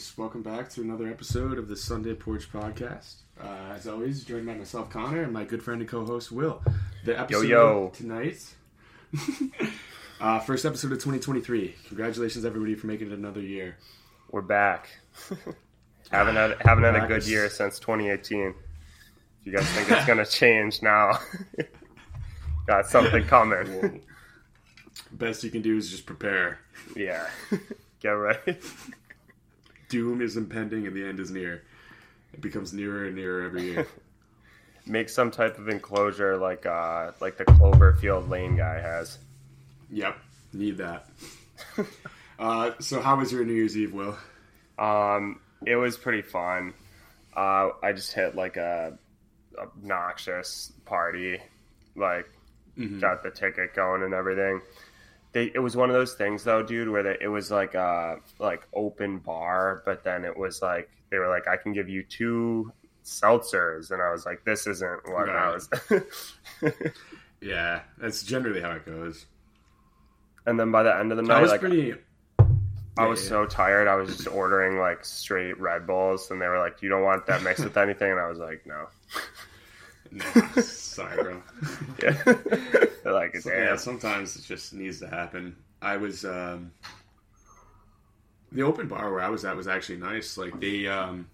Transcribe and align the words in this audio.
Welcome 0.00 0.42
back 0.42 0.70
to 0.70 0.80
another 0.80 1.08
episode 1.08 1.58
of 1.58 1.68
the 1.68 1.76
Sunday 1.76 2.14
Porch 2.14 2.50
Podcast. 2.50 3.16
Uh, 3.38 3.74
as 3.74 3.86
always, 3.86 4.24
joined 4.24 4.46
by 4.46 4.54
myself, 4.54 4.88
Connor, 4.88 5.22
and 5.22 5.32
my 5.32 5.44
good 5.44 5.62
friend 5.62 5.82
and 5.82 5.90
co 5.90 6.06
host, 6.06 6.32
Will. 6.32 6.62
The 7.04 7.20
episode 7.20 7.46
yo. 7.46 7.92
tonight, 7.94 8.42
uh, 10.20 10.38
first 10.40 10.64
episode 10.64 10.92
of 10.92 10.98
2023. 10.98 11.74
Congratulations, 11.88 12.46
everybody, 12.46 12.74
for 12.76 12.86
making 12.86 13.08
it 13.08 13.12
another 13.12 13.42
year. 13.42 13.76
We're 14.30 14.40
back. 14.40 14.88
haven't 16.10 16.36
had 16.36 16.56
haven't 16.62 16.84
had 16.84 16.96
a 16.96 17.06
good 17.06 17.26
year 17.26 17.50
since 17.50 17.78
2018. 17.78 18.48
If 18.48 18.54
you 19.44 19.52
guys 19.52 19.68
think 19.68 19.90
it's 19.90 20.06
gonna 20.06 20.24
change 20.26 20.80
now, 20.80 21.18
got 22.66 22.86
something 22.86 23.24
coming. 23.24 24.00
Best 25.12 25.44
you 25.44 25.50
can 25.50 25.60
do 25.60 25.76
is 25.76 25.90
just 25.90 26.06
prepare. 26.06 26.58
yeah, 26.96 27.28
get 28.00 28.12
ready. 28.12 28.56
Doom 29.90 30.22
is 30.22 30.36
impending 30.38 30.86
and 30.86 30.96
the 30.96 31.06
end 31.06 31.20
is 31.20 31.30
near. 31.30 31.62
It 32.32 32.40
becomes 32.40 32.72
nearer 32.72 33.04
and 33.04 33.16
nearer 33.16 33.44
every 33.44 33.62
year. 33.64 33.86
Make 34.86 35.10
some 35.10 35.30
type 35.30 35.58
of 35.58 35.68
enclosure 35.68 36.38
like 36.38 36.64
uh 36.64 37.12
like 37.20 37.36
the 37.36 37.44
Cloverfield 37.44 38.30
Lane 38.30 38.56
guy 38.56 38.80
has. 38.80 39.18
yep, 39.90 40.16
need 40.54 40.78
that. 40.78 41.06
Uh, 42.38 42.72
so, 42.80 43.02
how 43.02 43.16
was 43.16 43.30
your 43.30 43.44
New 43.44 43.52
Year's 43.52 43.76
Eve, 43.76 43.92
Will? 43.92 44.16
Um, 44.78 45.40
it 45.66 45.76
was 45.76 45.98
pretty 45.98 46.22
fun. 46.22 46.72
Uh, 47.36 47.68
I 47.82 47.92
just 47.92 48.14
hit 48.14 48.34
like 48.34 48.56
a 48.56 48.96
obnoxious 49.58 50.72
party, 50.86 51.38
like 51.94 52.26
got 52.98 53.22
the 53.22 53.30
ticket 53.30 53.74
going 53.74 54.02
and 54.02 54.14
everything. 54.14 54.62
They, 55.32 55.50
it 55.54 55.60
was 55.60 55.76
one 55.76 55.88
of 55.90 55.94
those 55.94 56.14
things 56.14 56.42
though, 56.44 56.62
dude, 56.62 56.88
where 56.88 57.02
they, 57.04 57.16
it 57.20 57.28
was 57.28 57.50
like 57.50 57.74
a 57.74 58.18
like 58.38 58.66
open 58.74 59.18
bar, 59.18 59.82
but 59.84 60.02
then 60.02 60.24
it 60.24 60.36
was 60.36 60.60
like 60.62 60.90
they 61.10 61.18
were 61.18 61.28
like, 61.28 61.46
I 61.48 61.56
can 61.56 61.72
give 61.72 61.88
you 61.88 62.02
two 62.02 62.72
seltzers, 63.04 63.90
and 63.92 64.02
I 64.02 64.10
was 64.10 64.26
like, 64.26 64.44
this 64.44 64.66
isn't 64.66 65.08
what 65.10 65.28
I 65.28 65.50
was. 65.50 65.68
Yeah, 67.42 67.80
that's 67.96 68.22
generally 68.22 68.60
how 68.60 68.72
it 68.72 68.84
goes. 68.84 69.24
and 70.44 70.60
then 70.60 70.70
by 70.70 70.82
the 70.82 70.94
end 70.94 71.10
of 71.10 71.16
the 71.16 71.22
night, 71.22 71.38
I 71.38 71.40
was 71.42 71.50
like 71.50 71.60
pretty. 71.60 71.94
I 72.98 73.06
was 73.06 73.22
Yeah, 73.22 73.28
so 73.28 73.46
tired. 73.46 73.88
I 73.88 73.94
was 73.94 74.14
just 74.14 74.28
ordering 74.28 74.78
like 74.78 75.06
straight 75.06 75.58
Red 75.58 75.86
Bulls, 75.86 76.30
and 76.30 76.38
they 76.42 76.46
were 76.48 76.58
like, 76.58 76.82
"You 76.82 76.90
don't 76.90 77.02
want 77.02 77.24
that 77.26 77.42
mixed 77.42 77.64
with 77.64 77.78
anything," 77.78 78.10
and 78.10 78.20
I 78.20 78.28
was 78.28 78.38
like, 78.38 78.66
"No." 78.66 78.88
Nah, 80.12 80.24
sorry, 80.60 81.22
bro. 81.22 81.42
Yeah, 82.02 83.12
like, 83.12 83.36
So, 83.36 83.50
"Damn." 83.50 83.58
yeah, 83.62 83.76
sometimes 83.76 84.36
it 84.36 84.42
just 84.42 84.72
needs 84.72 84.98
to 85.00 85.08
happen. 85.08 85.56
I 85.80 85.96
was 85.96 86.24
um, 86.24 86.72
the 88.52 88.62
open 88.62 88.88
bar 88.88 89.12
where 89.12 89.20
I 89.20 89.28
was 89.28 89.44
at 89.44 89.56
was 89.56 89.68
actually 89.68 89.98
nice. 89.98 90.36
Like 90.36 90.58
they 90.60 90.86
um, 90.86 91.28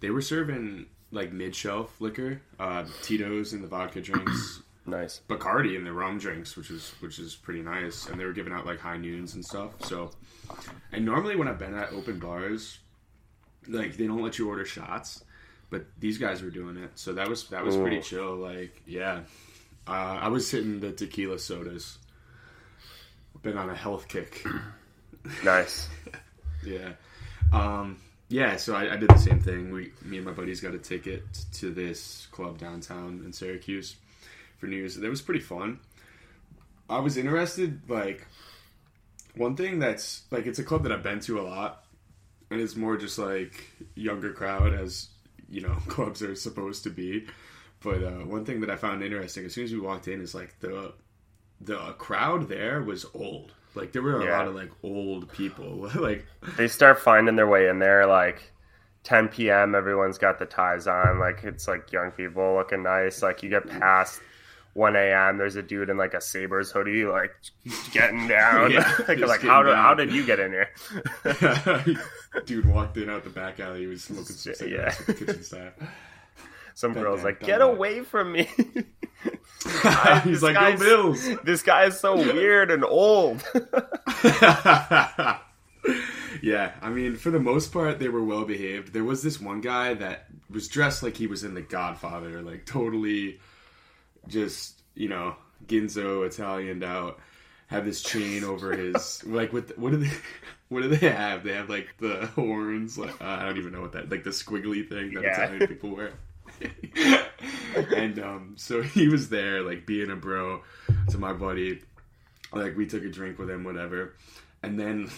they 0.00 0.10
were 0.10 0.20
serving 0.20 0.86
like 1.12 1.32
mid 1.32 1.54
shelf 1.54 2.00
liquor, 2.00 2.40
uh, 2.58 2.84
Tito's 3.02 3.52
and 3.52 3.62
the 3.62 3.68
vodka 3.68 4.00
drinks, 4.00 4.60
Nice. 4.86 5.20
Bacardi 5.28 5.76
and 5.76 5.84
the 5.86 5.92
rum 5.92 6.18
drinks, 6.18 6.56
which 6.56 6.70
is 6.70 6.92
which 7.00 7.18
is 7.18 7.34
pretty 7.34 7.62
nice. 7.62 8.06
And 8.06 8.20
they 8.20 8.24
were 8.24 8.32
giving 8.32 8.52
out 8.52 8.66
like 8.66 8.80
high 8.80 8.96
noons 8.96 9.34
and 9.34 9.44
stuff. 9.44 9.70
So, 9.84 10.10
and 10.92 11.04
normally 11.04 11.36
when 11.36 11.48
I've 11.48 11.58
been 11.58 11.74
at 11.74 11.92
open 11.92 12.18
bars, 12.18 12.78
like 13.68 13.96
they 13.96 14.06
don't 14.06 14.22
let 14.22 14.38
you 14.38 14.48
order 14.48 14.64
shots, 14.64 15.24
but 15.70 15.86
these 15.98 16.18
guys 16.18 16.42
were 16.42 16.50
doing 16.50 16.76
it, 16.76 16.90
so 16.94 17.12
that 17.14 17.28
was 17.28 17.48
that 17.48 17.64
was 17.64 17.76
pretty 17.76 18.00
chill. 18.00 18.36
Like, 18.36 18.82
yeah, 18.86 19.20
uh, 19.86 20.18
I 20.20 20.28
was 20.28 20.50
hitting 20.50 20.80
the 20.80 20.92
tequila 20.92 21.38
sodas. 21.38 21.98
Been 23.42 23.56
on 23.58 23.70
a 23.70 23.76
health 23.76 24.08
kick. 24.08 24.44
Nice. 25.44 25.88
Yeah. 26.64 26.92
Um, 27.52 27.98
yeah, 28.28 28.56
so 28.56 28.74
I, 28.74 28.94
I 28.94 28.96
did 28.96 29.08
the 29.08 29.18
same 29.18 29.40
thing. 29.40 29.70
We, 29.70 29.92
me 30.02 30.16
and 30.16 30.26
my 30.26 30.32
buddies 30.32 30.60
got 30.60 30.74
a 30.74 30.78
ticket 30.78 31.22
to 31.54 31.70
this 31.70 32.26
club 32.32 32.58
downtown 32.58 33.22
in 33.24 33.32
Syracuse 33.32 33.94
for 34.58 34.66
New 34.66 34.76
Year's. 34.76 34.96
It 34.96 35.08
was 35.08 35.22
pretty 35.22 35.40
fun. 35.40 35.78
I 36.90 36.98
was 36.98 37.16
interested, 37.16 37.88
like, 37.88 38.26
one 39.36 39.54
thing 39.54 39.78
that's, 39.78 40.22
like, 40.32 40.46
it's 40.46 40.58
a 40.58 40.64
club 40.64 40.82
that 40.84 40.92
I've 40.92 41.04
been 41.04 41.20
to 41.20 41.40
a 41.40 41.42
lot, 41.42 41.84
and 42.50 42.60
it's 42.60 42.74
more 42.74 42.96
just, 42.96 43.18
like, 43.18 43.70
younger 43.94 44.32
crowd, 44.32 44.74
as, 44.74 45.08
you 45.48 45.60
know, 45.60 45.74
clubs 45.88 46.22
are 46.22 46.34
supposed 46.34 46.82
to 46.84 46.90
be. 46.90 47.26
But 47.80 48.02
uh, 48.02 48.24
one 48.24 48.44
thing 48.44 48.60
that 48.60 48.70
I 48.70 48.76
found 48.76 49.02
interesting, 49.02 49.44
as 49.44 49.54
soon 49.54 49.64
as 49.64 49.72
we 49.72 49.80
walked 49.80 50.08
in, 50.08 50.20
is, 50.20 50.34
like, 50.34 50.58
the, 50.60 50.94
the 51.60 51.78
crowd 51.98 52.48
there 52.48 52.82
was 52.82 53.06
old. 53.14 53.52
Like, 53.74 53.92
there 53.92 54.02
were 54.02 54.20
a 54.20 54.24
Yeah. 54.24 54.38
lot 54.38 54.48
of, 54.48 54.54
like, 54.54 54.70
old 54.82 55.30
people. 55.32 55.90
like, 55.94 56.26
They 56.56 56.68
start 56.68 56.98
finding 56.98 57.36
their 57.36 57.46
way 57.48 57.68
in 57.68 57.78
there 57.78 58.06
like 58.06 58.52
10 59.04 59.28
p.m. 59.28 59.74
Everyone's 59.74 60.18
got 60.18 60.38
the 60.38 60.46
ties 60.46 60.86
on. 60.86 61.18
Like 61.18 61.44
it's 61.44 61.68
like 61.68 61.92
young 61.92 62.10
people 62.10 62.56
looking 62.56 62.82
nice. 62.82 63.22
Like 63.22 63.42
you 63.42 63.50
get 63.50 63.68
past 63.68 64.20
1 64.76 64.94
a.m. 64.96 65.38
There's 65.38 65.56
a 65.56 65.62
dude 65.62 65.88
in 65.88 65.96
like 65.96 66.12
a 66.14 66.20
Sabres 66.20 66.70
hoodie, 66.70 67.04
like 67.06 67.32
getting 67.92 68.28
down. 68.28 68.70
Yeah, 68.70 68.94
like, 69.08 69.18
like 69.18 69.40
how 69.42 69.62
did 69.62 69.70
down. 69.70 69.82
how 69.82 69.94
did 69.94 70.12
you 70.12 70.24
get 70.26 70.38
in 70.38 70.52
here? 70.52 70.68
Dude 72.44 72.66
walked 72.66 72.96
in 72.98 73.08
out 73.08 73.24
the 73.24 73.30
back 73.30 73.58
alley. 73.60 73.80
He 73.80 73.86
was 73.86 74.04
smoking 74.04 74.26
some 74.36 74.52
Yeah. 74.52 74.90
cigarettes 74.90 74.98
with 74.98 75.18
the 75.18 75.24
kitchen 75.26 75.42
staff. 75.42 75.72
Some 76.74 76.92
girls 76.92 77.24
like 77.24 77.40
get 77.40 77.58
down. 77.60 77.70
away 77.70 78.02
from 78.02 78.32
me. 78.32 78.48
He's 80.24 80.42
like, 80.42 80.54
"Go 80.56 80.76
Bills!" 80.76 81.26
this 81.42 81.62
guy 81.62 81.84
is 81.86 81.98
so 81.98 82.14
weird 82.16 82.70
and 82.70 82.84
old. 82.84 83.42
yeah, 86.42 86.72
I 86.82 86.90
mean, 86.90 87.16
for 87.16 87.30
the 87.30 87.40
most 87.40 87.72
part, 87.72 87.98
they 87.98 88.08
were 88.08 88.22
well 88.22 88.44
behaved. 88.44 88.92
There 88.92 89.04
was 89.04 89.22
this 89.22 89.40
one 89.40 89.60
guy 89.62 89.94
that 89.94 90.26
was 90.50 90.68
dressed 90.68 91.02
like 91.02 91.16
he 91.16 91.26
was 91.26 91.44
in 91.44 91.54
The 91.54 91.62
Godfather, 91.62 92.42
like 92.42 92.66
totally 92.66 93.40
just, 94.28 94.80
you 94.94 95.08
know, 95.08 95.36
Ginzo 95.66 96.26
Italianed 96.26 96.84
out. 96.84 97.18
Had 97.68 97.84
this 97.84 98.00
chain 98.00 98.44
over 98.44 98.76
his 98.76 99.24
like 99.26 99.52
what? 99.52 99.76
What 99.78 99.90
do 99.90 99.96
they? 99.98 100.10
What 100.68 100.82
do 100.82 100.88
they 100.88 101.08
have? 101.10 101.44
They 101.44 101.52
have 101.52 101.68
like 101.70 101.94
the 102.00 102.26
horns. 102.34 102.98
Like, 102.98 103.20
uh, 103.20 103.24
I 103.24 103.44
don't 103.44 103.56
even 103.56 103.72
know 103.72 103.80
what 103.82 103.92
that 103.92 104.10
like 104.10 104.24
the 104.24 104.30
squiggly 104.30 104.88
thing 104.88 105.14
that 105.14 105.22
Yeah. 105.22 105.44
Italian 105.44 105.66
people 105.68 105.94
wear. 105.94 106.12
and 107.96 108.18
um, 108.18 108.54
so 108.56 108.82
he 108.82 109.08
was 109.08 109.28
there, 109.28 109.62
like 109.62 109.86
being 109.86 110.10
a 110.10 110.16
bro 110.16 110.62
to 111.10 111.18
my 111.18 111.32
buddy. 111.32 111.82
Like 112.52 112.76
we 112.76 112.86
took 112.86 113.04
a 113.04 113.08
drink 113.08 113.38
with 113.38 113.50
him, 113.50 113.62
whatever. 113.64 114.14
And 114.62 114.78
then 114.78 115.08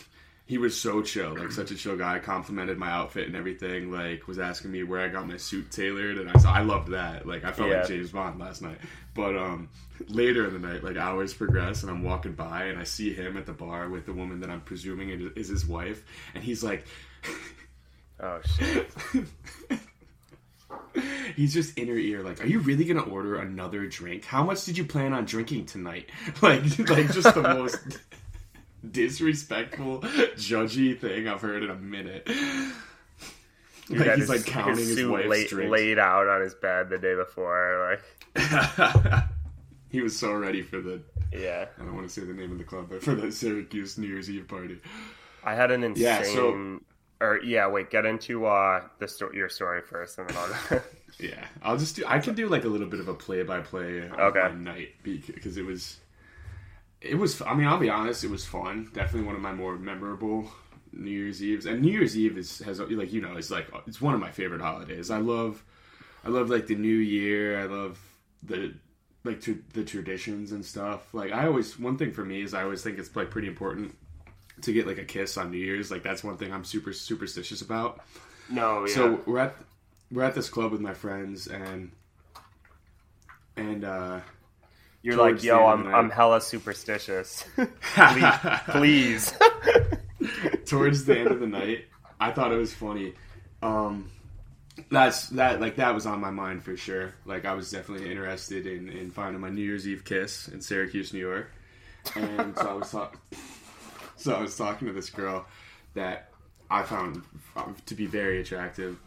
he 0.48 0.56
was 0.56 0.80
so 0.80 1.02
chill, 1.02 1.36
like 1.38 1.52
such 1.52 1.70
a 1.70 1.74
chill 1.76 1.94
guy. 1.96 2.18
Complimented 2.20 2.78
my 2.78 2.90
outfit 2.90 3.26
and 3.26 3.36
everything. 3.36 3.92
Like 3.92 4.26
was 4.26 4.38
asking 4.38 4.72
me 4.72 4.82
where 4.82 5.00
I 5.02 5.08
got 5.08 5.28
my 5.28 5.36
suit 5.36 5.70
tailored, 5.70 6.16
and 6.16 6.30
I 6.30 6.38
saw 6.38 6.50
I 6.52 6.62
loved 6.62 6.88
that. 6.92 7.26
Like 7.26 7.44
I 7.44 7.52
felt 7.52 7.68
Yeah. 7.68 7.80
like 7.80 7.88
James 7.88 8.10
Bond 8.10 8.40
last 8.40 8.62
night. 8.62 8.78
But 9.14 9.36
um, 9.36 9.68
later 10.08 10.46
in 10.46 10.54
the 10.54 10.66
night, 10.66 10.82
like 10.82 10.96
hours 10.96 11.34
progress, 11.34 11.82
and 11.82 11.90
I'm 11.90 12.02
walking 12.02 12.32
by 12.32 12.64
and 12.64 12.78
I 12.78 12.84
see 12.84 13.12
him 13.12 13.36
at 13.36 13.44
the 13.44 13.52
bar 13.52 13.90
with 13.90 14.06
the 14.06 14.14
woman 14.14 14.40
that 14.40 14.48
I'm 14.48 14.62
presuming 14.62 15.10
is- 15.10 15.32
is 15.36 15.48
his 15.48 15.66
wife, 15.66 16.02
and 16.34 16.42
he's 16.42 16.64
like. 16.64 16.86
oh 18.20 18.40
shit. 18.58 18.90
He's 21.36 21.54
just 21.54 21.78
in 21.78 21.86
her 21.88 21.94
ear, 21.96 22.22
like, 22.22 22.42
"Are 22.42 22.46
you 22.46 22.58
really 22.58 22.84
gonna 22.84 23.02
order 23.02 23.36
another 23.36 23.86
drink? 23.86 24.24
How 24.24 24.42
much 24.42 24.64
did 24.64 24.76
you 24.76 24.84
plan 24.84 25.12
on 25.12 25.24
drinking 25.24 25.66
tonight?" 25.66 26.10
Like, 26.42 26.62
like 26.88 27.12
just 27.12 27.34
the 27.34 27.42
most 27.42 27.78
disrespectful, 28.88 30.00
judgy 30.36 30.98
thing 30.98 31.28
I've 31.28 31.40
heard 31.40 31.62
in 31.62 31.70
a 31.70 31.74
minute. 31.76 32.28
Like 33.90 34.10
he's 34.10 34.16
his- 34.18 34.28
like 34.28 34.44
counting 34.46 34.76
his, 34.76 34.94
suit 34.94 35.10
wife's 35.10 35.28
laid, 35.28 35.48
drinks. 35.48 35.70
laid 35.70 35.98
out 35.98 36.28
on 36.28 36.42
his 36.42 36.54
bed 36.54 36.90
the 36.90 36.98
day 36.98 37.14
before. 37.14 37.98
Like 38.36 39.24
he 39.90 40.00
was 40.02 40.18
so 40.18 40.32
ready 40.34 40.62
for 40.62 40.80
the. 40.80 41.00
yeah. 41.32 41.66
I 41.78 41.82
don't 41.84 41.94
want 41.94 42.06
to 42.06 42.12
say 42.12 42.22
the 42.26 42.34
name 42.34 42.52
of 42.52 42.58
the 42.58 42.64
club, 42.64 42.88
but 42.90 43.02
for 43.02 43.14
the 43.14 43.32
Syracuse 43.32 43.96
New 43.98 44.06
Year's 44.08 44.28
Eve 44.30 44.46
party. 44.46 44.78
I 45.44 45.54
had 45.54 45.70
an 45.70 45.84
insane. 45.84 46.04
Yeah, 46.04 46.22
so- 46.22 46.80
or 47.20 47.40
yeah, 47.42 47.66
wait, 47.66 47.90
get 47.90 48.06
into 48.06 48.46
uh 48.46 48.82
the 49.00 49.08
sto- 49.08 49.32
your 49.32 49.48
story 49.48 49.80
first, 49.82 50.18
and 50.18 50.28
then 50.28 50.36
I'll. 50.36 50.80
Yeah, 51.20 51.44
I'll 51.62 51.76
just 51.76 51.96
do. 51.96 52.04
I 52.06 52.20
can 52.20 52.36
do 52.36 52.46
like 52.48 52.62
a 52.62 52.68
little 52.68 52.86
bit 52.86 53.00
of 53.00 53.08
a 53.08 53.14
play-by-play 53.14 54.08
Okay. 54.08 54.40
my 54.40 54.52
night 54.52 54.90
because 55.02 55.56
it 55.56 55.64
was, 55.66 55.96
it 57.00 57.14
was. 57.16 57.40
I 57.42 57.54
mean, 57.54 57.66
I'll 57.66 57.78
be 57.78 57.90
honest, 57.90 58.24
it 58.24 58.30
was 58.30 58.44
fun. 58.44 58.90
Definitely 58.92 59.26
one 59.26 59.36
of 59.36 59.40
my 59.40 59.52
more 59.52 59.76
memorable 59.76 60.50
New 60.92 61.10
Year's 61.10 61.42
Eves. 61.42 61.66
And 61.66 61.82
New 61.82 61.92
Year's 61.92 62.16
Eve 62.16 62.38
is 62.38 62.58
has 62.60 62.80
like 62.80 63.12
you 63.12 63.20
know 63.20 63.36
it's 63.36 63.50
like 63.50 63.68
it's 63.86 64.00
one 64.00 64.14
of 64.14 64.20
my 64.20 64.30
favorite 64.30 64.60
holidays. 64.60 65.10
I 65.10 65.18
love, 65.18 65.62
I 66.24 66.28
love 66.28 66.50
like 66.50 66.66
the 66.66 66.74
New 66.74 66.96
Year. 66.96 67.60
I 67.60 67.64
love 67.64 67.98
the 68.42 68.74
like 69.24 69.40
to 69.42 69.62
the 69.74 69.84
traditions 69.84 70.52
and 70.52 70.64
stuff. 70.64 71.12
Like 71.14 71.32
I 71.32 71.46
always 71.46 71.78
one 71.78 71.98
thing 71.98 72.12
for 72.12 72.24
me 72.24 72.42
is 72.42 72.54
I 72.54 72.62
always 72.62 72.82
think 72.82 72.98
it's 72.98 73.14
like 73.14 73.30
pretty 73.30 73.48
important 73.48 73.96
to 74.62 74.72
get 74.72 74.86
like 74.86 74.98
a 74.98 75.04
kiss 75.04 75.36
on 75.36 75.50
New 75.50 75.58
Year's. 75.58 75.90
Like 75.90 76.02
that's 76.02 76.24
one 76.24 76.36
thing 76.36 76.52
I'm 76.52 76.64
super 76.64 76.92
superstitious 76.92 77.62
about. 77.62 78.00
no, 78.50 78.86
yeah. 78.86 78.94
So 78.94 79.20
we're 79.26 79.38
at 79.38 79.56
we're 80.10 80.24
at 80.24 80.34
this 80.34 80.48
club 80.48 80.72
with 80.72 80.80
my 80.80 80.94
friends 80.94 81.46
and 81.46 81.92
and 83.56 83.84
uh 83.84 84.20
You're 85.02 85.16
like, 85.16 85.42
yo, 85.42 85.66
I'm 85.66 85.86
I'm 85.94 86.10
hella 86.10 86.40
superstitious. 86.40 87.44
please, 87.80 88.34
please. 88.68 89.34
towards 90.66 91.04
the 91.04 91.18
end 91.18 91.28
of 91.28 91.40
the 91.40 91.46
night, 91.46 91.86
I 92.20 92.32
thought 92.32 92.52
it 92.52 92.56
was 92.56 92.74
funny. 92.74 93.14
Um, 93.62 94.10
that's 94.90 95.28
that 95.30 95.60
like 95.60 95.76
that 95.76 95.94
was 95.94 96.06
on 96.06 96.20
my 96.20 96.30
mind 96.30 96.62
for 96.62 96.76
sure. 96.76 97.14
Like 97.26 97.44
I 97.44 97.54
was 97.54 97.70
definitely 97.70 98.10
interested 98.10 98.66
in 98.66 98.88
in 98.88 99.10
finding 99.10 99.40
my 99.40 99.50
New 99.50 99.62
Year's 99.62 99.86
Eve 99.86 100.04
kiss 100.04 100.48
in 100.48 100.60
Syracuse, 100.60 101.12
New 101.12 101.20
York, 101.20 101.50
and 102.14 102.56
so 102.56 102.68
I 102.68 102.72
was 102.74 102.90
talking. 102.90 103.20
So 104.16 104.34
I 104.34 104.40
was 104.40 104.56
talking 104.56 104.88
to 104.88 104.94
this 104.94 105.10
girl 105.10 105.46
that 105.94 106.30
I 106.70 106.82
found 106.82 107.22
to 107.86 107.94
be 107.94 108.06
very 108.06 108.40
attractive, 108.40 108.98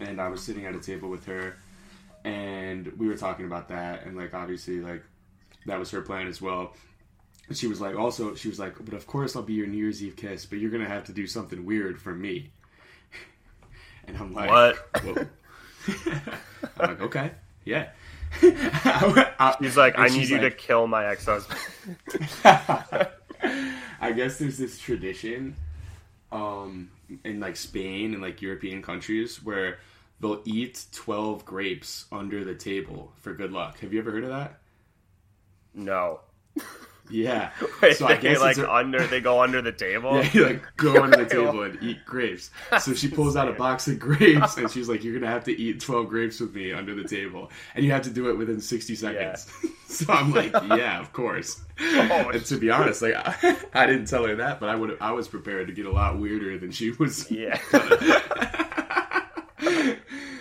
and 0.00 0.20
I 0.20 0.28
was 0.28 0.42
sitting 0.42 0.64
at 0.64 0.74
a 0.74 0.80
table 0.80 1.10
with 1.10 1.26
her, 1.26 1.56
and 2.24 2.86
we 2.98 3.08
were 3.08 3.16
talking 3.16 3.46
about 3.46 3.68
that, 3.68 4.04
and 4.04 4.16
like 4.16 4.34
obviously 4.34 4.80
like 4.80 5.02
that 5.66 5.78
was 5.78 5.90
her 5.90 6.02
plan 6.02 6.26
as 6.26 6.40
well. 6.40 6.74
And 7.48 7.56
she 7.56 7.66
was 7.66 7.80
like, 7.80 7.96
also, 7.96 8.34
she 8.34 8.48
was 8.48 8.58
like, 8.58 8.74
but 8.84 8.94
of 8.94 9.06
course 9.06 9.34
I'll 9.34 9.42
be 9.42 9.54
your 9.54 9.66
New 9.66 9.78
Year's 9.78 10.02
Eve 10.02 10.16
kiss, 10.16 10.46
but 10.46 10.58
you're 10.58 10.70
gonna 10.70 10.88
have 10.88 11.04
to 11.04 11.12
do 11.12 11.26
something 11.26 11.64
weird 11.64 12.00
for 12.00 12.14
me. 12.14 12.50
And 14.06 14.16
I'm 14.18 14.32
like, 14.32 14.50
what? 14.50 14.88
I'm 15.04 15.28
like, 16.78 17.00
okay, 17.00 17.30
yeah. 17.64 17.90
He's 18.40 19.76
like, 19.76 19.98
I 19.98 20.08
need 20.08 20.28
you 20.28 20.38
like, 20.38 20.50
to 20.50 20.50
kill 20.50 20.88
my 20.88 21.06
ex-husband. 21.06 21.60
I 24.00 24.12
guess 24.12 24.38
there's 24.38 24.58
this 24.58 24.80
tradition, 24.80 25.54
um, 26.32 26.90
in 27.24 27.40
like 27.40 27.56
Spain 27.56 28.14
and 28.14 28.22
like 28.22 28.42
European 28.42 28.82
countries 28.82 29.42
where 29.44 29.78
they'll 30.20 30.42
eat 30.44 30.86
twelve 30.92 31.44
grapes 31.44 32.06
under 32.12 32.44
the 32.44 32.54
table 32.54 33.12
for 33.20 33.34
good 33.34 33.52
luck. 33.52 33.80
Have 33.80 33.92
you 33.92 33.98
ever 34.00 34.10
heard 34.10 34.24
of 34.24 34.30
that? 34.30 34.60
No. 35.74 36.20
Yeah. 37.10 37.50
Wait, 37.82 37.96
so 37.96 38.06
I 38.06 38.16
guess 38.16 38.40
like 38.40 38.56
a, 38.56 38.72
under 38.72 39.06
they 39.06 39.20
go 39.20 39.42
under 39.42 39.60
the 39.60 39.72
table. 39.72 40.16
Yeah, 40.16 40.30
you 40.32 40.46
like 40.46 40.76
go 40.76 41.02
under 41.02 41.16
the 41.24 41.26
table 41.28 41.62
and 41.62 41.78
eat 41.82 42.04
grapes. 42.04 42.50
So 42.80 42.94
she 42.94 43.08
pulls 43.08 43.36
out 43.36 43.48
a 43.48 43.52
box 43.52 43.88
of 43.88 43.98
grapes 43.98 44.56
and 44.56 44.70
she's 44.70 44.88
like, 44.88 45.04
"You're 45.04 45.18
gonna 45.18 45.30
have 45.30 45.44
to 45.44 45.52
eat 45.58 45.80
12 45.80 46.08
grapes 46.08 46.40
with 46.40 46.54
me 46.54 46.72
under 46.72 46.94
the 46.94 47.06
table, 47.06 47.50
and 47.74 47.84
you 47.84 47.90
have 47.90 48.02
to 48.02 48.10
do 48.10 48.30
it 48.30 48.38
within 48.38 48.60
60 48.60 48.94
seconds." 48.94 49.46
Yeah. 49.62 49.70
so 49.88 50.12
I'm 50.12 50.32
like, 50.32 50.52
"Yeah, 50.52 51.00
of 51.00 51.12
course." 51.12 51.60
Oh, 51.80 52.30
and 52.32 52.44
to 52.46 52.56
be 52.56 52.70
honest, 52.70 53.02
like 53.02 53.14
I, 53.14 53.56
I 53.74 53.86
didn't 53.86 54.06
tell 54.06 54.24
her 54.24 54.36
that, 54.36 54.60
but 54.60 54.68
I 54.68 54.76
would 54.76 54.96
I 55.00 55.12
was 55.12 55.28
prepared 55.28 55.66
to 55.66 55.72
get 55.72 55.86
a 55.86 55.90
lot 55.90 56.18
weirder 56.18 56.58
than 56.58 56.70
she 56.70 56.92
was. 56.92 57.30
Yeah. 57.30 57.58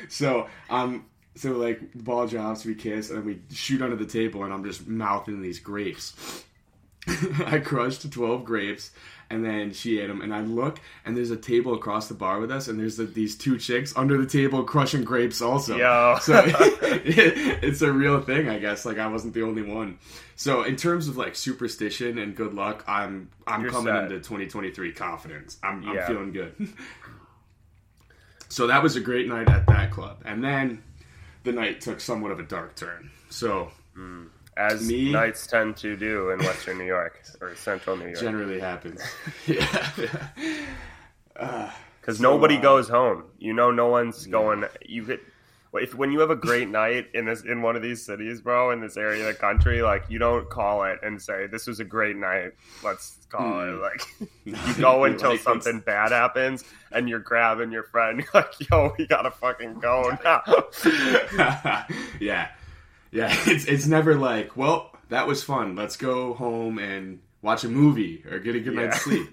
So 0.09 0.47
um 0.69 1.05
so 1.35 1.53
like 1.53 1.93
the 1.93 2.03
ball 2.03 2.27
drops, 2.27 2.65
we 2.65 2.75
kiss, 2.75 3.11
and 3.11 3.23
we 3.23 3.39
shoot 3.51 3.81
under 3.81 3.95
the 3.95 4.05
table, 4.05 4.43
and 4.43 4.53
I'm 4.53 4.63
just 4.63 4.87
mouthing 4.87 5.41
these 5.41 5.59
grapes. 5.59 6.43
I 7.45 7.59
crushed 7.59 8.11
12 8.11 8.43
grapes 8.43 8.91
and 9.29 9.45
then 9.45 9.71
she 9.71 9.99
ate 9.99 10.07
them. 10.07 10.21
And 10.21 10.33
I 10.33 10.41
look 10.41 10.79
and 11.05 11.15
there's 11.15 11.31
a 11.31 11.37
table 11.37 11.73
across 11.73 12.07
the 12.07 12.13
bar 12.13 12.39
with 12.39 12.51
us, 12.51 12.67
and 12.67 12.79
there's 12.79 12.99
a, 12.99 13.05
these 13.05 13.37
two 13.37 13.57
chicks 13.57 13.95
under 13.95 14.17
the 14.17 14.25
table 14.25 14.63
crushing 14.63 15.03
grapes 15.03 15.41
also. 15.41 15.77
Yo. 15.77 16.17
so 16.21 16.43
it, 16.45 16.53
it's 17.63 17.81
a 17.81 17.91
real 17.91 18.21
thing, 18.21 18.49
I 18.49 18.59
guess. 18.59 18.85
Like 18.85 18.97
I 18.97 19.07
wasn't 19.07 19.33
the 19.33 19.43
only 19.43 19.61
one. 19.61 19.99
So 20.35 20.63
in 20.63 20.75
terms 20.75 21.07
of 21.07 21.17
like 21.17 21.35
superstition 21.35 22.17
and 22.17 22.35
good 22.35 22.53
luck, 22.53 22.83
I'm 22.87 23.29
I'm 23.45 23.61
You're 23.61 23.71
coming 23.71 23.93
set. 23.93 24.03
into 24.05 24.17
2023 24.17 24.93
confidence. 24.93 25.57
I'm, 25.63 25.87
I'm 25.87 26.07
feeling 26.07 26.31
good. 26.31 26.55
So 28.49 28.67
that 28.67 28.83
was 28.83 28.95
a 28.95 29.01
great 29.01 29.27
night 29.27 29.49
at 29.49 29.65
that 29.67 29.91
club, 29.91 30.21
and 30.25 30.43
then 30.43 30.83
the 31.43 31.51
night 31.51 31.81
took 31.81 32.01
somewhat 32.01 32.31
of 32.31 32.39
a 32.39 32.43
dark 32.43 32.75
turn. 32.75 33.09
So. 33.29 33.71
Mm 33.97 34.29
as 34.59 34.85
Me, 34.85 35.11
nights 35.11 35.47
tend 35.47 35.77
to 35.77 35.95
do 35.95 36.31
in 36.31 36.39
Western 36.39 36.77
New 36.77 36.85
York 36.85 37.23
or 37.39 37.55
Central 37.55 37.95
New 37.95 38.07
York. 38.07 38.19
Generally 38.19 38.59
happens. 38.59 39.01
yeah. 39.47 40.11
Because 41.33 41.69
uh, 42.07 42.13
so, 42.13 42.21
nobody 42.21 42.57
uh, 42.57 42.61
goes 42.61 42.89
home. 42.89 43.23
You 43.39 43.53
know, 43.53 43.71
no 43.71 43.87
one's 43.87 44.27
yeah. 44.27 44.31
going. 44.31 44.65
You 44.85 45.05
get 45.05 45.21
if 45.73 45.93
when 45.93 46.11
you 46.11 46.19
have 46.19 46.31
a 46.31 46.35
great 46.35 46.67
night 46.67 47.07
in 47.13 47.25
this 47.25 47.43
in 47.43 47.61
one 47.61 47.75
of 47.75 47.81
these 47.81 48.03
cities, 48.03 48.41
bro, 48.41 48.71
in 48.71 48.81
this 48.81 48.97
area 48.97 49.27
of 49.27 49.33
the 49.33 49.39
country, 49.39 49.81
like 49.81 50.03
you 50.09 50.17
don't 50.17 50.49
call 50.49 50.83
it 50.83 50.99
and 51.03 51.21
say 51.21 51.47
this 51.47 51.67
was 51.67 51.79
a 51.79 51.83
great 51.83 52.15
night. 52.15 52.53
Let's 52.83 53.17
call 53.29 53.41
mm. 53.41 53.75
it 53.75 53.81
like 53.81 54.29
you 54.45 54.73
go 54.81 55.03
until 55.03 55.31
like, 55.31 55.41
something 55.41 55.79
bad 55.81 56.11
happens 56.11 56.63
and 56.91 57.07
you're 57.07 57.19
grabbing 57.19 57.71
your 57.71 57.83
friend. 57.83 58.19
You're 58.19 58.27
like, 58.33 58.69
yo, 58.69 58.95
we 58.97 59.05
gotta 59.05 59.31
fucking 59.31 59.75
go 59.79 60.17
now. 60.23 60.41
yeah, 62.19 62.49
yeah, 63.11 63.35
it's 63.45 63.65
it's 63.65 63.85
never 63.85 64.15
like, 64.15 64.57
well, 64.57 64.91
that 65.09 65.27
was 65.27 65.43
fun. 65.43 65.75
Let's 65.75 65.97
go 65.97 66.33
home 66.33 66.79
and 66.79 67.19
watch 67.43 67.63
a 67.63 67.69
movie 67.69 68.23
or 68.29 68.39
get 68.39 68.55
a 68.55 68.59
good 68.59 68.73
yeah. 68.73 68.85
night's 68.85 69.01
sleep. 69.01 69.29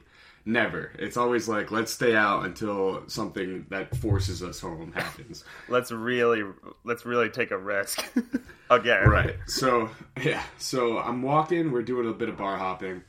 Never. 0.49 0.93
It's 1.01 1.17
always 1.17 1.49
like, 1.49 1.73
let's 1.73 1.93
stay 1.93 2.15
out 2.15 2.45
until 2.45 3.03
something 3.09 3.67
that 3.71 3.97
forces 3.97 4.45
us 4.45 4.61
home 4.61 4.93
happens. 4.93 5.45
let's 5.69 5.91
really 5.91 6.45
let's 6.85 7.05
really 7.05 7.29
take 7.29 7.51
a 7.51 7.59
risk 7.59 8.05
again. 8.71 9.09
Right. 9.09 9.37
So 9.49 9.91
yeah. 10.23 10.45
So 10.59 10.99
I'm 10.99 11.23
walking. 11.23 11.73
We're 11.73 11.83
doing 11.83 12.09
a 12.09 12.13
bit 12.13 12.29
of 12.29 12.37
bar 12.37 12.57
hopping. 12.57 13.03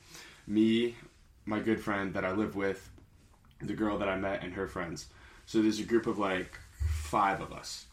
Me, 0.47 0.95
my 1.45 1.59
good 1.59 1.79
friend 1.79 2.15
that 2.15 2.25
I 2.25 2.31
live 2.31 2.55
with, 2.55 2.89
the 3.61 3.73
girl 3.73 3.99
that 3.99 4.09
I 4.09 4.17
met, 4.17 4.43
and 4.43 4.53
her 4.53 4.67
friends. 4.67 5.05
So 5.45 5.61
there's 5.61 5.79
a 5.79 5.83
group 5.83 6.07
of 6.07 6.17
like 6.17 6.59
five 6.89 7.39
of 7.39 7.53
us 7.53 7.85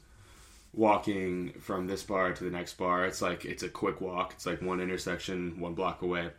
walking 0.72 1.52
from 1.60 1.86
this 1.86 2.02
bar 2.02 2.32
to 2.32 2.44
the 2.44 2.50
next 2.50 2.78
bar. 2.78 3.04
It's 3.04 3.20
like 3.20 3.44
it's 3.44 3.62
a 3.62 3.68
quick 3.68 4.00
walk. 4.00 4.32
It's 4.32 4.46
like 4.46 4.62
one 4.62 4.80
intersection, 4.80 5.60
one 5.60 5.74
block 5.74 6.00
away. 6.00 6.30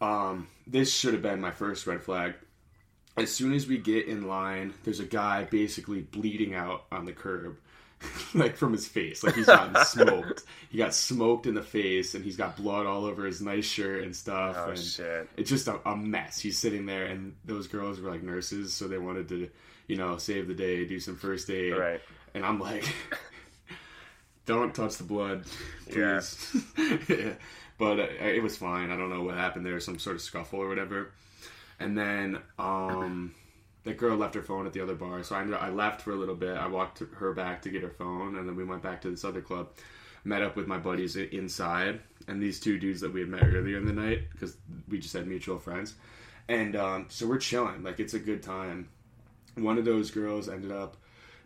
Um, 0.00 0.48
this 0.66 0.92
should 0.92 1.14
have 1.14 1.22
been 1.22 1.40
my 1.40 1.50
first 1.50 1.86
red 1.86 2.02
flag. 2.02 2.34
As 3.16 3.30
soon 3.30 3.52
as 3.54 3.66
we 3.66 3.78
get 3.78 4.06
in 4.06 4.26
line, 4.26 4.74
there's 4.82 5.00
a 5.00 5.04
guy 5.04 5.44
basically 5.44 6.02
bleeding 6.02 6.54
out 6.54 6.84
on 6.90 7.04
the 7.04 7.12
curb, 7.12 7.56
like 8.34 8.56
from 8.56 8.72
his 8.72 8.88
face. 8.88 9.22
Like 9.22 9.36
he's 9.36 9.46
gotten 9.46 9.84
smoked. 9.84 10.42
He 10.70 10.78
got 10.78 10.94
smoked 10.94 11.46
in 11.46 11.54
the 11.54 11.62
face, 11.62 12.14
and 12.14 12.24
he's 12.24 12.36
got 12.36 12.56
blood 12.56 12.86
all 12.86 13.04
over 13.04 13.24
his 13.24 13.40
nice 13.40 13.66
shirt 13.66 14.02
and 14.02 14.14
stuff. 14.14 14.56
Oh 14.58 14.70
and 14.70 14.78
shit! 14.78 15.28
It's 15.36 15.48
just 15.48 15.68
a, 15.68 15.78
a 15.88 15.96
mess. 15.96 16.40
He's 16.40 16.58
sitting 16.58 16.86
there, 16.86 17.04
and 17.04 17.36
those 17.44 17.68
girls 17.68 18.00
were 18.00 18.10
like 18.10 18.22
nurses, 18.22 18.74
so 18.74 18.88
they 18.88 18.98
wanted 18.98 19.28
to, 19.28 19.48
you 19.86 19.96
know, 19.96 20.16
save 20.16 20.48
the 20.48 20.54
day, 20.54 20.84
do 20.84 20.98
some 20.98 21.16
first 21.16 21.48
aid. 21.50 21.76
Right. 21.76 22.00
And 22.34 22.44
I'm 22.44 22.58
like, 22.58 22.92
don't 24.46 24.74
touch 24.74 24.96
the 24.96 25.04
blood, 25.04 25.44
please. 25.88 26.64
Yeah. 26.76 26.98
yeah. 27.08 27.32
But 27.78 27.98
uh, 27.98 28.06
it 28.20 28.42
was 28.42 28.56
fine. 28.56 28.90
I 28.90 28.96
don't 28.96 29.10
know 29.10 29.22
what 29.22 29.36
happened 29.36 29.66
there, 29.66 29.80
some 29.80 29.98
sort 29.98 30.16
of 30.16 30.22
scuffle 30.22 30.60
or 30.60 30.68
whatever. 30.68 31.10
And 31.80 31.98
then 31.98 32.38
um, 32.58 33.34
that 33.84 33.98
girl 33.98 34.16
left 34.16 34.34
her 34.34 34.42
phone 34.42 34.66
at 34.66 34.72
the 34.72 34.80
other 34.80 34.94
bar, 34.94 35.22
so 35.22 35.34
I 35.34 35.42
ended, 35.42 35.56
I 35.56 35.70
left 35.70 36.02
for 36.02 36.12
a 36.12 36.16
little 36.16 36.34
bit. 36.34 36.56
I 36.56 36.66
walked 36.66 37.02
her 37.16 37.32
back 37.32 37.62
to 37.62 37.70
get 37.70 37.82
her 37.82 37.90
phone, 37.90 38.36
and 38.36 38.48
then 38.48 38.56
we 38.56 38.64
went 38.64 38.82
back 38.82 39.02
to 39.02 39.10
this 39.10 39.24
other 39.24 39.42
club. 39.42 39.70
Met 40.24 40.42
up 40.42 40.56
with 40.56 40.66
my 40.66 40.78
buddies 40.78 41.16
inside, 41.16 42.00
and 42.28 42.42
these 42.42 42.58
two 42.58 42.78
dudes 42.78 43.02
that 43.02 43.12
we 43.12 43.20
had 43.20 43.28
met 43.28 43.44
earlier 43.44 43.76
in 43.76 43.84
the 43.84 43.92
night 43.92 44.22
because 44.32 44.56
we 44.88 44.98
just 44.98 45.12
had 45.12 45.26
mutual 45.26 45.58
friends. 45.58 45.94
And 46.48 46.76
um, 46.76 47.06
so 47.08 47.26
we're 47.26 47.38
chilling, 47.38 47.82
like 47.82 48.00
it's 48.00 48.14
a 48.14 48.18
good 48.18 48.42
time. 48.42 48.88
One 49.54 49.76
of 49.76 49.84
those 49.84 50.10
girls 50.10 50.48
ended 50.48 50.72
up 50.72 50.96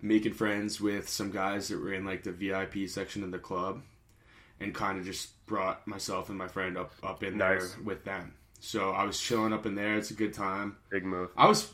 making 0.01 0.35
friends 0.35 0.81
with 0.81 1.09
some 1.09 1.31
guys 1.31 1.69
that 1.69 1.81
were 1.81 1.93
in 1.93 2.05
like 2.05 2.23
the 2.23 2.33
VIP 2.33 2.89
section 2.89 3.25
of 3.25 3.33
the 3.33 3.39
club, 3.39 3.83
and 4.61 4.75
kind 4.75 4.99
of 4.99 5.05
just 5.05 5.45
brought 5.47 5.87
myself 5.87 6.29
and 6.29 6.39
my 6.39 6.49
friend 6.49 6.77
up 6.77 6.93
up 7.03 7.23
in 7.23 7.39
nice. 7.39 7.73
there 7.75 7.85
with 7.85 8.05
them. 8.05 8.35
So 8.61 8.91
I 8.91 9.05
was 9.05 9.21
chilling 9.21 9.53
up 9.53 9.67
in 9.67 9.75
there. 9.75 9.97
It's 9.97 10.11
a 10.11 10.15
good 10.15 10.35
time. 10.35 10.77
Big 10.91 11.05
move. 11.05 11.31
I 11.37 11.47
was, 11.47 11.73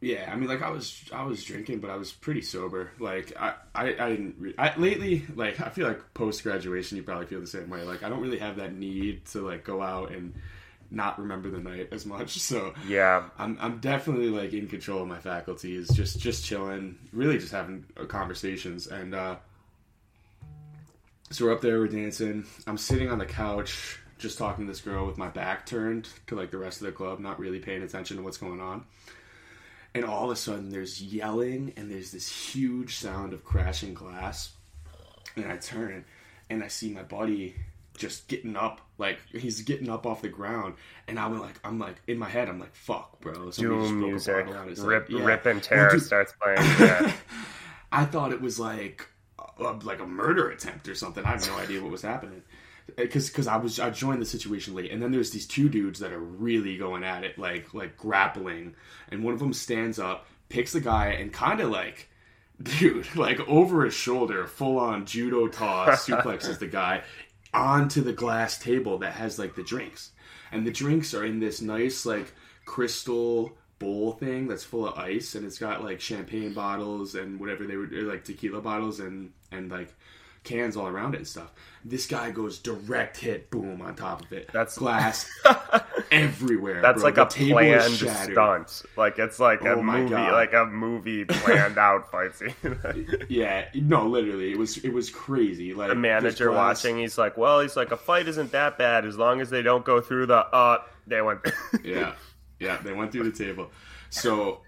yeah. 0.00 0.28
I 0.30 0.36
mean, 0.36 0.48
like 0.48 0.62
I 0.62 0.70
was, 0.70 1.02
I 1.12 1.24
was 1.24 1.42
drinking, 1.42 1.80
but 1.80 1.90
I 1.90 1.96
was 1.96 2.12
pretty 2.12 2.42
sober. 2.42 2.90
Like 2.98 3.32
I, 3.38 3.54
I, 3.74 3.84
I 3.98 4.10
didn't. 4.10 4.36
Re- 4.38 4.54
I, 4.58 4.76
lately, 4.76 5.26
like 5.34 5.60
I 5.60 5.70
feel 5.70 5.88
like 5.88 6.14
post 6.14 6.42
graduation, 6.42 6.96
you 6.96 7.02
probably 7.02 7.26
feel 7.26 7.40
the 7.40 7.46
same 7.46 7.70
way. 7.70 7.82
Like 7.82 8.02
I 8.02 8.08
don't 8.08 8.20
really 8.20 8.38
have 8.38 8.56
that 8.56 8.74
need 8.74 9.24
to 9.26 9.40
like 9.40 9.64
go 9.64 9.82
out 9.82 10.12
and 10.12 10.34
not 10.90 11.18
remember 11.18 11.50
the 11.50 11.58
night 11.58 11.88
as 11.92 12.06
much. 12.06 12.36
So 12.46 12.74
yeah, 12.86 13.28
I'm 13.38 13.58
I'm 13.60 13.78
definitely 13.78 14.28
like 14.28 14.52
in 14.52 14.68
control 14.68 15.02
of 15.02 15.08
my 15.08 15.18
faculties, 15.18 15.88
just 15.88 16.20
just 16.20 16.44
chilling, 16.44 16.96
really 17.12 17.38
just 17.38 17.50
having 17.50 17.86
uh, 17.98 18.04
conversations. 18.04 18.86
And 18.86 19.14
uh, 19.14 19.36
so 21.30 21.46
we're 21.46 21.52
up 21.52 21.60
there, 21.60 21.78
we're 21.78 21.88
dancing. 21.88 22.44
I'm 22.66 22.78
sitting 22.78 23.10
on 23.10 23.18
the 23.18 23.26
couch, 23.26 23.98
just 24.18 24.38
talking 24.38 24.66
to 24.66 24.70
this 24.70 24.80
girl 24.80 25.06
with 25.06 25.18
my 25.18 25.28
back 25.28 25.66
turned 25.66 26.08
to 26.28 26.36
like 26.36 26.50
the 26.50 26.58
rest 26.58 26.80
of 26.80 26.86
the 26.86 26.92
club, 26.92 27.18
not 27.18 27.38
really 27.38 27.58
paying 27.58 27.82
attention 27.82 28.16
to 28.16 28.22
what's 28.22 28.38
going 28.38 28.60
on. 28.60 28.84
And 29.94 30.04
all 30.04 30.26
of 30.26 30.30
a 30.30 30.36
sudden, 30.36 30.70
there's 30.70 31.02
yelling, 31.02 31.72
and 31.76 31.90
there's 31.90 32.12
this 32.12 32.28
huge 32.28 32.96
sound 32.96 33.32
of 33.32 33.44
crashing 33.44 33.94
glass. 33.94 34.52
And 35.36 35.46
I 35.46 35.56
turn, 35.56 36.04
and 36.50 36.62
I 36.62 36.68
see 36.68 36.90
my 36.90 37.02
buddy 37.02 37.56
just 37.96 38.28
getting 38.28 38.56
up, 38.56 38.80
like 38.98 39.18
he's 39.32 39.62
getting 39.62 39.88
up 39.88 40.06
off 40.06 40.22
the 40.22 40.28
ground, 40.28 40.74
and 41.08 41.18
I'm 41.18 41.40
like, 41.40 41.58
I'm 41.64 41.78
like 41.78 41.96
in 42.06 42.18
my 42.18 42.28
head, 42.28 42.48
I'm 42.48 42.60
like, 42.60 42.74
fuck, 42.74 43.20
bro. 43.20 43.50
Doom 43.50 44.00
music, 44.00 44.46
rip, 44.46 44.78
like, 44.78 45.08
yeah. 45.08 45.24
rip 45.24 45.46
and 45.46 45.62
tear 45.62 45.88
well, 45.90 46.00
starts 46.00 46.34
playing. 46.40 46.58
Yeah. 46.78 47.12
I 47.90 48.04
thought 48.04 48.32
it 48.32 48.40
was 48.40 48.60
like, 48.60 49.08
like 49.58 50.00
a 50.00 50.06
murder 50.06 50.50
attempt 50.50 50.88
or 50.88 50.94
something. 50.94 51.24
I 51.24 51.30
have 51.30 51.46
no 51.46 51.56
idea 51.56 51.82
what 51.82 51.90
was 51.90 52.02
happening. 52.02 52.42
Uh, 52.90 53.02
because 53.02 53.28
because 53.28 53.46
I 53.46 53.56
was 53.56 53.80
I 53.80 53.90
joined 53.90 54.22
the 54.22 54.26
situation 54.26 54.74
late, 54.74 54.90
and 54.90 55.02
then 55.02 55.12
there's 55.12 55.30
these 55.30 55.46
two 55.46 55.68
dudes 55.68 56.00
that 56.00 56.12
are 56.12 56.18
really 56.18 56.76
going 56.76 57.04
at 57.04 57.24
it, 57.24 57.38
like 57.38 57.74
like 57.74 57.96
grappling, 57.96 58.74
and 59.10 59.24
one 59.24 59.34
of 59.34 59.40
them 59.40 59.52
stands 59.52 59.98
up, 59.98 60.26
picks 60.48 60.72
the 60.72 60.80
guy, 60.80 61.08
and 61.08 61.32
kind 61.32 61.60
of 61.60 61.70
like. 61.70 62.08
Dude, 62.62 63.14
like 63.14 63.38
over 63.50 63.84
his 63.84 63.92
shoulder, 63.92 64.46
full 64.46 64.78
on 64.78 65.04
judo 65.04 65.46
toss, 65.46 66.06
suplexes 66.08 66.58
the 66.58 66.66
guy 66.66 67.02
onto 67.52 68.00
the 68.00 68.14
glass 68.14 68.58
table 68.58 68.96
that 69.00 69.12
has 69.12 69.38
like 69.38 69.54
the 69.54 69.62
drinks. 69.62 70.12
And 70.50 70.66
the 70.66 70.70
drinks 70.70 71.12
are 71.12 71.22
in 71.22 71.38
this 71.38 71.60
nice, 71.60 72.06
like, 72.06 72.32
crystal 72.64 73.58
bowl 73.78 74.12
thing 74.12 74.48
that's 74.48 74.64
full 74.64 74.86
of 74.88 74.98
ice 74.98 75.34
and 75.34 75.44
it's 75.46 75.58
got 75.58 75.84
like 75.84 76.00
champagne 76.00 76.54
bottles 76.54 77.14
and 77.14 77.38
whatever 77.38 77.64
they 77.66 77.76
were 77.76 77.86
like 77.86 78.24
tequila 78.24 78.60
bottles 78.60 79.00
and 79.00 79.32
and 79.52 79.70
like 79.70 79.94
cans 80.44 80.76
all 80.76 80.86
around 80.86 81.14
it 81.14 81.18
and 81.18 81.26
stuff. 81.28 81.52
This 81.84 82.06
guy 82.06 82.30
goes 82.30 82.58
direct 82.58 83.16
hit, 83.18 83.50
boom 83.50 83.82
on 83.82 83.96
top 83.96 84.22
of 84.22 84.32
it. 84.32 84.48
That's 84.52 84.78
glass 84.78 85.28
everywhere. 86.10 86.80
That's 86.82 87.02
bro. 87.02 87.04
like 87.04 87.14
The 87.16 87.26
a 87.26 87.28
table 87.28 87.52
planned 87.58 87.92
stunt. 87.94 88.82
Like 88.96 89.18
it's 89.18 89.38
like 89.40 89.62
a 89.62 89.72
Oh 89.72 89.82
my 89.82 89.98
movie, 90.00 90.10
God. 90.10 90.32
like 90.32 90.52
a 90.52 90.64
movie 90.66 91.24
planned 91.28 91.78
out 91.78 92.10
fight 92.10 92.34
scene. 92.34 92.54
Yeah, 93.28 93.66
no, 93.74 94.06
literally, 94.06 94.52
it 94.52 94.58
was 94.58 94.78
it 94.78 94.92
was 94.92 95.10
crazy. 95.10 95.74
Like 95.74 95.88
the 95.88 95.94
manager 95.94 96.50
glass- 96.50 96.84
watching, 96.84 96.98
he's 96.98 97.18
like, 97.18 97.36
"Well, 97.36 97.60
he's 97.60 97.76
like, 97.76 97.90
a 97.90 97.96
fight 97.96 98.28
isn't 98.28 98.52
that 98.52 98.78
bad 98.78 99.04
as 99.04 99.16
long 99.16 99.40
as 99.40 99.50
they 99.50 99.62
don't 99.62 99.84
go 99.84 100.00
through 100.00 100.26
the 100.26 100.36
uh." 100.38 100.78
They 101.08 101.22
went. 101.22 101.40
Yeah, 101.84 102.14
yeah, 102.60 102.78
they 102.82 102.92
went 102.92 103.12
through 103.12 103.30
the 103.30 103.36
table. 103.44 103.70
So 104.10 104.60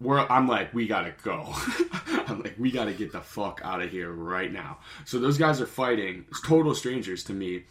we're, 0.00 0.20
I'm 0.20 0.48
like, 0.48 0.72
we 0.74 0.86
gotta 0.86 1.12
go. 1.22 1.46
I'm 2.26 2.42
like, 2.42 2.54
we 2.58 2.70
gotta 2.70 2.92
get 2.92 3.12
the 3.12 3.20
fuck 3.20 3.60
out 3.64 3.82
of 3.82 3.90
here 3.90 4.10
right 4.10 4.52
now. 4.52 4.78
So 5.04 5.18
those 5.18 5.38
guys 5.38 5.60
are 5.60 5.66
fighting, 5.66 6.24
total 6.44 6.74
strangers 6.74 7.24
to 7.24 7.32
me, 7.32 7.64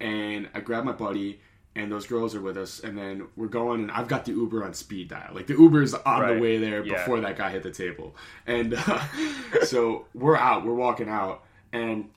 and 0.00 0.48
I 0.54 0.60
grab 0.60 0.84
my 0.84 0.92
buddy. 0.92 1.40
And 1.76 1.90
those 1.90 2.04
girls 2.04 2.34
are 2.34 2.40
with 2.40 2.58
us, 2.58 2.80
and 2.80 2.98
then 2.98 3.28
we're 3.36 3.46
going, 3.46 3.82
and 3.82 3.92
I've 3.92 4.08
got 4.08 4.24
the 4.24 4.32
Uber 4.32 4.64
on 4.64 4.74
speed 4.74 5.06
dial. 5.06 5.30
Like 5.32 5.46
the 5.46 5.54
Uber's 5.54 5.94
on 5.94 6.20
Right. 6.20 6.34
the 6.34 6.40
way 6.40 6.58
there 6.58 6.84
Yeah. 6.84 6.94
before 6.96 7.20
that 7.20 7.38
guy 7.38 7.50
hit 7.50 7.62
the 7.62 7.70
table, 7.70 8.16
and 8.44 8.74
uh, 8.74 9.00
so 9.64 10.06
we're 10.12 10.36
out, 10.36 10.66
we're 10.66 10.74
walking 10.74 11.08
out, 11.08 11.44
and 11.72 12.08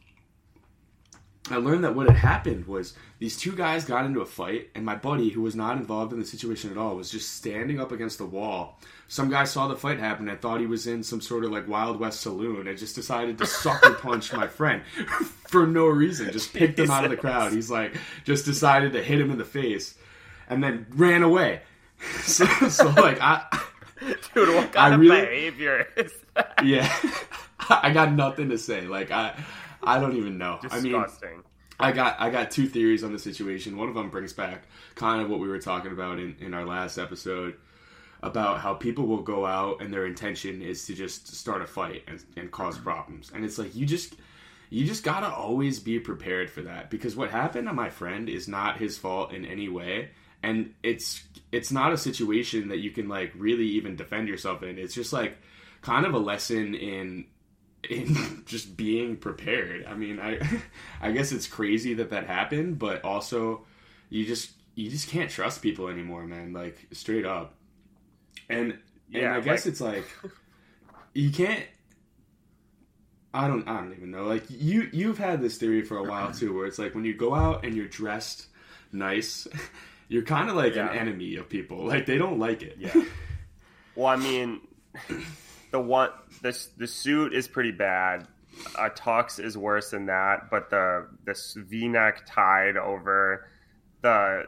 I 1.54 1.58
learned 1.58 1.84
that 1.84 1.96
what 1.96 2.08
had 2.08 2.18
happened 2.18 2.66
was 2.68 2.94
these 3.20 3.38
two 3.38 3.54
guys 3.54 3.86
got 3.86 4.06
into 4.06 4.22
a 4.22 4.26
fight, 4.26 4.70
and 4.76 4.84
my 4.86 4.96
buddy, 4.96 5.30
who 5.30 5.42
was 5.42 5.56
not 5.56 5.78
involved 5.78 6.12
in 6.14 6.20
the 6.20 6.26
situation 6.26 6.72
at 6.72 6.78
all, 6.78 6.96
was 6.96 7.10
just 7.12 7.34
standing 7.36 7.80
up 7.80 7.92
against 7.92 8.18
the 8.18 8.26
wall. 8.26 8.80
Some 9.08 9.30
guy 9.30 9.44
saw 9.44 9.68
the 9.68 9.76
fight 9.76 10.00
happen 10.00 10.28
and 10.28 10.42
thought 10.42 10.60
he 10.60 10.66
was 10.66 10.88
in 10.88 11.04
some 11.04 11.22
sort 11.22 11.46
of 11.46 11.52
like 11.52 11.68
Wild 11.68 12.00
West 12.00 12.22
saloon 12.22 12.68
and 12.68 12.78
just 12.78 12.96
decided 12.96 13.38
to 13.38 13.46
sucker 13.46 13.94
punch 14.02 14.34
my 14.34 14.48
friend 14.48 14.82
for 15.48 15.68
no 15.68 15.86
reason. 15.88 16.32
Just 16.32 16.54
picked 16.56 16.80
him 16.80 16.90
out 16.90 17.06
of 17.06 17.12
the 17.12 17.18
crowd. 17.18 17.54
He's 17.54 17.70
like, 17.70 17.96
just 18.26 18.46
decided 18.46 18.94
to 18.94 19.04
hit 19.04 19.22
him 19.22 19.30
in 19.32 19.38
the 19.38 19.46
face 19.46 19.96
and 20.50 20.64
then 20.64 20.88
ran 20.90 21.22
away. 21.24 21.62
So, 22.24 22.46
so 22.70 22.90
like, 22.90 23.22
I, 23.22 23.46
Dude, 24.34 24.50
what 24.56 24.74
kind 24.74 24.94
I 24.94 24.96
of 24.96 25.00
really- 25.00 25.22
behavior 25.22 25.88
is 25.96 26.12
that? 26.34 26.62
yeah, 26.66 26.92
I 27.60 27.92
got 27.94 28.12
nothing 28.14 28.50
to 28.50 28.58
say. 28.58 28.82
Like, 28.82 29.12
I, 29.12 29.40
I 29.86 30.00
don't 30.00 30.16
even 30.16 30.38
know. 30.38 30.60
I 30.70 30.80
mean, 30.80 30.94
I 31.80 31.92
got 31.92 32.20
I 32.20 32.30
got 32.30 32.52
two 32.52 32.68
theories 32.68 33.04
on 33.04 33.12
the 33.12 33.20
situation. 33.20 33.78
One 33.78 33.90
of 33.90 33.96
them 33.96 34.10
brings 34.10 34.34
back 34.34 34.64
kind 34.96 35.22
of 35.22 35.30
what 35.30 35.40
we 35.40 35.48
were 35.48 35.60
talking 35.60 35.92
about 35.92 36.20
in, 36.20 36.36
in 36.40 36.54
our 36.54 36.66
last 36.66 36.98
episode 36.98 37.56
about 38.22 38.60
how 38.60 38.74
people 38.74 39.06
will 39.06 39.22
go 39.22 39.46
out 39.46 39.82
and 39.82 39.94
their 39.94 40.06
intention 40.06 40.62
is 40.62 40.86
to 40.86 40.94
just 40.94 41.28
start 41.36 41.62
a 41.62 41.68
fight 41.68 42.04
and, 42.08 42.24
and 42.38 42.52
cause 42.52 42.78
problems. 42.78 43.30
And 43.36 43.44
it's 43.44 43.58
like 43.58 43.76
you 43.76 43.86
just 43.86 44.16
you 44.70 44.86
just 44.86 45.04
gotta 45.04 45.28
always 45.28 45.80
be 45.80 46.00
prepared 46.00 46.50
for 46.50 46.62
that 46.62 46.90
because 46.90 47.16
what 47.16 47.30
happened 47.30 47.68
to 47.68 47.74
my 47.74 47.90
friend 47.90 48.30
is 48.30 48.48
not 48.48 48.78
his 48.78 48.98
fault 48.98 49.34
in 49.34 49.46
any 49.46 49.68
way. 49.68 50.10
And 50.42 50.74
it's 50.84 51.24
it's 51.52 51.72
not 51.72 51.94
a 51.94 51.98
situation 51.98 52.70
that 52.70 52.80
you 52.80 52.92
can 52.92 53.10
like 53.10 53.34
really 53.36 53.68
even 53.68 53.96
defend 53.96 54.30
yourself 54.30 54.64
in. 54.64 54.78
It's 54.78 54.96
just 54.96 55.12
like 55.12 55.38
kind 55.82 56.06
of 56.06 56.14
a 56.14 56.18
lesson 56.18 56.76
in 56.76 57.26
in 57.90 58.44
just 58.46 58.76
being 58.78 59.18
prepared. 59.18 59.86
I 59.86 59.96
mean, 59.96 60.20
I 60.20 60.40
I 61.02 61.12
guess 61.12 61.32
it's 61.32 61.48
crazy 61.48 61.94
that 61.96 62.10
that 62.12 62.28
happened, 62.28 62.80
but 62.80 63.04
also 63.04 63.66
you 64.10 64.26
just 64.26 64.52
you 64.76 64.90
just 64.90 65.10
can't 65.10 65.30
trust 65.30 65.62
people 65.62 65.88
anymore, 65.88 66.26
man. 66.26 66.54
Like 66.54 66.88
straight 66.92 67.26
up. 67.26 67.56
And 68.50 68.72
and 68.72 68.80
Yeah, 69.10 69.36
I 69.36 69.42
guess 69.42 69.66
like- 69.66 69.72
it's 69.72 69.82
like 69.82 70.06
you 71.14 71.30
can't. 71.32 71.64
I 73.36 73.48
don't. 73.48 73.68
I 73.68 73.78
don't 73.80 73.94
even 73.94 74.12
know. 74.12 74.26
Like 74.26 74.44
you, 74.50 74.90
you've 74.94 75.18
had 75.18 75.42
this 75.42 75.58
theory 75.58 75.82
for 75.82 75.98
a 75.98 76.04
while 76.04 76.32
too, 76.32 76.56
where 76.56 76.68
it's 76.68 76.78
like 76.78 76.94
when 76.94 77.04
you 77.04 77.16
go 77.16 77.34
out 77.34 77.66
and 77.66 77.76
you're 77.76 77.88
dressed 77.88 78.46
nice, 78.92 79.48
you're 80.08 80.22
kind 80.24 80.50
of 80.52 80.56
like 80.56 80.76
Yeah. 80.76 80.92
an 80.92 80.98
enemy 81.00 81.36
of 81.38 81.50
people. 81.50 81.86
Like 81.88 82.06
they 82.06 82.20
don't 82.20 82.38
like 82.38 82.62
it. 82.62 82.76
Yeah. 82.80 82.94
Well, 83.96 84.06
I 84.08 84.18
mean, 84.18 84.62
the 85.74 85.80
one 85.80 86.12
this 86.44 86.68
the 86.78 86.88
suit 86.88 87.34
is 87.34 87.48
pretty 87.48 87.72
bad. 87.72 88.28
A 88.78 88.92
tux 88.92 89.44
is 89.44 89.58
worse 89.58 89.90
than 89.90 90.06
that, 90.06 90.52
but 90.52 90.70
the 90.70 91.08
this 91.26 91.58
V 91.58 91.88
neck 91.88 92.26
tied 92.28 92.78
over 92.78 93.50
the 94.02 94.44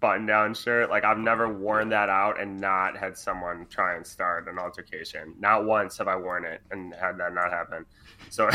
button 0.00 0.24
down 0.24 0.54
shirt, 0.54 0.88
like 0.88 1.04
I've 1.04 1.18
never 1.18 1.46
worn 1.46 1.90
that 1.90 2.08
out 2.08 2.40
and 2.40 2.58
not 2.58 2.96
had 2.96 3.18
someone 3.18 3.66
try 3.68 3.96
and 3.96 4.06
start 4.06 4.48
an 4.48 4.58
altercation. 4.58 5.34
Not 5.38 5.66
once 5.66 5.98
have 5.98 6.08
I 6.08 6.16
worn 6.16 6.46
it 6.46 6.62
and 6.70 6.94
had 6.94 7.18
that 7.18 7.34
not 7.34 7.52
happen. 7.52 7.84
So 8.30 8.48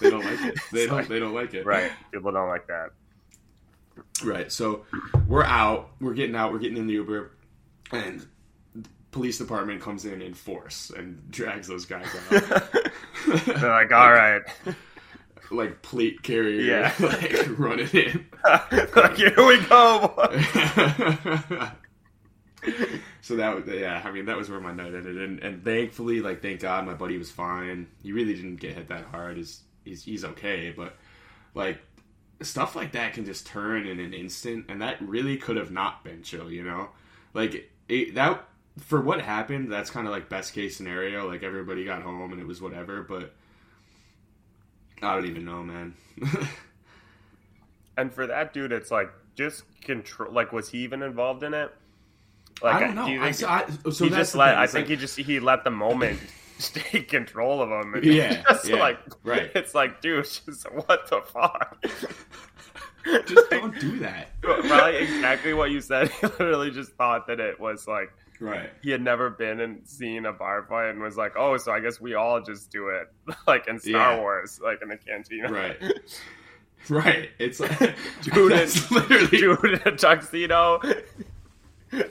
they 0.00 0.10
don't 0.10 0.24
like 0.24 0.44
it. 0.44 0.58
They 0.72 0.86
don't. 0.88 1.08
They 1.08 1.20
don't 1.20 1.34
like 1.34 1.54
it. 1.54 1.64
right, 1.64 1.92
people 2.12 2.32
don't 2.32 2.48
like 2.48 2.66
that. 2.66 2.90
Right. 4.24 4.50
So 4.50 4.86
we're 5.28 5.44
out. 5.44 5.92
We're 6.00 6.14
getting 6.14 6.34
out. 6.34 6.50
We're 6.52 6.58
getting 6.58 6.78
in 6.78 6.88
the 6.88 6.94
Uber, 6.94 7.30
and 7.92 8.26
police 9.10 9.38
department 9.38 9.80
comes 9.80 10.04
in 10.04 10.22
in 10.22 10.34
force 10.34 10.90
and 10.96 11.30
drags 11.30 11.68
those 11.68 11.84
guys 11.84 12.06
out. 12.30 12.72
They're 13.46 13.68
like, 13.70 13.92
all 13.92 14.12
right, 14.12 14.42
like 15.50 15.82
plate 15.82 16.22
carrier, 16.22 16.60
Yeah. 16.62 16.94
like 17.00 17.58
running 17.58 17.88
in. 17.88 18.26
like 18.94 19.16
here 19.16 19.46
we 19.46 19.60
go. 19.66 20.14
so 23.20 23.36
that 23.36 23.54
was 23.54 23.64
yeah. 23.66 24.02
I 24.04 24.10
mean, 24.12 24.26
that 24.26 24.36
was 24.36 24.48
where 24.50 24.60
my 24.60 24.72
night 24.72 24.94
ended, 24.94 25.16
and, 25.18 25.40
and 25.40 25.64
thankfully, 25.64 26.20
like, 26.20 26.42
thank 26.42 26.60
God, 26.60 26.86
my 26.86 26.94
buddy 26.94 27.18
was 27.18 27.30
fine. 27.30 27.88
He 28.02 28.12
really 28.12 28.34
didn't 28.34 28.56
get 28.56 28.74
hit 28.74 28.88
that 28.88 29.06
hard. 29.06 29.36
He's 29.36 29.62
he's, 29.84 30.04
he's 30.04 30.24
okay, 30.24 30.72
but 30.76 30.96
like 31.54 31.80
stuff 32.42 32.76
like 32.76 32.92
that 32.92 33.12
can 33.12 33.24
just 33.24 33.46
turn 33.46 33.86
in 33.86 33.98
an 33.98 34.14
instant, 34.14 34.66
and 34.68 34.80
that 34.82 35.00
really 35.00 35.36
could 35.36 35.56
have 35.56 35.70
not 35.70 36.04
been 36.04 36.22
chill. 36.22 36.50
You 36.50 36.64
know, 36.64 36.88
like 37.34 37.70
it, 37.88 38.14
that 38.14 38.46
for 38.78 39.00
what 39.00 39.20
happened. 39.20 39.70
That's 39.72 39.90
kind 39.90 40.06
of 40.06 40.12
like 40.12 40.28
best 40.28 40.54
case 40.54 40.76
scenario. 40.76 41.26
Like 41.28 41.42
everybody 41.42 41.84
got 41.84 42.02
home 42.02 42.32
and 42.32 42.40
it 42.40 42.46
was 42.46 42.60
whatever, 42.62 43.02
but. 43.02 43.34
I 45.02 45.14
don't 45.14 45.24
even 45.26 45.44
know, 45.46 45.62
man. 45.62 45.94
And 47.96 48.12
for 48.14 48.26
that 48.26 48.52
dude, 48.54 48.72
it's 48.72 48.90
like 48.90 49.10
just 49.34 49.64
control. 49.82 50.32
Like, 50.32 50.52
was 50.52 50.70
he 50.70 50.78
even 50.78 51.02
involved 51.02 51.42
in 51.42 51.52
it? 51.52 51.70
Like, 52.62 52.74
I 52.76 52.80
don't 52.80 52.94
know. 52.94 53.06
do 53.06 53.12
you 53.12 53.22
I, 53.22 53.32
think 53.32 53.50
I, 53.50 53.90
so 53.90 54.04
he 54.04 54.10
that's 54.10 54.20
just 54.30 54.34
let? 54.36 54.50
thing. 54.52 54.58
I 54.58 54.66
think 54.66 54.84
like- 54.84 54.90
he 54.90 54.96
just 54.96 55.16
he 55.18 55.40
let 55.40 55.64
the 55.64 55.70
moment 55.70 56.18
take 56.58 57.08
control 57.08 57.60
of 57.60 57.68
him. 57.70 57.94
And 57.94 58.04
Yeah, 58.04 58.42
just 58.48 58.68
yeah, 58.68 58.76
like 58.76 58.98
right. 59.24 59.50
It's 59.54 59.74
like, 59.74 60.00
dude, 60.00 60.24
just 60.24 60.62
what 60.72 61.08
the 61.10 61.20
fuck? 61.22 61.84
just 63.26 63.50
don't 63.50 63.78
do 63.80 63.98
that. 63.98 64.40
Probably 64.40 64.96
exactly 64.96 65.52
what 65.52 65.70
you 65.70 65.80
said. 65.80 66.08
He 66.10 66.26
literally 66.26 66.70
just 66.70 66.92
thought 66.92 67.26
that 67.26 67.40
it 67.40 67.58
was 67.60 67.86
like 67.86 68.12
Right. 68.40 68.70
he 68.82 68.90
had 68.90 69.02
never 69.02 69.28
been 69.30 69.60
and 69.60 69.86
seen 69.86 70.24
a 70.24 70.32
bar 70.32 70.62
fight 70.68 70.88
and 70.88 71.00
was 71.00 71.16
like, 71.16 71.34
oh, 71.36 71.56
so 71.58 71.72
I 71.72 71.80
guess 71.80 72.00
we 72.00 72.14
all 72.14 72.40
just 72.40 72.70
do 72.72 72.88
it 72.88 73.12
like 73.46 73.68
in 73.68 73.78
Star 73.78 74.14
Yeah. 74.14 74.18
Wars, 74.18 74.58
like 74.64 74.80
in 74.82 74.88
the 74.88 74.96
cantina. 74.96 75.52
Right. 75.52 75.76
Right. 76.88 77.28
It's 77.38 77.60
like 77.60 77.78
Dude, 78.22 78.52
that's 78.52 78.90
literally 78.90 79.26
dude 79.28 79.64
in 79.64 79.80
a 79.84 79.94
tuxedo, 79.96 80.80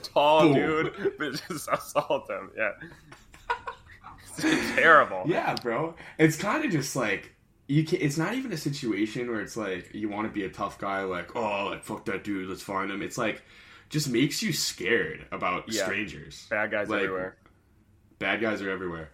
tall 0.03 0.41
Boom. 0.43 0.53
dude, 0.53 1.13
but 1.17 1.31
just 1.48 1.67
assault 1.71 2.29
him. 2.29 2.51
Yeah, 2.55 2.71
it's 4.38 4.75
terrible. 4.75 5.24
Yeah, 5.25 5.55
bro. 5.55 5.95
It's 6.19 6.38
kind 6.38 6.63
of 6.63 6.71
just 6.71 6.95
like 6.95 7.33
you 7.67 7.83
can 7.83 8.00
it's 8.01 8.17
not 8.19 8.36
even 8.36 8.51
a 8.53 8.57
situation 8.57 9.29
where 9.29 9.41
it's 9.41 9.57
like 9.57 9.89
you 9.93 10.07
want 10.07 10.27
to 10.27 10.33
be 10.33 10.43
a 10.45 10.50
tough 10.50 10.77
guy 10.77 11.01
like, 11.03 11.36
"Oh, 11.36 11.69
like 11.71 11.83
fuck 11.83 12.05
that 12.05 12.24
dude, 12.24 12.48
let's 12.48 12.62
find 12.62 12.91
him." 12.91 13.01
It's 13.01 13.17
like 13.17 13.41
just 13.89 14.10
makes 14.10 14.41
you 14.43 14.53
scared 14.53 15.25
about 15.31 15.65
Yeah. 15.72 15.84
strangers. 15.84 16.46
Bad 16.50 16.72
guys 16.72 16.89
Like, 16.89 17.01
everywhere. 17.03 17.38
Bad 18.19 18.41
guys 18.41 18.62
are 18.62 18.69
everywhere. 18.69 19.10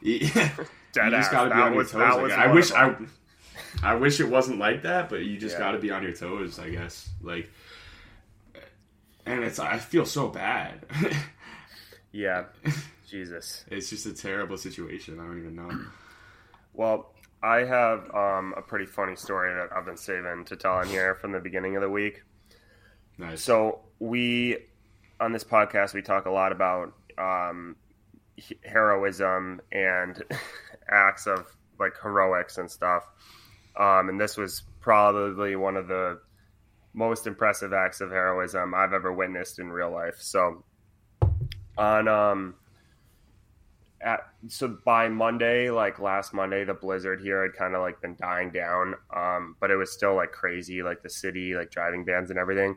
Yeah. 0.00 0.18
Dead 0.92 1.12
you 1.12 1.18
just 1.18 1.30
gotta 1.30 1.50
be 1.50 1.56
That 1.56 1.62
on 1.62 1.74
your 1.74 1.82
toes. 1.84 1.92
that 1.92 2.00
I 2.02 2.16
was 2.22 2.30
guess. 2.30 2.38
I 2.38 2.46
one 2.46 2.54
wish 2.54 2.72
I. 3.82 3.88
I 3.90 3.94
wish 3.96 4.20
it 4.20 4.28
wasn't 4.28 4.58
like 4.58 4.82
that, 4.82 5.08
but 5.10 5.24
you 5.24 5.36
just 5.38 5.54
Yeah. 5.54 5.58
gotta 5.60 5.78
be 5.78 5.90
on 5.90 6.02
your 6.02 6.12
toes, 6.12 6.58
I 6.58 6.70
guess. 6.70 7.10
Like, 7.20 7.50
and 9.26 9.44
it's 9.44 9.58
I 9.58 9.78
feel 9.78 10.06
so 10.06 10.28
bad. 10.28 10.84
Yeah, 12.10 12.44
Jesus. 13.06 13.66
it's 13.70 13.90
just 13.90 14.06
a 14.06 14.14
terrible 14.14 14.56
situation. 14.56 15.20
I 15.20 15.24
don't 15.26 15.38
even 15.38 15.54
know. 15.54 15.70
Well, 16.72 17.14
I 17.42 17.58
have 17.58 18.10
um, 18.14 18.54
a 18.56 18.62
pretty 18.62 18.86
funny 18.86 19.14
story 19.14 19.52
that 19.54 19.68
I've 19.76 19.84
been 19.84 19.98
saving 19.98 20.46
to 20.46 20.56
tell 20.56 20.72
on 20.72 20.86
here 20.86 21.14
from 21.14 21.32
the 21.32 21.38
beginning 21.38 21.76
of 21.76 21.82
the 21.82 21.90
week. 21.90 22.22
Nice. 23.18 23.42
So 23.42 23.80
we 23.98 24.58
on 25.20 25.32
this 25.32 25.44
podcast 25.44 25.94
we 25.94 26.02
talk 26.02 26.26
a 26.26 26.30
lot 26.30 26.52
about 26.52 26.92
um, 27.18 27.76
heroism 28.64 29.60
and 29.72 30.22
acts 30.90 31.26
of 31.26 31.46
like 31.78 31.94
heroics 32.02 32.58
and 32.58 32.70
stuff. 32.70 33.04
Um, 33.76 34.08
and 34.08 34.20
this 34.20 34.36
was 34.36 34.62
probably 34.80 35.56
one 35.56 35.76
of 35.76 35.88
the 35.88 36.20
most 36.94 37.26
impressive 37.26 37.72
acts 37.72 38.00
of 38.00 38.10
heroism 38.10 38.74
I've 38.74 38.92
ever 38.92 39.12
witnessed 39.12 39.58
in 39.58 39.70
real 39.70 39.90
life. 39.90 40.16
So 40.18 40.64
on 41.76 42.08
um 42.08 42.54
at 44.00 44.20
so 44.46 44.76
by 44.84 45.08
Monday, 45.08 45.70
like 45.70 45.98
last 45.98 46.32
Monday, 46.32 46.64
the 46.64 46.74
blizzard 46.74 47.20
here 47.20 47.42
had 47.42 47.54
kind 47.54 47.74
of 47.74 47.82
like 47.82 48.00
been 48.00 48.16
dying 48.16 48.50
down. 48.50 48.94
Um, 49.14 49.56
but 49.60 49.70
it 49.70 49.76
was 49.76 49.92
still 49.92 50.14
like 50.14 50.32
crazy, 50.32 50.82
like 50.82 51.02
the 51.02 51.10
city, 51.10 51.54
like 51.54 51.70
driving 51.70 52.04
bans 52.04 52.30
and 52.30 52.38
everything. 52.38 52.76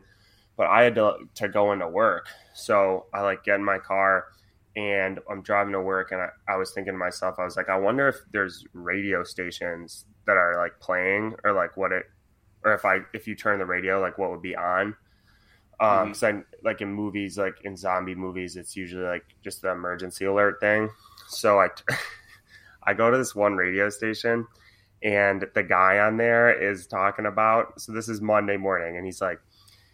But 0.56 0.68
I 0.68 0.82
had 0.82 0.94
to 0.96 1.16
to 1.36 1.48
go 1.48 1.72
into 1.72 1.88
work. 1.88 2.26
So 2.54 3.06
I 3.14 3.22
like 3.22 3.44
get 3.44 3.56
in 3.56 3.64
my 3.64 3.78
car 3.78 4.26
and 4.76 5.18
I'm 5.30 5.42
driving 5.42 5.72
to 5.72 5.80
work 5.80 6.12
and 6.12 6.20
I, 6.20 6.28
I 6.48 6.56
was 6.56 6.72
thinking 6.72 6.94
to 6.94 6.98
myself, 6.98 7.36
I 7.38 7.44
was 7.44 7.56
like, 7.56 7.68
I 7.68 7.76
wonder 7.76 8.08
if 8.08 8.16
there's 8.32 8.64
radio 8.72 9.22
stations 9.22 10.06
that 10.26 10.36
are 10.36 10.56
like 10.56 10.78
playing 10.80 11.34
or 11.44 11.52
like 11.52 11.76
what 11.76 11.92
it 11.92 12.04
or 12.64 12.74
if 12.74 12.84
I 12.84 13.00
if 13.12 13.26
you 13.26 13.34
turn 13.34 13.58
the 13.58 13.66
radio, 13.66 14.00
like 14.00 14.18
what 14.18 14.30
would 14.30 14.42
be 14.42 14.56
on. 14.56 14.94
Um, 15.80 16.12
mm-hmm. 16.12 16.38
I, 16.38 16.42
like 16.62 16.80
in 16.80 16.92
movies, 16.92 17.36
like 17.36 17.56
in 17.64 17.76
zombie 17.76 18.14
movies, 18.14 18.56
it's 18.56 18.76
usually 18.76 19.04
like 19.04 19.24
just 19.42 19.62
the 19.62 19.70
emergency 19.70 20.26
alert 20.26 20.60
thing. 20.60 20.88
So 21.28 21.60
I, 21.60 21.68
I 22.84 22.94
go 22.94 23.10
to 23.10 23.18
this 23.18 23.34
one 23.34 23.56
radio 23.56 23.88
station, 23.90 24.46
and 25.02 25.44
the 25.54 25.62
guy 25.62 25.98
on 25.98 26.16
there 26.16 26.52
is 26.52 26.86
talking 26.86 27.26
about. 27.26 27.80
So 27.80 27.92
this 27.92 28.08
is 28.08 28.20
Monday 28.20 28.56
morning, 28.56 28.96
and 28.96 29.04
he's 29.04 29.20
like, 29.20 29.40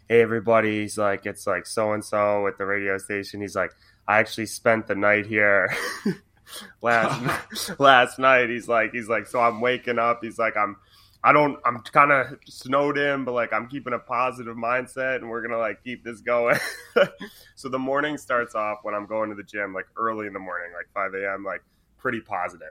"Hey, 0.09 0.23
everybody!" 0.23 0.81
He's 0.81 0.99
like, 0.99 1.27
"It's 1.27 1.47
like 1.47 1.67
so 1.67 1.93
and 1.93 2.05
so 2.05 2.47
at 2.47 2.59
the 2.59 2.67
radio 2.67 2.99
station." 2.99 3.41
He's 3.41 3.57
like, 3.57 3.73
"I 4.07 4.19
actually 4.19 4.47
spent 4.47 4.87
the 4.87 4.95
night 4.95 5.27
here." 5.27 5.75
last 6.83 7.79
last 7.79 8.19
night 8.19 8.49
he's 8.49 8.69
like 8.69 8.91
he's 8.93 9.07
like 9.07 9.27
so 9.27 9.38
i'm 9.38 9.61
waking 9.61 9.99
up 9.99 10.21
he's 10.23 10.38
like 10.38 10.57
i'm 10.57 10.77
I 11.23 11.33
don't. 11.33 11.59
I'm 11.65 11.81
kind 11.81 12.12
of 12.12 12.38
snowed 12.47 12.97
in, 12.97 13.25
but 13.25 13.33
like 13.33 13.53
I'm 13.53 13.69
keeping 13.69 13.93
a 13.93 13.99
positive 13.99 14.57
mindset, 14.57 15.17
and 15.17 15.29
we're 15.29 15.43
gonna 15.43 15.59
like 15.59 15.83
keep 15.83 16.05
this 16.05 16.21
going. 16.21 16.57
so 17.57 17.69
the 17.69 17.79
morning 17.79 18.17
starts 18.17 18.55
off 18.55 18.79
when 18.83 18.95
I'm 18.95 19.07
going 19.07 19.31
to 19.31 19.35
the 19.35 19.43
gym, 19.43 19.75
like 19.75 19.87
early 19.97 20.27
in 20.27 20.33
the 20.33 20.38
morning, 20.38 20.71
like 20.73 20.87
5 20.95 21.15
a.m., 21.15 21.45
like 21.45 21.62
pretty 21.97 22.21
positive. 22.21 22.71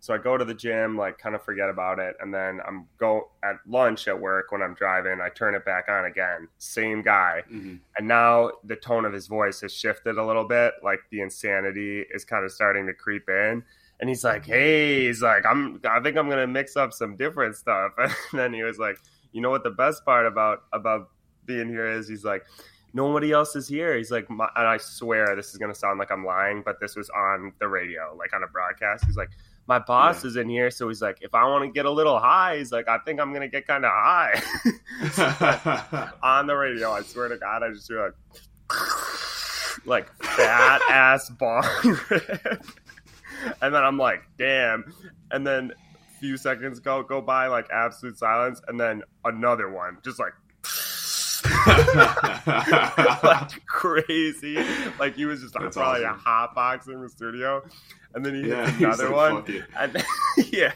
So 0.00 0.14
I 0.14 0.18
go 0.18 0.38
to 0.38 0.44
the 0.44 0.54
gym, 0.54 0.96
like 0.96 1.18
kind 1.18 1.34
of 1.34 1.42
forget 1.42 1.68
about 1.68 1.98
it, 1.98 2.16
and 2.20 2.32
then 2.32 2.60
I'm 2.66 2.86
go 2.98 3.30
at 3.44 3.56
lunch 3.68 4.08
at 4.08 4.18
work 4.18 4.50
when 4.50 4.62
I'm 4.62 4.74
driving. 4.74 5.20
I 5.20 5.28
turn 5.28 5.54
it 5.54 5.64
back 5.64 5.88
on 5.88 6.06
again, 6.06 6.48
same 6.58 7.02
guy, 7.02 7.42
mm-hmm. 7.52 7.76
and 7.98 8.08
now 8.08 8.50
the 8.64 8.76
tone 8.76 9.04
of 9.04 9.12
his 9.12 9.26
voice 9.26 9.60
has 9.60 9.72
shifted 9.74 10.16
a 10.16 10.24
little 10.24 10.44
bit. 10.44 10.74
Like 10.82 11.00
the 11.10 11.20
insanity 11.20 12.04
is 12.14 12.24
kind 12.24 12.44
of 12.44 12.50
starting 12.50 12.86
to 12.86 12.94
creep 12.94 13.28
in 13.28 13.62
and 14.00 14.08
he's 14.08 14.24
like, 14.24 14.44
"Hey, 14.46 15.06
he's 15.06 15.22
like, 15.22 15.44
I'm, 15.46 15.80
I 15.84 16.00
think 16.00 16.16
I'm 16.16 16.28
gonna 16.28 16.46
mix 16.46 16.76
up 16.76 16.92
some 16.92 17.16
different 17.16 17.56
stuff." 17.56 17.92
And 17.98 18.40
then 18.40 18.52
he 18.52 18.62
was 18.62 18.78
like, 18.78 18.98
"You 19.32 19.40
know 19.40 19.50
what 19.50 19.62
the 19.62 19.70
best 19.70 20.04
part 20.04 20.26
about 20.26 20.64
about 20.72 21.10
being 21.44 21.68
here 21.68 21.86
is?" 21.86 22.08
He's 22.08 22.24
like, 22.24 22.44
"Nobody 22.94 23.32
else 23.32 23.54
is 23.56 23.68
here." 23.68 23.96
He's 23.96 24.10
like, 24.10 24.28
and 24.30 24.40
I 24.56 24.78
swear 24.78 25.36
this 25.36 25.50
is 25.50 25.58
gonna 25.58 25.74
sound 25.74 25.98
like 25.98 26.10
I'm 26.10 26.24
lying, 26.24 26.62
but 26.64 26.80
this 26.80 26.96
was 26.96 27.10
on 27.10 27.52
the 27.60 27.68
radio, 27.68 28.14
like 28.18 28.34
on 28.34 28.42
a 28.42 28.48
broadcast. 28.48 29.04
He's 29.04 29.16
like, 29.16 29.30
"My 29.70 29.78
boss 29.78 30.24
yeah. 30.24 30.28
is 30.30 30.36
in 30.36 30.48
here," 30.48 30.70
so 30.70 30.88
he's 30.88 31.00
like, 31.00 31.18
"If 31.20 31.32
I 31.32 31.44
want 31.44 31.64
to 31.64 31.70
get 31.70 31.86
a 31.86 31.90
little 31.90 32.18
high, 32.18 32.58
he's 32.58 32.72
like, 32.72 32.88
I 32.88 32.98
think 32.98 33.20
I'm 33.20 33.32
gonna 33.32 33.46
get 33.48 33.68
kind 33.68 33.84
of 33.84 33.92
high." 33.94 34.42
on 36.22 36.48
the 36.48 36.56
radio, 36.56 36.90
I 36.90 37.02
swear 37.02 37.28
to 37.28 37.38
God, 37.38 37.62
I 37.62 37.70
just 37.70 37.86
feel 37.86 38.02
like. 38.02 38.14
like 39.86 40.12
fat 40.22 40.82
ass 40.90 41.30
bong 41.30 41.64
and 43.62 43.74
then 43.74 43.82
I'm 43.82 43.96
like, 43.96 44.22
damn. 44.36 44.92
And 45.30 45.46
then 45.46 45.72
a 45.72 46.20
few 46.20 46.36
seconds 46.36 46.80
go 46.80 47.02
go 47.04 47.20
by, 47.20 47.46
like 47.46 47.68
absolute 47.70 48.18
silence, 48.18 48.60
and 48.66 48.78
then 48.78 49.02
another 49.24 49.70
one, 49.70 49.98
just 50.02 50.18
like. 50.18 50.32
like 53.22 53.66
crazy, 53.66 54.56
like 54.98 55.14
he 55.14 55.24
was 55.24 55.40
just 55.40 55.54
That's 55.54 55.76
probably 55.76 56.04
awesome. 56.04 56.18
a 56.18 56.22
hot 56.22 56.54
box 56.54 56.86
in 56.86 57.00
the 57.00 57.08
studio, 57.08 57.62
and 58.14 58.24
then 58.24 58.34
he 58.34 58.48
yeah, 58.48 58.70
hit 58.70 58.86
another 58.86 59.12
one, 59.12 59.44
and 59.78 60.04
yeah, 60.50 60.72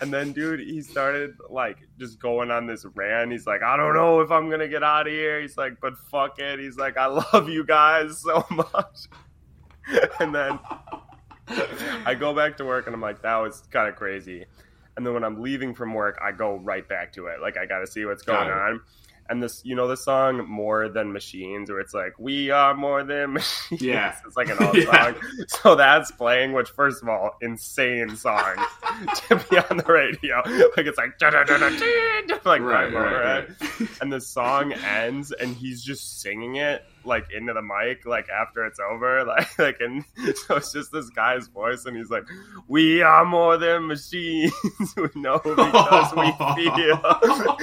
and 0.00 0.12
then 0.12 0.32
dude, 0.32 0.60
he 0.60 0.82
started 0.82 1.34
like 1.50 1.78
just 1.98 2.20
going 2.20 2.50
on 2.50 2.66
this 2.66 2.84
rant. 2.94 3.32
He's 3.32 3.46
like, 3.46 3.62
I 3.62 3.76
don't 3.76 3.94
know 3.94 4.20
if 4.20 4.30
I'm 4.30 4.48
gonna 4.50 4.68
get 4.68 4.82
out 4.82 5.06
of 5.06 5.12
here. 5.12 5.40
He's 5.40 5.56
like, 5.56 5.80
but 5.80 5.98
fuck 5.98 6.38
it. 6.38 6.58
He's 6.58 6.76
like, 6.76 6.96
I 6.96 7.06
love 7.06 7.48
you 7.48 7.64
guys 7.64 8.20
so 8.20 8.46
much, 8.50 9.08
and 10.20 10.34
then 10.34 10.58
I 12.06 12.14
go 12.14 12.34
back 12.34 12.56
to 12.58 12.64
work 12.64 12.86
and 12.86 12.94
I'm 12.94 13.00
like, 13.00 13.22
that 13.22 13.36
was 13.36 13.62
kind 13.70 13.88
of 13.88 13.96
crazy. 13.96 14.46
And 14.96 15.06
then 15.06 15.14
when 15.14 15.24
I'm 15.24 15.40
leaving 15.40 15.74
from 15.74 15.94
work, 15.94 16.18
I 16.22 16.32
go 16.32 16.56
right 16.56 16.86
back 16.86 17.14
to 17.14 17.26
it. 17.26 17.40
Like 17.40 17.56
I 17.56 17.64
got 17.64 17.78
to 17.78 17.86
see 17.86 18.04
what's 18.04 18.22
going 18.22 18.50
on 18.50 18.82
and 19.28 19.42
this 19.42 19.62
you 19.64 19.74
know 19.74 19.88
the 19.88 19.96
song 19.96 20.46
more 20.48 20.88
than 20.88 21.12
machines 21.12 21.70
where 21.70 21.80
it's 21.80 21.94
like 21.94 22.12
we 22.18 22.50
are 22.50 22.74
more 22.74 23.04
than 23.04 23.32
machines. 23.34 23.82
Yeah. 23.82 24.16
It's 24.26 24.36
like 24.36 24.48
an 24.48 24.58
old 24.60 24.76
yeah. 24.76 25.12
song. 25.12 25.14
So 25.48 25.74
that's 25.74 26.10
playing 26.10 26.52
which 26.52 26.70
first 26.70 27.02
of 27.02 27.08
all 27.08 27.36
insane 27.40 28.16
song 28.16 28.56
to 29.28 29.44
be 29.50 29.58
on 29.58 29.76
the 29.76 29.84
radio. 29.86 30.42
Like 30.76 30.86
it's 30.86 30.98
like 30.98 31.18
like 32.44 32.60
right, 32.60 32.92
right, 32.92 32.94
right, 32.94 33.48
and 34.00 34.12
the 34.12 34.20
song 34.20 34.72
ends 34.72 35.32
and 35.32 35.54
he's 35.54 35.82
just 35.82 36.20
singing 36.20 36.56
it 36.56 36.84
like 37.04 37.26
into 37.32 37.52
the 37.52 37.62
mic 37.62 38.04
like 38.06 38.28
after 38.28 38.64
it's 38.64 38.78
over 38.80 39.24
like 39.26 39.58
like 39.58 39.80
and 39.80 40.04
so 40.46 40.56
it's 40.56 40.72
just 40.72 40.92
this 40.92 41.10
guy's 41.10 41.48
voice 41.48 41.84
and 41.84 41.96
he's 41.96 42.10
like 42.10 42.24
we 42.68 43.02
are 43.02 43.24
more 43.24 43.56
than 43.56 43.86
machines 43.86 44.52
we 44.96 45.08
know 45.14 45.38
because 45.38 46.12
we 46.14 46.32
feel 46.54 47.58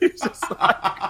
he's 0.00 0.20
just 0.20 0.50
like 0.60 1.04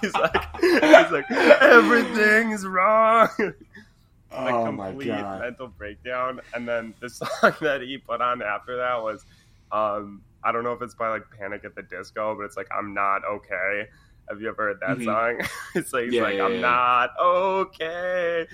he's 0.00 0.14
like, 0.14 0.60
he's 0.60 1.10
like, 1.10 1.30
everything's 1.30 2.66
wrong. 2.66 3.28
like 3.38 4.54
oh 4.54 4.64
complete 4.64 5.08
mental 5.08 5.68
breakdown. 5.68 6.40
And 6.54 6.68
then 6.68 6.94
the 7.00 7.08
song 7.10 7.54
that 7.60 7.82
he 7.82 7.98
put 7.98 8.20
on 8.20 8.42
after 8.42 8.76
that 8.76 9.02
was, 9.02 9.24
um, 9.72 10.22
I 10.42 10.52
don't 10.52 10.64
know 10.64 10.72
if 10.72 10.82
it's 10.82 10.94
by 10.94 11.08
like 11.08 11.24
Panic 11.38 11.64
at 11.64 11.74
the 11.74 11.82
Disco, 11.82 12.34
but 12.36 12.44
it's 12.44 12.56
like 12.56 12.68
I'm 12.76 12.94
not 12.94 13.24
okay. 13.24 13.88
Have 14.30 14.40
you 14.40 14.48
ever 14.48 14.68
heard 14.68 14.80
that 14.80 14.98
mm-hmm. 14.98 15.04
song? 15.04 15.40
it's 15.74 15.92
like, 15.92 16.10
yeah, 16.10 16.22
like 16.22 16.36
yeah, 16.36 16.44
I'm 16.44 16.54
yeah. 16.54 16.60
not 16.60 17.10
okay. 17.20 18.46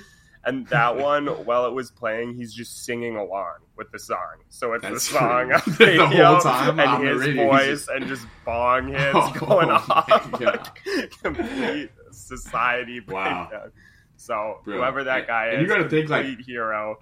And 0.46 0.66
that 0.68 0.96
one, 0.96 1.26
while 1.44 1.66
it 1.66 1.72
was 1.72 1.90
playing, 1.90 2.34
he's 2.34 2.54
just 2.54 2.84
singing 2.84 3.16
along 3.16 3.56
with 3.76 3.90
the 3.90 3.98
song. 3.98 4.36
So 4.48 4.74
it's 4.74 4.82
That's 4.82 5.08
the 5.08 5.14
song 5.18 5.52
on 5.52 5.60
radio 5.80 6.08
the 6.08 6.24
whole 6.24 6.40
time 6.40 6.78
and 6.78 7.06
his 7.06 7.20
radio, 7.20 7.50
voice 7.50 7.66
just... 7.66 7.88
and 7.88 8.06
just 8.06 8.26
bong 8.44 8.88
hits 8.92 9.10
oh, 9.12 9.32
going 9.40 9.70
off. 9.70 10.08
Like, 10.40 11.20
complete 11.20 11.90
society 12.12 13.00
breakdown. 13.00 13.48
Wow. 13.52 13.70
So 14.16 14.60
whoever 14.64 15.02
that 15.04 15.26
guy 15.26 15.48
and 15.48 15.56
is, 15.56 15.62
you 15.62 15.68
got 15.68 15.82
to 15.82 15.88
think 15.88 16.08
like 16.08 16.40
hero. 16.40 16.98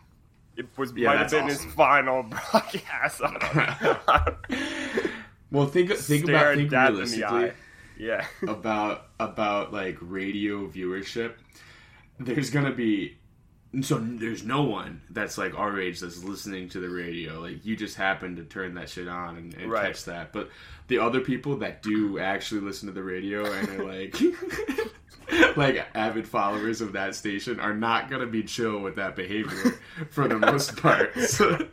It 0.56 0.66
was 0.78 0.94
yeah, 0.96 1.08
might 1.08 1.18
have 1.18 1.30
been 1.30 1.44
awesome. 1.44 1.66
his 1.66 1.74
final 1.74 2.22
broadcast. 2.22 3.20
well, 5.50 5.66
think 5.66 5.92
think 5.92 6.28
about 6.28 6.56
think 6.56 6.72
realistically. 6.72 7.52
Yeah, 7.96 8.26
about 8.48 9.08
about 9.20 9.72
like 9.72 9.96
radio 10.00 10.68
viewership. 10.68 11.34
There's 12.18 12.50
gonna 12.50 12.72
be 12.72 13.16
so 13.82 13.98
there's 13.98 14.44
no 14.44 14.62
one 14.62 15.02
that's 15.10 15.36
like 15.36 15.58
our 15.58 15.80
age 15.80 16.00
that's 16.00 16.22
listening 16.22 16.68
to 16.70 16.80
the 16.80 16.88
radio. 16.88 17.40
Like 17.40 17.64
you 17.64 17.76
just 17.76 17.96
happen 17.96 18.36
to 18.36 18.44
turn 18.44 18.74
that 18.74 18.88
shit 18.88 19.08
on 19.08 19.36
and, 19.36 19.54
and 19.54 19.70
right. 19.70 19.86
catch 19.86 20.04
that. 20.04 20.32
But 20.32 20.50
the 20.88 20.98
other 20.98 21.20
people 21.20 21.56
that 21.58 21.82
do 21.82 22.18
actually 22.18 22.60
listen 22.60 22.86
to 22.88 22.92
the 22.92 23.02
radio 23.02 23.44
and 23.50 23.68
are 23.68 23.84
like 23.84 24.16
like 25.56 25.86
avid 25.94 26.28
followers 26.28 26.80
of 26.80 26.92
that 26.92 27.14
station 27.14 27.58
are 27.58 27.74
not 27.74 28.10
gonna 28.10 28.26
be 28.26 28.42
chill 28.42 28.80
with 28.80 28.96
that 28.96 29.16
behavior 29.16 29.80
for 30.10 30.28
the 30.28 30.38
most 30.38 30.76
part. 30.82 31.16
So, 31.18 31.66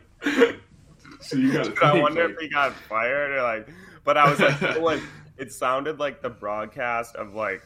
so 1.20 1.36
you 1.36 1.52
gotta. 1.52 1.70
Think, 1.70 1.82
I 1.84 2.00
wonder 2.00 2.24
like, 2.24 2.34
if 2.34 2.40
he 2.40 2.48
got 2.48 2.74
fired 2.74 3.32
or 3.32 3.42
like. 3.42 3.68
But 4.04 4.16
I 4.16 4.28
was 4.28 4.40
like, 4.40 4.80
like 4.80 5.00
it 5.42 5.52
sounded 5.52 5.98
like 5.98 6.22
the 6.22 6.30
broadcast 6.30 7.16
of 7.16 7.34
like 7.34 7.62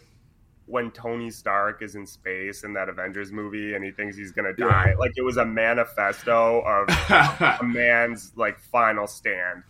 when 0.64 0.90
Tony 0.90 1.30
Stark 1.30 1.82
is 1.82 1.94
in 1.94 2.06
space 2.06 2.64
in 2.64 2.72
that 2.72 2.88
Avengers 2.88 3.30
movie 3.30 3.74
and 3.74 3.84
he 3.84 3.90
thinks 3.90 4.16
he's 4.16 4.32
gonna 4.32 4.54
die. 4.54 4.88
Yeah. 4.90 4.98
Like 4.98 5.12
it 5.14 5.22
was 5.22 5.36
a 5.36 5.44
manifesto 5.44 6.62
of 6.62 6.88
a 7.60 7.62
man's 7.62 8.32
like 8.34 8.58
final 8.58 9.06
stand. 9.06 9.62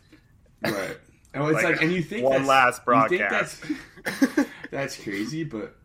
Right. 0.65 0.97
Oh, 1.35 1.49
it's 1.49 1.57
like, 1.57 1.65
like, 1.65 1.83
and 1.83 1.93
you 1.93 2.01
think 2.01 2.25
one 2.25 2.47
last 2.47 2.85
broadcast. 2.85 3.63
That's, 4.05 4.49
that's, 4.71 5.03
crazy, 5.03 5.45
but 5.45 5.77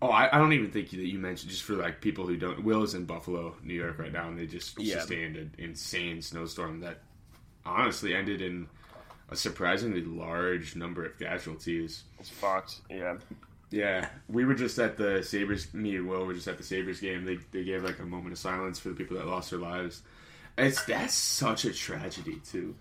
oh, 0.00 0.08
I, 0.08 0.34
I, 0.34 0.38
don't 0.38 0.54
even 0.54 0.70
think 0.70 0.88
that 0.90 0.96
you 0.96 1.18
mentioned 1.18 1.50
just 1.50 1.64
for 1.64 1.74
like 1.74 2.00
people 2.00 2.26
who 2.26 2.38
don't. 2.38 2.64
Will 2.64 2.82
is 2.82 2.94
in 2.94 3.04
Buffalo, 3.04 3.56
New 3.62 3.74
York, 3.74 3.98
right 3.98 4.12
now, 4.12 4.28
and 4.28 4.38
they 4.38 4.46
just 4.46 4.80
yeah. 4.80 5.00
sustained 5.00 5.36
an 5.36 5.54
insane 5.58 6.22
snowstorm 6.22 6.80
that 6.80 7.02
honestly 7.66 8.14
ended 8.14 8.40
in 8.40 8.68
a 9.28 9.36
surprisingly 9.36 10.02
large 10.02 10.76
number 10.76 11.04
of 11.04 11.18
casualties. 11.18 12.04
It's 12.18 12.28
fucked. 12.28 12.76
Yeah. 12.90 13.16
Yeah, 13.70 14.08
we 14.28 14.44
were 14.44 14.54
just 14.54 14.78
at 14.78 14.96
the 14.96 15.22
Sabres. 15.22 15.74
Me 15.74 15.96
and 15.96 16.08
Will 16.08 16.24
were 16.24 16.34
just 16.34 16.46
at 16.46 16.56
the 16.56 16.62
Sabres 16.62 17.00
game. 17.00 17.24
They 17.24 17.38
they 17.50 17.64
gave 17.64 17.82
like 17.82 17.98
a 17.98 18.04
moment 18.04 18.32
of 18.32 18.38
silence 18.38 18.78
for 18.78 18.90
the 18.90 18.94
people 18.94 19.16
that 19.16 19.26
lost 19.26 19.50
their 19.50 19.58
lives. 19.58 20.02
It's 20.56 20.84
that's 20.84 21.14
such 21.14 21.64
a 21.64 21.72
tragedy 21.72 22.40
too. 22.48 22.76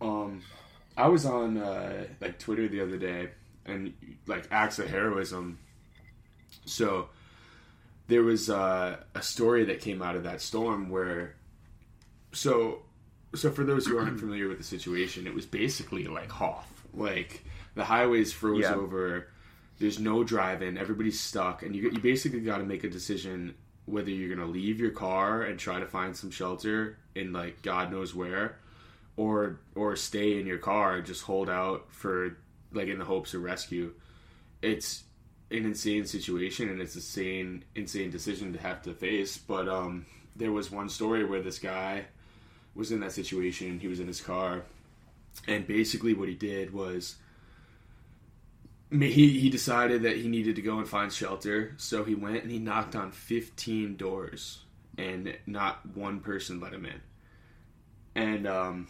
Um, 0.00 0.42
I 0.96 1.08
was 1.08 1.26
on 1.26 1.58
uh, 1.58 2.04
like 2.20 2.38
Twitter 2.38 2.68
the 2.68 2.80
other 2.80 2.96
day, 2.96 3.30
and 3.66 3.92
like 4.26 4.46
acts 4.52 4.78
of 4.78 4.88
heroism. 4.88 5.58
So 6.64 7.08
there 8.06 8.22
was 8.22 8.48
uh, 8.48 8.98
a 9.14 9.22
story 9.22 9.64
that 9.64 9.80
came 9.80 10.00
out 10.00 10.14
of 10.14 10.22
that 10.24 10.40
storm 10.40 10.90
where, 10.90 11.34
so 12.32 12.82
so 13.34 13.50
for 13.50 13.64
those 13.64 13.86
who 13.86 13.98
aren't 13.98 14.18
familiar 14.24 14.48
with 14.48 14.58
the 14.58 14.64
situation, 14.64 15.26
it 15.26 15.34
was 15.34 15.46
basically 15.46 16.04
like 16.06 16.30
Hoth. 16.30 16.70
Like 16.92 17.44
the 17.74 17.84
highways 17.84 18.32
froze 18.32 18.62
Yeah. 18.62 18.74
over. 18.74 19.28
There's 19.78 19.98
no 19.98 20.22
driving. 20.22 20.78
Everybody's 20.78 21.18
stuck, 21.18 21.62
and 21.62 21.74
you 21.74 21.90
you 21.90 21.98
basically 21.98 22.40
got 22.40 22.58
to 22.58 22.64
make 22.64 22.84
a 22.84 22.88
decision 22.90 23.54
whether 23.86 24.08
you're 24.10 24.34
gonna 24.34 24.48
leave 24.48 24.80
your 24.80 24.92
car 24.92 25.42
and 25.42 25.58
try 25.58 25.78
to 25.80 25.86
find 25.86 26.16
some 26.16 26.30
shelter 26.30 26.96
in 27.14 27.32
like 27.32 27.60
God 27.62 27.90
knows 27.92 28.14
where, 28.14 28.58
or 29.16 29.58
or 29.74 29.96
stay 29.96 30.38
in 30.40 30.46
your 30.46 30.58
car 30.58 30.96
and 30.96 31.06
just 31.06 31.22
hold 31.22 31.50
out 31.50 31.86
for 31.90 32.36
like 32.72 32.88
in 32.88 32.98
the 32.98 33.04
hopes 33.04 33.34
of 33.34 33.42
rescue. 33.42 33.92
It's 34.62 35.04
an 35.50 35.66
insane 35.66 36.06
situation 36.06 36.68
and 36.70 36.80
it's 36.80 36.94
a 36.94 36.98
insane 36.98 37.64
insane 37.74 38.10
decision 38.10 38.52
to 38.52 38.60
have 38.60 38.80
to 38.82 38.94
face. 38.94 39.36
But 39.36 39.68
um, 39.68 40.06
there 40.36 40.52
was 40.52 40.70
one 40.70 40.88
story 40.88 41.24
where 41.24 41.42
this 41.42 41.58
guy 41.58 42.06
was 42.74 42.90
in 42.90 43.00
that 43.00 43.12
situation. 43.12 43.78
He 43.78 43.88
was 43.88 44.00
in 44.00 44.06
his 44.06 44.20
car, 44.20 44.62
and 45.46 45.66
basically 45.66 46.14
what 46.14 46.28
he 46.28 46.34
did 46.34 46.72
was 46.72 47.16
he 48.90 49.40
he 49.40 49.50
decided 49.50 50.02
that 50.02 50.16
he 50.16 50.28
needed 50.28 50.56
to 50.56 50.62
go 50.62 50.78
and 50.78 50.88
find 50.88 51.12
shelter. 51.12 51.74
So 51.76 52.04
he 52.04 52.14
went 52.14 52.42
and 52.42 52.50
he 52.50 52.58
knocked 52.58 52.94
on 52.94 53.10
15 53.10 53.96
doors, 53.96 54.60
and 54.96 55.36
not 55.46 55.84
one 55.94 56.20
person 56.20 56.60
let 56.60 56.72
him 56.72 56.86
in. 56.86 57.00
And 58.14 58.46
um, 58.46 58.88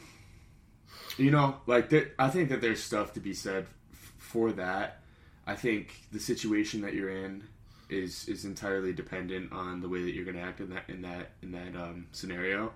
you 1.16 1.30
know, 1.30 1.56
like 1.66 1.92
I 2.18 2.28
think 2.28 2.50
that 2.50 2.60
there's 2.60 2.82
stuff 2.82 3.12
to 3.14 3.20
be 3.20 3.34
said 3.34 3.66
f- 3.92 4.12
for 4.18 4.52
that. 4.52 5.00
I 5.46 5.54
think 5.54 6.00
the 6.10 6.20
situation 6.20 6.80
that 6.82 6.94
you're 6.94 7.10
in 7.10 7.44
is 7.88 8.28
is 8.28 8.44
entirely 8.44 8.92
dependent 8.92 9.52
on 9.52 9.80
the 9.80 9.88
way 9.88 10.02
that 10.02 10.14
you're 10.14 10.24
going 10.24 10.36
to 10.36 10.42
act 10.42 10.60
in 10.60 10.70
that 10.70 10.84
in 10.88 11.02
that 11.02 11.30
in 11.42 11.52
that 11.52 11.76
um, 11.76 12.06
scenario. 12.12 12.72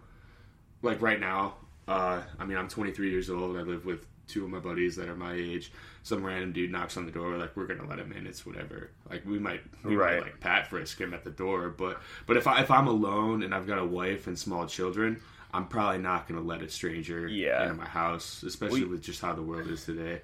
Like 0.82 1.00
right 1.02 1.18
now, 1.20 1.54
uh, 1.86 2.22
I 2.38 2.44
mean, 2.44 2.56
I'm 2.58 2.68
23 2.68 3.10
years 3.10 3.30
old. 3.30 3.56
I 3.56 3.62
live 3.62 3.84
with 3.84 4.06
two 4.26 4.44
of 4.44 4.50
my 4.50 4.58
buddies 4.58 4.94
that 4.96 5.08
are 5.08 5.16
my 5.16 5.32
age. 5.32 5.72
Some 6.02 6.22
random 6.24 6.52
dude 6.52 6.70
knocks 6.70 6.96
on 6.96 7.06
the 7.06 7.12
door. 7.12 7.30
We're 7.30 7.38
like, 7.38 7.56
we're 7.56 7.66
gonna 7.66 7.86
let 7.88 7.98
him 7.98 8.12
in. 8.12 8.26
It's 8.26 8.44
whatever. 8.46 8.90
Like 9.10 9.24
we 9.26 9.38
might, 9.38 9.62
we 9.84 9.96
Right. 9.96 10.18
might 10.20 10.22
like 10.22 10.40
pat 10.40 10.68
frisk 10.68 11.00
him 11.00 11.14
at 11.14 11.24
the 11.24 11.30
door. 11.30 11.70
But 11.70 12.00
but 12.26 12.36
if 12.36 12.46
I 12.46 12.60
if 12.60 12.70
I'm 12.70 12.86
alone 12.86 13.42
and 13.42 13.54
I've 13.54 13.66
got 13.66 13.78
a 13.78 13.84
wife 13.84 14.26
and 14.26 14.38
small 14.38 14.66
children, 14.66 15.20
I'm 15.52 15.66
probably 15.66 15.98
not 15.98 16.28
gonna 16.28 16.42
let 16.42 16.62
a 16.62 16.68
stranger 16.68 17.26
Yeah. 17.26 17.62
into 17.62 17.74
my 17.74 17.86
house, 17.88 18.42
especially 18.42 18.84
We- 18.84 18.90
with 18.90 19.02
just 19.02 19.20
how 19.22 19.32
the 19.34 19.42
world 19.42 19.68
is 19.68 19.84
today. 19.84 20.20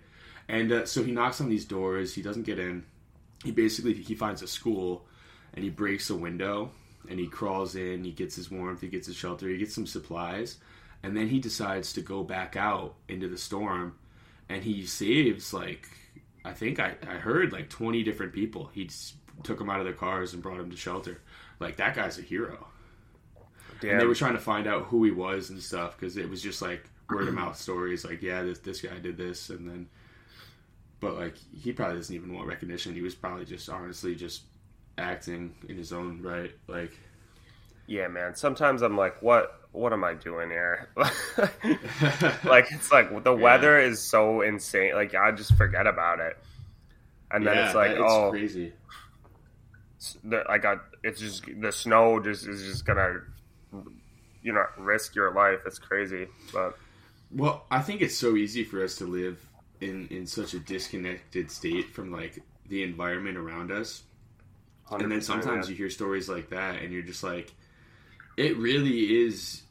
And 0.48 0.70
uh, 0.70 0.86
so 0.86 1.02
he 1.02 1.10
knocks 1.12 1.40
on 1.40 1.48
these 1.48 1.64
doors. 1.64 2.14
He 2.14 2.20
doesn't 2.22 2.42
get 2.44 2.58
in. 2.58 2.84
He 3.42 3.50
basically 3.50 3.94
he 3.94 4.14
finds 4.14 4.42
a 4.42 4.46
school, 4.46 5.06
and 5.54 5.64
he 5.64 5.70
breaks 5.70 6.10
a 6.10 6.14
window, 6.14 6.70
and 7.08 7.18
he 7.18 7.26
crawls 7.26 7.74
in. 7.74 8.04
He 8.04 8.12
gets 8.12 8.36
his 8.36 8.50
warmth. 8.50 8.80
He 8.80 8.88
gets 8.88 9.06
his 9.06 9.16
shelter. 9.16 9.48
He 9.48 9.58
gets 9.58 9.74
some 9.74 9.86
supplies, 9.86 10.58
and 11.02 11.16
then 11.16 11.28
he 11.28 11.38
decides 11.38 11.92
to 11.94 12.00
go 12.00 12.22
back 12.22 12.56
out 12.56 12.94
into 13.08 13.28
the 13.28 13.38
storm, 13.38 13.96
and 14.48 14.62
he 14.62 14.86
saves 14.86 15.52
like 15.52 15.88
I 16.44 16.52
think 16.52 16.78
I, 16.78 16.94
I 17.02 17.14
heard 17.14 17.52
like 17.52 17.70
twenty 17.70 18.02
different 18.02 18.32
people. 18.32 18.70
He 18.72 18.90
took 19.42 19.58
them 19.58 19.70
out 19.70 19.80
of 19.80 19.84
their 19.84 19.94
cars 19.94 20.34
and 20.34 20.42
brought 20.42 20.58
them 20.58 20.70
to 20.70 20.76
shelter. 20.76 21.20
Like 21.60 21.76
that 21.76 21.94
guy's 21.94 22.18
a 22.18 22.22
hero. 22.22 22.66
Damn. 23.80 23.92
And 23.92 24.00
they 24.00 24.06
were 24.06 24.14
trying 24.14 24.34
to 24.34 24.40
find 24.40 24.66
out 24.66 24.84
who 24.84 25.04
he 25.04 25.10
was 25.10 25.50
and 25.50 25.60
stuff 25.60 25.98
because 25.98 26.16
it 26.16 26.28
was 26.28 26.42
just 26.42 26.62
like 26.62 26.88
word 27.10 27.28
of 27.28 27.34
mouth 27.34 27.56
stories. 27.56 28.04
Like, 28.04 28.22
yeah, 28.22 28.42
this 28.42 28.58
this 28.58 28.80
guy 28.80 28.98
did 28.98 29.16
this, 29.16 29.50
and 29.50 29.68
then, 29.68 29.88
but 31.00 31.14
like 31.14 31.36
he 31.36 31.72
probably 31.72 31.96
doesn't 31.96 32.14
even 32.14 32.34
want 32.34 32.46
recognition. 32.46 32.94
He 32.94 33.02
was 33.02 33.14
probably 33.14 33.44
just 33.44 33.68
honestly 33.68 34.14
just 34.14 34.42
acting 34.98 35.54
in 35.68 35.76
his 35.76 35.92
own 35.92 36.22
right. 36.22 36.52
Like, 36.68 36.92
yeah, 37.86 38.08
man. 38.08 38.34
Sometimes 38.34 38.82
I'm 38.82 38.96
like, 38.96 39.20
what? 39.22 39.60
What 39.72 39.92
am 39.92 40.04
I 40.04 40.14
doing 40.14 40.50
here? 40.50 40.88
like 40.96 42.66
it's 42.70 42.92
like 42.92 43.24
the 43.24 43.34
weather 43.34 43.78
is 43.80 44.00
so 44.00 44.40
insane. 44.40 44.94
Like 44.94 45.14
I 45.16 45.32
just 45.32 45.54
forget 45.56 45.88
about 45.88 46.20
it, 46.20 46.38
and 47.32 47.44
then 47.44 47.56
yeah, 47.56 47.66
it's 47.66 47.74
like, 47.74 47.90
it's 47.90 48.00
oh, 48.00 48.30
crazy. 48.30 48.72
I 50.48 50.58
got 50.58 50.78
it's 51.02 51.20
just 51.20 51.44
the 51.60 51.72
snow 51.72 52.20
just 52.20 52.46
is 52.46 52.62
just 52.62 52.86
gonna, 52.86 53.22
you 54.42 54.52
know, 54.52 54.64
risk 54.78 55.16
your 55.16 55.32
life. 55.32 55.58
It's 55.66 55.78
crazy, 55.78 56.28
but 56.52 56.78
Well, 57.32 57.66
I 57.70 57.80
think 57.80 58.00
it's 58.00 58.16
so 58.16 58.36
easy 58.36 58.62
for 58.62 58.82
us 58.82 58.94
to 58.96 59.06
live 59.06 59.44
in 59.80 60.06
in 60.08 60.26
such 60.26 60.54
a 60.54 60.60
disconnected 60.60 61.50
state 61.50 61.90
from 61.90 62.12
like 62.12 62.42
the 62.68 62.82
environment 62.82 63.36
around 63.36 63.72
us. 63.72 64.04
And 64.90 65.10
then 65.10 65.20
sometimes 65.22 65.68
you 65.68 65.74
hear 65.74 65.90
stories 65.90 66.28
like 66.28 66.50
that, 66.50 66.82
and 66.82 66.92
you're 66.92 67.02
just 67.02 67.22
like, 67.24 67.52
it 68.36 68.56
really 68.58 69.24
is 69.24 69.62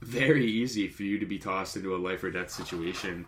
very 0.00 0.46
easy 0.46 0.88
for 0.88 1.02
you 1.02 1.18
to 1.18 1.26
be 1.26 1.38
tossed 1.38 1.76
into 1.76 1.94
a 1.94 1.98
life 1.98 2.22
or 2.24 2.30
death 2.30 2.50
situation 2.50 3.26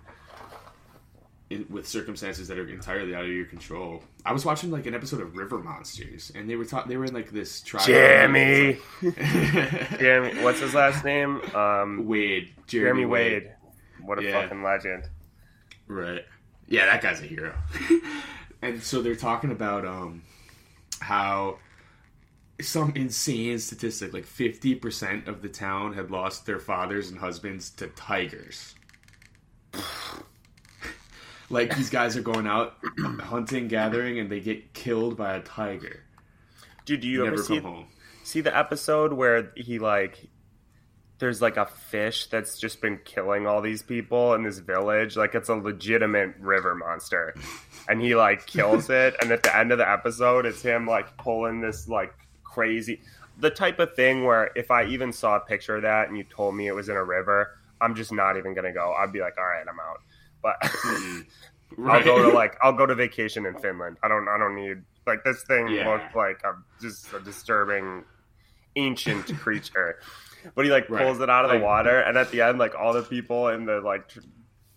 in, 1.51 1.67
with 1.69 1.87
circumstances 1.87 2.47
that 2.49 2.59
are 2.59 2.69
entirely 2.69 3.15
out 3.15 3.25
of 3.25 3.31
your 3.31 3.45
control. 3.45 4.03
I 4.25 4.33
was 4.33 4.45
watching 4.45 4.71
like 4.71 4.87
an 4.87 4.95
episode 4.95 5.21
of 5.21 5.37
River 5.37 5.59
Monsters, 5.59 6.31
and 6.35 6.49
they 6.49 6.57
were 6.57 6.65
ta- 6.65 6.85
they 6.85 6.97
were 6.97 7.05
in 7.07 7.15
like 7.15 7.31
this 7.31 7.61
tribe. 7.61 7.87
Jeremy, 7.87 8.79
Jeremy, 9.99 10.43
what's 10.43 10.61
his 10.61 10.75
last 10.75 11.05
name? 11.05 11.41
Um, 11.55 12.07
Wade, 12.07 12.51
Jeremy 12.67 13.05
Wade. 13.05 13.53
What 14.01 14.19
a 14.19 14.23
Yeah. 14.23 14.43
fucking 14.43 14.63
legend. 14.63 15.09
Right. 15.89 16.25
Yeah, 16.69 16.87
that 16.87 17.03
guy's 17.03 17.21
a 17.21 17.27
hero. 17.27 17.55
and 18.63 18.81
so 18.83 19.03
they're 19.03 19.17
talking 19.17 19.51
about 19.51 19.85
um 19.85 20.23
how 21.01 21.59
some 22.61 22.93
insane 22.95 23.59
statistic 23.59 24.13
like 24.13 24.27
50% 24.27 25.27
of 25.27 25.43
the 25.43 25.49
town 25.49 25.95
had 25.95 26.11
lost 26.11 26.47
their 26.47 26.59
fathers 26.59 27.11
and 27.11 27.19
husbands 27.19 27.71
to 27.71 27.87
tigers. 27.89 28.75
like 31.51 31.75
these 31.77 31.91
guys 31.91 32.17
are 32.17 32.23
going 32.23 32.47
out 32.47 32.75
hunting, 33.21 33.69
gathering 33.69 34.19
and 34.19 34.31
they 34.31 34.41
get 34.41 34.75
killed 34.75 35.17
by 35.17 35.35
a 35.35 35.41
tiger. 35.41 36.05
Dude, 36.85 37.01
do 37.01 37.09
you 37.09 37.25
Never 37.25 37.35
ever 37.35 37.43
see 37.43 37.59
home. 37.59 37.87
see 38.25 38.41
the 38.41 38.57
episode 38.57 39.13
where 39.13 39.53
he 39.57 39.79
like 39.79 40.29
there's 41.19 41.41
like 41.43 41.57
a 41.57 41.67
fish 41.67 42.27
that's 42.27 42.59
just 42.59 42.81
been 42.81 42.99
killing 43.05 43.47
all 43.47 43.61
these 43.61 43.83
people 43.83 44.35
in 44.35 44.43
this 44.43 44.59
village 44.59 45.17
like 45.17 45.35
it's 45.35 45.51
a 45.51 45.55
legitimate 45.55 46.35
river 46.41 46.75
monster 46.75 47.35
and 47.91 48.01
he 48.01 48.15
like 48.15 48.47
kills 48.57 48.89
it 48.89 49.15
and 49.21 49.31
at 49.33 49.43
the 49.43 49.57
end 49.57 49.73
of 49.73 49.79
the 49.79 49.89
episode 49.91 50.47
it's 50.47 50.63
him 50.63 50.87
like 50.87 51.17
pulling 51.19 51.61
this 51.61 51.89
like 51.89 52.15
crazy 52.45 53.01
the 53.39 53.51
type 53.51 53.79
of 53.79 53.95
thing 53.95 54.25
where 54.25 54.51
if 54.55 54.71
i 54.71 54.85
even 54.85 55.13
saw 55.13 55.37
a 55.37 55.41
picture 55.41 55.77
of 55.77 55.83
that 55.83 56.09
and 56.09 56.17
you 56.17 56.25
told 56.25 56.55
me 56.55 56.67
it 56.67 56.75
was 56.75 56.89
in 56.89 56.97
a 56.97 57.05
river 57.05 57.59
i'm 57.81 57.95
just 57.95 58.13
not 58.13 58.37
even 58.37 58.55
gonna 58.55 58.73
go 58.73 58.95
i'd 59.01 59.13
be 59.13 59.21
like 59.21 59.37
all 59.39 59.45
right 59.45 59.67
i'm 59.69 59.81
out 59.81 60.01
but 60.43 60.57
mm-hmm. 60.63 61.89
I'll 61.89 62.03
go 62.03 62.23
to 62.23 62.35
like 62.35 62.57
I'll 62.63 62.73
go 62.73 62.85
to 62.85 62.95
vacation 62.95 63.47
in 63.47 63.55
Finland. 63.61 63.97
I 64.03 64.09
don't 64.09 64.29
I 64.29 64.37
don't 64.39 64.57
need 64.57 64.83
like 65.07 65.23
this 65.25 65.43
thing 65.45 65.69
Yeah. 65.69 65.89
looked 65.89 66.17
like 66.17 66.43
a 66.45 66.55
just 66.81 67.13
a 67.13 67.21
disturbing 67.21 68.05
ancient 68.77 69.39
creature. 69.39 70.01
But 70.55 70.65
he 70.65 70.71
like 70.71 70.91
Right. 70.91 71.05
pulls 71.05 71.21
it 71.21 71.31
out 71.31 71.45
of 71.45 71.51
the 71.53 71.59
water 71.65 72.01
and 72.01 72.19
at 72.19 72.31
the 72.33 72.41
end 72.41 72.59
like 72.59 72.75
all 72.75 72.93
the 72.93 73.03
people 73.03 73.49
in 73.49 73.67
the 73.67 73.81
like 73.81 74.09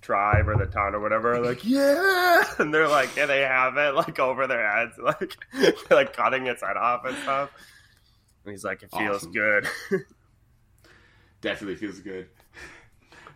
tribe 0.04 0.48
or 0.48 0.58
the 0.58 0.68
town 0.68 0.96
or 0.96 1.00
whatever 1.02 1.40
like 1.46 1.64
yeah 1.64 2.44
and 2.60 2.74
they're 2.74 2.88
like 2.88 3.16
yeah 3.16 3.26
they 3.26 3.42
have 3.42 3.78
it 3.78 3.96
like 3.96 4.20
over 4.20 4.48
their 4.48 4.70
heads 4.70 4.98
like 5.04 5.36
like 5.90 6.14
cutting 6.16 6.48
its 6.48 6.62
head 6.64 6.78
off 6.78 7.06
and 7.06 7.18
stuff. 7.20 7.50
And 8.46 8.52
he's 8.52 8.64
like 8.64 8.84
it 8.84 8.92
feels 8.92 9.26
Awesome. 9.26 9.32
good. 9.34 9.68
Definitely 11.42 11.76
feels 11.76 12.00
good. 12.00 12.30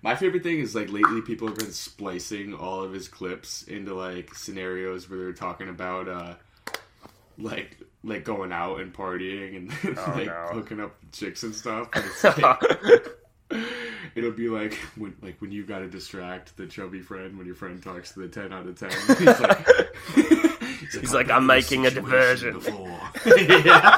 My 0.02 0.16
favorite 0.16 0.44
thing 0.44 0.60
is 0.60 0.76
like 0.76 0.90
lately 0.92 1.22
people 1.22 1.48
have 1.48 1.58
been 1.58 1.72
splicing 1.72 2.54
all 2.54 2.84
of 2.84 2.94
his 2.94 3.08
clips 3.08 3.64
into 3.64 3.94
like 3.96 4.34
scenarios 4.36 5.10
where 5.10 5.20
they're 5.20 5.34
talking 5.34 5.70
about 5.70 6.08
uh 6.08 6.36
like 7.38 7.78
like 8.04 8.24
going 8.24 8.52
out 8.52 8.80
and 8.80 8.94
partying 8.94 9.56
and 9.58 9.72
Oh, 9.98 10.12
like 10.16 10.28
no. 10.28 10.48
hooking 10.50 10.80
up 10.80 10.96
chicks 11.12 11.44
and 11.44 11.54
stuff. 11.56 11.90
Like, 12.24 12.52
it'll 14.18 14.32
be 14.32 14.50
like 14.50 14.74
when 14.98 15.16
like 15.22 15.40
when 15.42 15.52
you 15.52 15.66
got 15.66 15.80
to 15.80 15.88
distract 15.88 16.56
the 16.58 16.66
chubby 16.68 17.02
friend 17.02 17.38
when 17.38 17.46
your 17.46 17.56
friend 17.56 17.82
talks 17.82 18.12
to 18.14 18.20
the 18.22 18.28
ten 18.28 18.52
out 18.54 18.68
of 18.68 18.78
ten. 18.80 18.90
He's 19.18 19.40
like, 19.40 19.68
He's 20.92 20.96
"I've 21.10 21.12
like, 21.12 21.28
been 21.28 21.36
"I'm 21.36 21.46
making 21.46 21.86
a 21.86 21.92
diversion." 21.92 22.54
before." 22.54 22.88
yeah. 23.38 23.96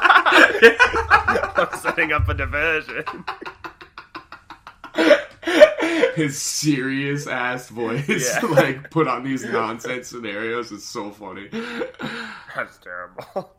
I'm 1.56 1.78
setting 1.80 2.12
up 2.12 2.28
a 2.28 2.34
diversion. 2.34 3.04
his 6.16 6.40
serious 6.40 7.26
ass 7.26 7.68
voice 7.68 8.08
Yeah. 8.08 8.48
like 8.48 8.90
put 8.90 9.06
on 9.08 9.22
these 9.24 9.44
nonsense 9.44 10.08
scenarios 10.08 10.72
is 10.72 10.84
so 10.84 11.10
funny. 11.10 11.48
That's 12.54 12.78
terrible. 12.78 13.52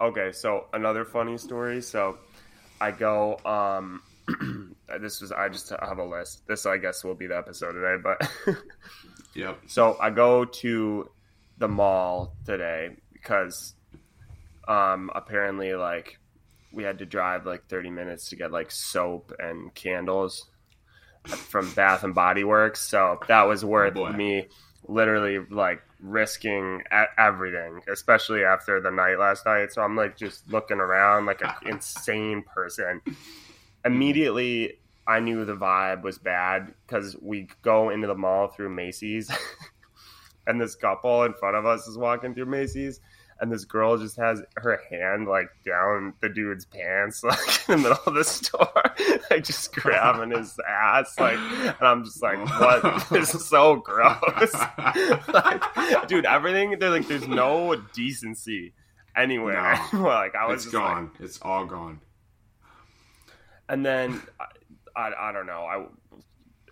Okay, 0.00 0.32
so 0.32 0.64
another 0.72 1.04
funny 1.04 1.36
story. 1.36 1.82
So 1.82 2.16
I 2.80 2.90
go. 2.90 3.38
Um, 3.44 4.02
this 5.00 5.20
was 5.20 5.32
I 5.32 5.48
just 5.48 5.70
have 5.70 5.98
a 5.98 6.04
list. 6.04 6.46
This 6.46 6.66
I 6.66 6.78
guess 6.78 7.04
will 7.04 7.14
be 7.14 7.26
the 7.26 7.36
episode 7.36 7.72
today. 7.72 7.96
But 8.02 8.30
yep. 9.34 9.60
so 9.66 9.96
I 10.00 10.10
go 10.10 10.44
to 10.44 11.10
the 11.58 11.68
mall 11.68 12.34
today 12.44 12.96
because 13.12 13.74
um, 14.66 15.10
apparently 15.14 15.74
like 15.74 16.18
we 16.72 16.84
had 16.84 16.98
to 16.98 17.06
drive 17.06 17.46
like 17.46 17.66
30 17.68 17.90
minutes 17.90 18.30
to 18.30 18.36
get 18.36 18.52
like 18.52 18.70
soap 18.70 19.32
and 19.38 19.74
candles 19.74 20.48
from 21.26 21.72
Bath 21.74 22.04
and 22.04 22.14
Body 22.14 22.44
Works. 22.44 22.80
So 22.80 23.20
that 23.28 23.42
was 23.42 23.64
worth 23.64 23.94
boy. 23.94 24.12
me 24.12 24.48
literally 24.90 25.38
like 25.50 25.82
risking 26.00 26.82
everything, 27.18 27.80
especially 27.90 28.44
after 28.44 28.80
the 28.80 28.90
night 28.90 29.18
last 29.18 29.46
night. 29.46 29.72
So 29.72 29.82
I'm 29.82 29.96
like 29.96 30.16
just 30.16 30.50
looking 30.50 30.78
around 30.78 31.26
like 31.26 31.42
an 31.42 31.52
insane 31.66 32.42
person. 32.42 33.00
Immediately, 33.84 34.78
I 35.06 35.20
knew 35.20 35.44
the 35.44 35.56
vibe 35.56 36.02
was 36.02 36.18
bad 36.18 36.74
because 36.86 37.16
we 37.20 37.48
go 37.62 37.90
into 37.90 38.06
the 38.06 38.14
mall 38.14 38.48
through 38.48 38.70
Macy's, 38.70 39.30
and 40.46 40.60
this 40.60 40.74
couple 40.74 41.24
in 41.24 41.34
front 41.34 41.56
of 41.56 41.66
us 41.66 41.86
is 41.86 41.96
walking 41.96 42.34
through 42.34 42.46
Macy's. 42.46 43.00
And 43.40 43.50
this 43.50 43.64
girl 43.64 43.96
just 43.96 44.18
has 44.18 44.42
her 44.58 44.80
hand 44.90 45.26
like 45.26 45.48
down 45.64 46.12
the 46.20 46.28
dude's 46.28 46.66
pants, 46.66 47.24
like 47.24 47.38
in 47.70 47.82
the 47.82 47.88
middle 47.88 48.04
of 48.06 48.14
the 48.14 48.22
store, 48.24 48.68
like 49.30 49.44
just 49.44 49.72
grabbing 49.74 50.30
his 50.36 50.58
ass, 50.68 51.18
like. 51.18 51.38
And 51.38 51.74
I'm 51.80 52.04
just 52.04 52.22
like, 52.22 52.38
what? 52.60 53.06
This 53.10 53.34
is 53.34 53.46
so 53.46 53.76
gross. 53.76 54.52
like, 55.32 55.62
dude, 56.08 56.26
everything 56.26 56.78
they're 56.78 56.90
like, 56.90 57.08
there's 57.08 57.26
no 57.26 57.76
decency 57.94 58.74
anywhere. 59.16 59.78
like 59.94 60.34
I 60.34 60.46
was 60.46 60.56
It's 60.56 60.64
just 60.64 60.74
like, 60.74 60.84
gone. 60.84 61.10
it's 61.20 61.38
all 61.42 61.64
gone. 61.64 62.00
and 63.68 63.84
then 63.84 64.20
I, 64.38 64.44
I, 65.00 65.28
I 65.30 65.32
don't 65.32 65.46
know. 65.46 65.62
I 65.64 65.86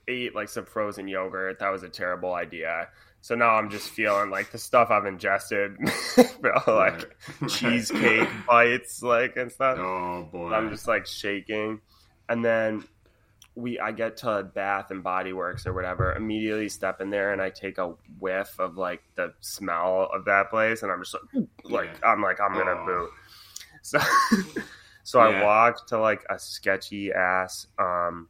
ate 0.08 0.34
like 0.34 0.48
some 0.48 0.64
frozen 0.64 1.06
yogurt. 1.06 1.58
That 1.60 1.70
was 1.70 1.82
a 1.84 1.88
terrible 1.88 2.34
idea. 2.34 2.88
So 3.20 3.34
now 3.34 3.50
I'm 3.56 3.68
just 3.68 3.90
feeling 3.90 4.30
like 4.30 4.50
the 4.52 4.58
stuff 4.58 4.90
I've 4.90 5.04
ingested, 5.06 5.76
bro, 6.40 6.52
like 6.66 7.14
Right. 7.40 7.50
cheesecake 7.50 8.28
bites, 8.46 9.02
like 9.02 9.36
and 9.36 9.50
stuff. 9.52 9.78
Oh 9.78 10.28
boy. 10.30 10.52
I'm 10.52 10.70
just 10.70 10.86
like 10.88 11.06
shaking, 11.06 11.80
and 12.28 12.44
then 12.44 12.84
we 13.56 13.80
I 13.80 13.90
get 13.90 14.16
to 14.18 14.44
Bath 14.54 14.92
and 14.92 15.02
Body 15.02 15.32
Works 15.32 15.66
or 15.66 15.72
whatever. 15.74 16.14
Immediately 16.14 16.68
step 16.68 17.00
in 17.00 17.10
there 17.10 17.32
and 17.32 17.42
I 17.42 17.50
take 17.50 17.78
a 17.78 17.94
whiff 18.20 18.54
of 18.60 18.76
like 18.76 19.02
the 19.16 19.34
smell 19.40 20.08
of 20.14 20.24
that 20.26 20.48
place, 20.50 20.82
and 20.84 20.92
I'm 20.92 21.02
just 21.02 21.14
like, 21.34 21.46
like 21.64 21.98
Yeah. 22.00 22.10
I'm 22.10 22.22
like 22.22 22.40
I'm 22.40 22.52
gonna 22.52 22.70
Oh. 22.82 22.86
boot. 22.86 23.10
So 23.82 23.98
so 25.04 25.20
I 25.20 25.42
walk 25.42 25.86
to 25.88 25.98
like 25.98 26.24
a 26.28 26.38
sketchy 26.38 27.12
ass 27.12 27.66
um 27.78 28.28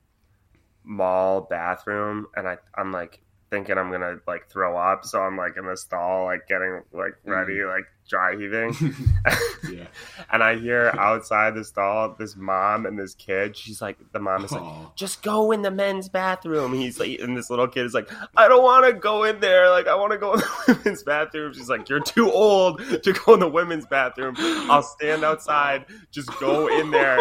mall 0.89 1.43
bathroom, 1.43 2.27
and 2.37 2.49
I 2.49 2.59
I'm 2.77 2.93
like 2.93 3.21
thinking 3.51 3.79
I'm 3.79 3.91
gonna 3.91 4.19
like 4.27 4.49
throw 4.51 4.77
up, 4.77 5.05
so 5.05 5.21
I'm 5.21 5.37
like 5.37 5.57
in 5.57 5.67
the 5.67 5.77
stall 5.77 6.25
like 6.27 6.47
getting 6.49 6.83
like 6.93 7.15
mm. 7.27 7.31
ready 7.33 7.65
like 7.65 7.85
dry 8.09 8.37
heaving. 8.37 8.75
yeah. 9.71 9.87
And 10.31 10.43
I 10.43 10.57
hear 10.59 10.91
outside 10.99 11.55
the 11.55 11.65
stall 11.65 12.15
this 12.19 12.37
mom 12.37 12.87
and 12.87 12.99
this 12.99 13.15
kid. 13.15 13.57
She's 13.57 13.81
like, 13.81 13.97
the 14.13 14.19
mom 14.19 14.45
is 14.45 14.53
like, 14.53 14.63
Oh. 14.63 14.93
just 14.95 15.23
go 15.23 15.53
in 15.53 15.63
the 15.63 15.71
men's 15.71 16.09
bathroom. 16.09 16.73
He's 16.75 16.99
like, 16.99 17.21
and 17.21 17.37
this 17.37 17.49
little 17.51 17.69
kid 17.69 17.85
is 17.87 17.95
like, 17.95 18.11
I 18.37 18.49
don't 18.49 18.63
want 18.63 18.87
to 18.87 18.93
go 18.95 19.25
in 19.25 19.41
there. 19.41 19.71
Like, 19.71 19.87
I 19.89 19.95
want 19.95 20.13
to 20.13 20.19
go 20.19 20.35
in 20.35 20.41
the 20.41 20.49
women's 20.85 21.03
bathroom. 21.03 21.53
She's 21.55 21.69
like, 21.69 21.89
you're 21.89 22.01
too 22.01 22.31
old 22.31 22.81
to 23.03 23.13
go 23.13 23.35
in 23.35 23.41
the 23.41 23.49
women's 23.49 23.87
bathroom. 23.87 24.35
I'll 24.39 24.83
stand 24.83 25.23
outside. 25.25 25.87
Just 26.11 26.31
go 26.41 26.67
in 26.69 26.91
there. 26.91 27.19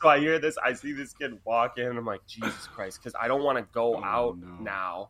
So 0.00 0.08
I 0.08 0.18
hear 0.20 0.38
this. 0.38 0.56
I 0.64 0.72
see 0.72 0.92
this 0.92 1.12
kid 1.12 1.38
walk 1.44 1.78
in. 1.78 1.86
And 1.86 1.98
I'm 1.98 2.06
like, 2.06 2.24
Jesus 2.26 2.66
Christ, 2.68 2.98
because 3.02 3.14
I 3.20 3.28
don't 3.28 3.42
want 3.42 3.58
to 3.58 3.66
go 3.72 3.96
Oh, 3.96 4.04
out 4.04 4.38
no. 4.38 4.46
now, 4.60 5.08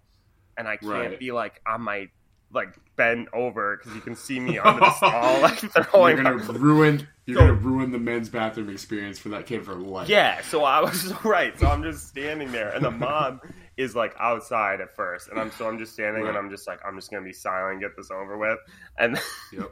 and 0.59 0.69
I 0.69 0.77
can't 0.77 0.91
Right. 0.93 1.19
be 1.19 1.33
like 1.33 1.61
on 1.67 1.83
my 1.83 2.09
like 2.51 2.75
bend 2.97 3.29
over 3.35 3.77
because 3.77 3.95
you 3.95 4.01
can 4.01 4.17
see 4.17 4.41
me 4.41 4.59
on 4.59 4.81
the 4.81 4.91
stall 4.93 5.41
like 5.43 5.59
throwing 5.59 6.17
You're 6.17 6.25
gonna 6.25 6.43
up. 6.53 6.59
ruin. 6.59 7.07
You're 7.27 7.37
So- 7.37 7.41
gonna 7.47 7.53
ruin 7.53 7.93
the 7.93 7.99
men's 7.99 8.29
bathroom 8.31 8.71
experience 8.71 9.19
for 9.19 9.29
that 9.31 9.45
kid 9.47 9.65
for 9.67 9.75
life. 9.75 10.09
Yeah, 10.09 10.41
so 10.43 10.65
I 10.65 10.81
was 10.81 11.13
right. 11.25 11.59
So 11.59 11.67
I'm 11.67 11.83
just 11.83 12.09
standing 12.09 12.51
there, 12.51 12.71
and 12.71 12.83
the 12.85 12.91
mom 12.91 13.41
is 13.77 13.95
like 13.95 14.15
outside 14.19 14.81
at 14.81 14.97
first, 14.97 15.29
and 15.29 15.39
I'm 15.39 15.51
so 15.53 15.69
I'm 15.69 15.79
just 15.79 15.93
standing, 15.93 16.27
and 16.27 16.37
I'm 16.39 16.49
just 16.51 16.67
like 16.67 16.81
I'm 16.87 16.97
just 16.97 17.11
gonna 17.11 17.23
be 17.25 17.35
silent, 17.35 17.81
get 17.81 17.95
this 17.97 18.11
over 18.11 18.39
with, 18.39 18.59
and 18.99 19.21
Yep. 19.53 19.71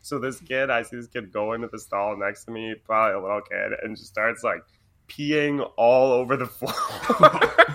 so 0.00 0.18
this 0.18 0.40
kid, 0.40 0.70
I 0.70 0.82
see 0.82 0.96
this 0.96 1.06
kid 1.08 1.30
go 1.30 1.52
into 1.52 1.68
the 1.68 1.78
stall 1.78 2.16
next 2.16 2.44
to 2.46 2.50
me, 2.52 2.74
probably 2.86 3.16
a 3.16 3.20
little 3.20 3.42
kid, 3.42 3.72
and 3.82 3.94
just 3.96 4.08
starts 4.08 4.42
like 4.42 4.62
peeing 5.08 5.68
all 5.76 6.12
over 6.12 6.36
the 6.36 6.46
floor. 6.46 6.72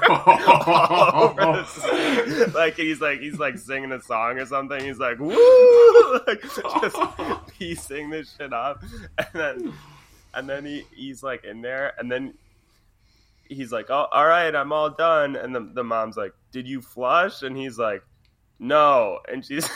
over 0.10 1.42
the 1.64 2.52
like 2.56 2.76
he's 2.76 3.02
like 3.02 3.20
he's 3.20 3.40
like 3.40 3.58
singing 3.58 3.92
a 3.92 4.02
song 4.02 4.40
or 4.40 4.46
something. 4.46 4.84
He's 4.84 5.00
like 5.00 5.20
woo, 5.20 6.20
like 6.28 6.42
just 6.42 6.98
piecing 7.58 8.10
this 8.10 8.36
shit 8.38 8.54
up, 8.54 8.84
and 9.18 9.28
then 9.34 9.74
and 10.34 10.50
then 10.50 10.66
he 10.66 10.86
he's 10.96 11.24
like 11.24 11.44
in 11.44 11.62
there, 11.62 11.94
and 12.00 12.12
then 12.12 12.34
he's 13.48 13.72
like, 13.72 13.90
oh, 13.90 14.08
all 14.12 14.28
right, 14.28 14.56
I'm 14.56 14.72
all 14.72 14.90
done, 14.90 15.36
and 15.36 15.56
the 15.56 15.70
the 15.74 15.84
mom's 15.84 16.18
like, 16.18 16.34
did 16.52 16.68
you 16.68 16.82
flush? 16.82 17.44
And 17.44 17.56
he's 17.58 17.78
like. 17.78 18.04
No, 18.62 19.20
and 19.32 19.46
she's 19.46 19.70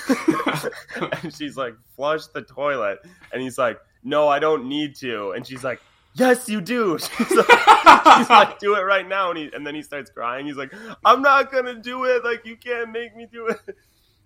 and 1.23 1.33
she's 1.33 1.55
like, 1.55 1.73
flush 1.95 2.27
the 2.27 2.41
toilet, 2.41 2.99
and 3.31 3.41
he's 3.41 3.57
like, 3.57 3.79
no, 4.03 4.27
I 4.27 4.39
don't 4.39 4.67
need 4.67 4.97
to, 4.97 5.31
and 5.31 5.47
she's 5.47 5.63
like, 5.63 5.79
yes, 6.15 6.49
you 6.49 6.62
do. 6.62 6.97
She's 6.99 7.32
like, 7.32 7.47
she's 8.17 8.30
like, 8.30 8.60
do 8.60 8.76
it 8.76 8.82
right 8.82 9.08
now. 9.08 9.30
And, 9.30 9.38
he, 9.38 9.49
and 9.54 9.65
then 9.65 9.76
he 9.76 9.82
starts 9.82 10.12
crying. 10.12 10.45
He's 10.45 10.58
like, 10.58 10.73
I'm 11.06 11.21
not 11.21 11.52
going 11.52 11.65
to 11.65 11.76
do 11.76 12.06
it. 12.06 12.23
Like, 12.23 12.45
you 12.45 12.56
can't 12.56 12.91
make 12.91 13.15
me 13.15 13.28
do 13.32 13.47
it. 13.47 13.60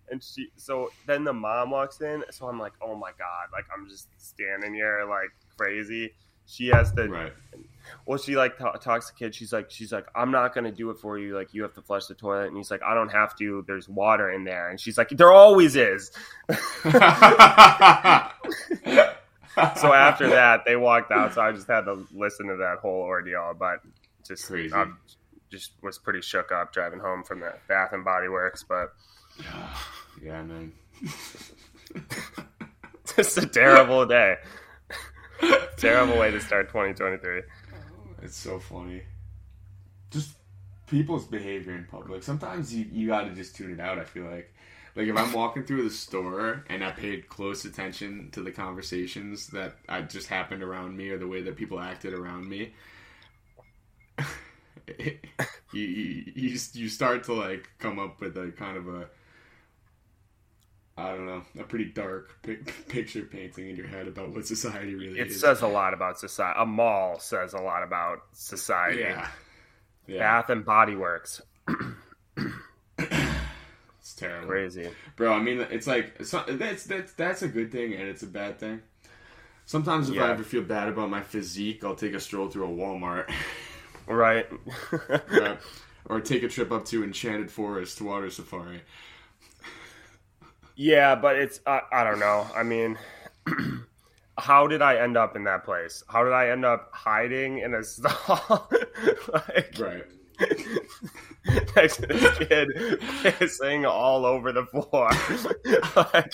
And 0.10 0.23
she, 0.23 0.47
so 0.56 0.89
then 1.06 1.26
the 1.26 1.34
mom 1.34 1.71
walks 1.71 2.00
in. 2.00 2.23
So 2.32 2.47
I'm 2.47 2.58
like, 2.58 2.71
oh 2.82 2.95
my 2.95 3.10
God. 3.19 3.50
Like, 3.52 3.65
I'm 3.76 3.89
just 3.89 4.08
standing 4.17 4.73
here 4.73 5.06
like 5.06 5.32
crazy. 5.58 6.13
She 6.45 6.67
has 6.67 6.93
to, 6.93 7.10
right. 7.10 7.34
well, 8.06 8.17
she 8.17 8.38
like 8.38 8.58
t- 8.58 8.63
talks 8.80 9.08
to 9.08 9.13
the 9.13 9.19
kid. 9.19 9.36
She's 9.36 9.52
like, 9.52 9.69
she's 9.69 9.91
like, 9.91 10.06
I'm 10.15 10.32
not 10.32 10.54
going 10.54 10.63
to 10.63 10.71
do 10.71 10.91
it 10.91 10.97
for 10.97 11.19
you. 11.19 11.36
Like, 11.36 11.54
you 11.54 11.62
have 11.63 11.73
to 11.73 11.82
flush 11.82 12.06
the 12.06 12.15
toilet. 12.15 12.47
And 12.47 12.56
he's 12.56 12.71
like, 12.71 12.82
I 12.84 12.93
don't 12.93 13.10
have 13.10 13.36
to. 13.39 13.65
There's 13.67 13.89
water 13.89 14.32
in 14.32 14.45
there. 14.45 14.69
And 14.69 14.80
she's 14.80 14.97
like, 14.97 15.10
there 15.10 15.34
always 15.34 15.76
is. 15.76 16.13
So 19.78 19.93
after 19.93 20.30
that, 20.30 20.65
they 20.65 20.76
walked 20.76 21.12
out. 21.12 21.34
So 21.34 21.41
I 21.41 21.52
just 21.52 21.67
had 21.67 21.82
to 21.82 22.06
listen 22.13 22.48
to 22.48 22.58
that 22.58 22.78
whole 22.80 23.02
ordeal. 23.02 23.54
But 23.58 23.80
just 24.26 24.48
Crazy. 24.48 24.74
I 24.74 24.86
just 25.50 25.72
was 25.82 25.98
pretty 25.98 26.22
shook 26.22 26.52
up 26.52 26.74
driving 26.74 27.00
home 27.00 27.24
from 27.24 27.39
the 27.39 27.54
Bath 27.67 27.93
and 27.93 28.06
Body 28.06 28.28
Works. 28.28 28.63
But 28.67 28.93
yeah, 30.22 30.43
man. 30.43 30.74
just 33.15 33.38
a 33.38 33.48
terrible 33.48 34.06
day. 34.06 34.36
terrible 35.78 36.20
way 36.20 36.32
to 36.32 36.41
start 36.41 36.67
2023. 36.70 37.41
It's 38.22 38.38
so 38.38 38.60
funny. 38.60 39.04
Just 40.12 40.32
people's 40.88 41.26
behavior 41.26 41.74
in 41.74 41.86
public. 41.86 42.24
Sometimes 42.24 42.74
you, 42.74 42.86
you 42.91 43.08
gotta 43.08 43.32
just 43.32 43.56
tune 43.56 43.72
it 43.72 43.80
out, 43.80 44.00
I 44.00 44.04
feel 44.04 44.26
like. 44.26 44.54
Like 44.97 45.07
if 45.07 45.15
I'm 45.15 45.31
walking 45.31 45.63
through 45.63 45.83
the 45.83 45.91
store 45.91 46.65
and 46.69 46.83
I 46.83 46.89
paid 46.91 47.29
close 47.29 47.65
attention 47.65 48.29
to 48.31 48.41
the 48.41 48.49
conversations 48.51 49.45
that 49.49 49.75
I 49.88 50.01
just 50.01 50.27
happened 50.27 50.63
around 50.63 50.97
me 50.97 51.10
or 51.10 51.19
the 51.19 51.27
way 51.27 51.43
that 51.43 51.55
people 51.55 51.79
acted 51.79 52.15
around 52.15 52.49
me, 52.49 52.73
you, 54.97 55.19
you, 55.71 56.23
you 56.36 56.60
you 56.73 56.89
start 56.89 57.25
to 57.25 57.33
like 57.33 57.69
come 57.77 57.99
up 57.99 58.19
with 58.19 58.36
a 58.38 58.51
kind 58.57 58.75
of 58.75 58.88
a 58.88 59.07
I 60.97 61.12
don't 61.12 61.27
know, 61.27 61.43
a 61.60 61.63
pretty 61.63 61.86
dark 61.86 62.39
pic- 62.41 62.88
picture 62.89 63.21
painting 63.21 63.69
in 63.69 63.75
your 63.75 63.86
head 63.86 64.07
about 64.07 64.29
what 64.33 64.47
society 64.47 64.95
really 64.95 65.19
It 65.19 65.27
is. 65.27 65.36
It 65.36 65.39
says 65.39 65.62
a 65.62 65.67
lot 65.67 65.93
about 65.93 66.17
society. 66.19 66.57
A 66.60 66.65
mall 66.65 67.19
says 67.19 67.53
a 67.53 67.60
lot 67.60 67.83
about 67.83 68.23
society. 68.33 69.01
yeah. 69.01 69.27
Yeah. 70.07 70.19
Bath 70.19 70.49
and 70.49 70.65
Body 70.65 70.95
Works. 70.95 71.41
Terrible. 74.17 74.47
Crazy. 74.47 74.89
Bro, 75.15 75.32
I 75.34 75.41
mean, 75.41 75.60
it's 75.71 75.88
like 75.88 76.19
not- 76.34 76.60
that's 76.60 76.84
that's 76.84 77.13
that's 77.13 77.41
a 77.43 77.47
good 77.47 77.71
thing 77.71 77.93
and 77.93 78.03
it's 78.10 78.23
a 78.23 78.27
bad 78.27 78.60
thing. 78.60 78.82
Sometimes 79.65 80.10
if 80.10 80.17
I 80.19 80.32
ever 80.32 80.43
feel 80.43 80.63
bad 80.63 80.89
about 80.89 81.10
my 81.10 81.21
physique, 81.21 81.84
I'll 81.84 81.95
take 81.95 82.13
a 82.13 82.19
stroll 82.19 82.49
through 82.49 82.65
a 82.65 82.69
Walmart, 82.69 83.32
Right. 84.08 84.47
Yeah. 85.32 85.58
or 86.06 86.21
take 86.21 86.43
a 86.43 86.47
trip 86.47 86.71
up 86.71 86.86
to 86.86 87.03
Enchanted 87.03 87.51
Forest 87.51 88.01
water 88.01 88.30
safari. 88.30 88.82
Yeah, 90.75 91.15
but 91.15 91.36
it's 91.38 91.60
I, 91.65 91.82
I 91.91 92.03
don't 92.03 92.19
know. 92.19 92.47
I 92.56 92.63
mean, 92.63 92.97
how 94.38 94.67
did 94.67 94.82
I 94.82 94.97
end 94.97 95.17
up 95.17 95.36
in 95.36 95.43
that 95.45 95.63
place? 95.65 96.03
How 96.08 96.23
did 96.23 96.34
I 96.34 96.49
end 96.49 96.65
up 96.65 96.89
hiding 96.93 97.60
in 97.60 97.73
a 97.73 97.84
stall? 97.84 98.69
like, 99.34 99.75
right. 99.80 100.06
Next 101.75 101.97
to 101.97 102.07
this 102.07 102.38
kid 102.38 102.69
pissing 103.21 103.88
all 103.89 104.25
over 104.25 104.51
the 104.51 104.65
floor 104.65 105.10
like 106.13 106.33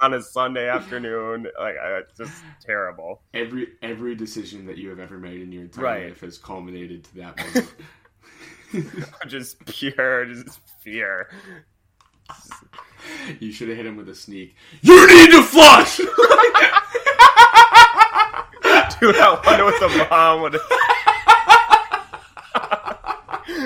on 0.00 0.14
a 0.14 0.22
Sunday 0.22 0.68
afternoon. 0.68 1.46
Like 1.58 1.76
it's 1.82 2.16
just 2.16 2.42
terrible. 2.64 3.22
Every 3.32 3.68
every 3.82 4.14
decision 4.14 4.66
that 4.66 4.78
you 4.78 4.88
have 4.90 4.98
ever 5.00 5.18
made 5.18 5.40
in 5.40 5.52
your 5.52 5.62
entire 5.62 5.84
Right. 5.84 6.06
life 6.08 6.20
has 6.20 6.38
culminated 6.38 7.04
to 7.04 7.14
that 7.16 7.36
moment. 8.74 9.04
just 9.26 9.64
pure 9.66 10.24
just 10.26 10.58
fear. 10.80 11.30
you 13.40 13.52
should 13.52 13.68
have 13.68 13.76
hit 13.76 13.86
him 13.86 13.96
with 13.96 14.08
a 14.08 14.14
sneak. 14.14 14.54
You 14.82 15.06
need 15.06 15.30
to 15.30 15.42
flush. 15.42 16.00
Dude, 19.00 19.16
I 19.16 19.40
wonder 19.44 19.64
what 19.64 19.80
the 19.80 20.06
mom 20.10 20.40
would 20.42 20.54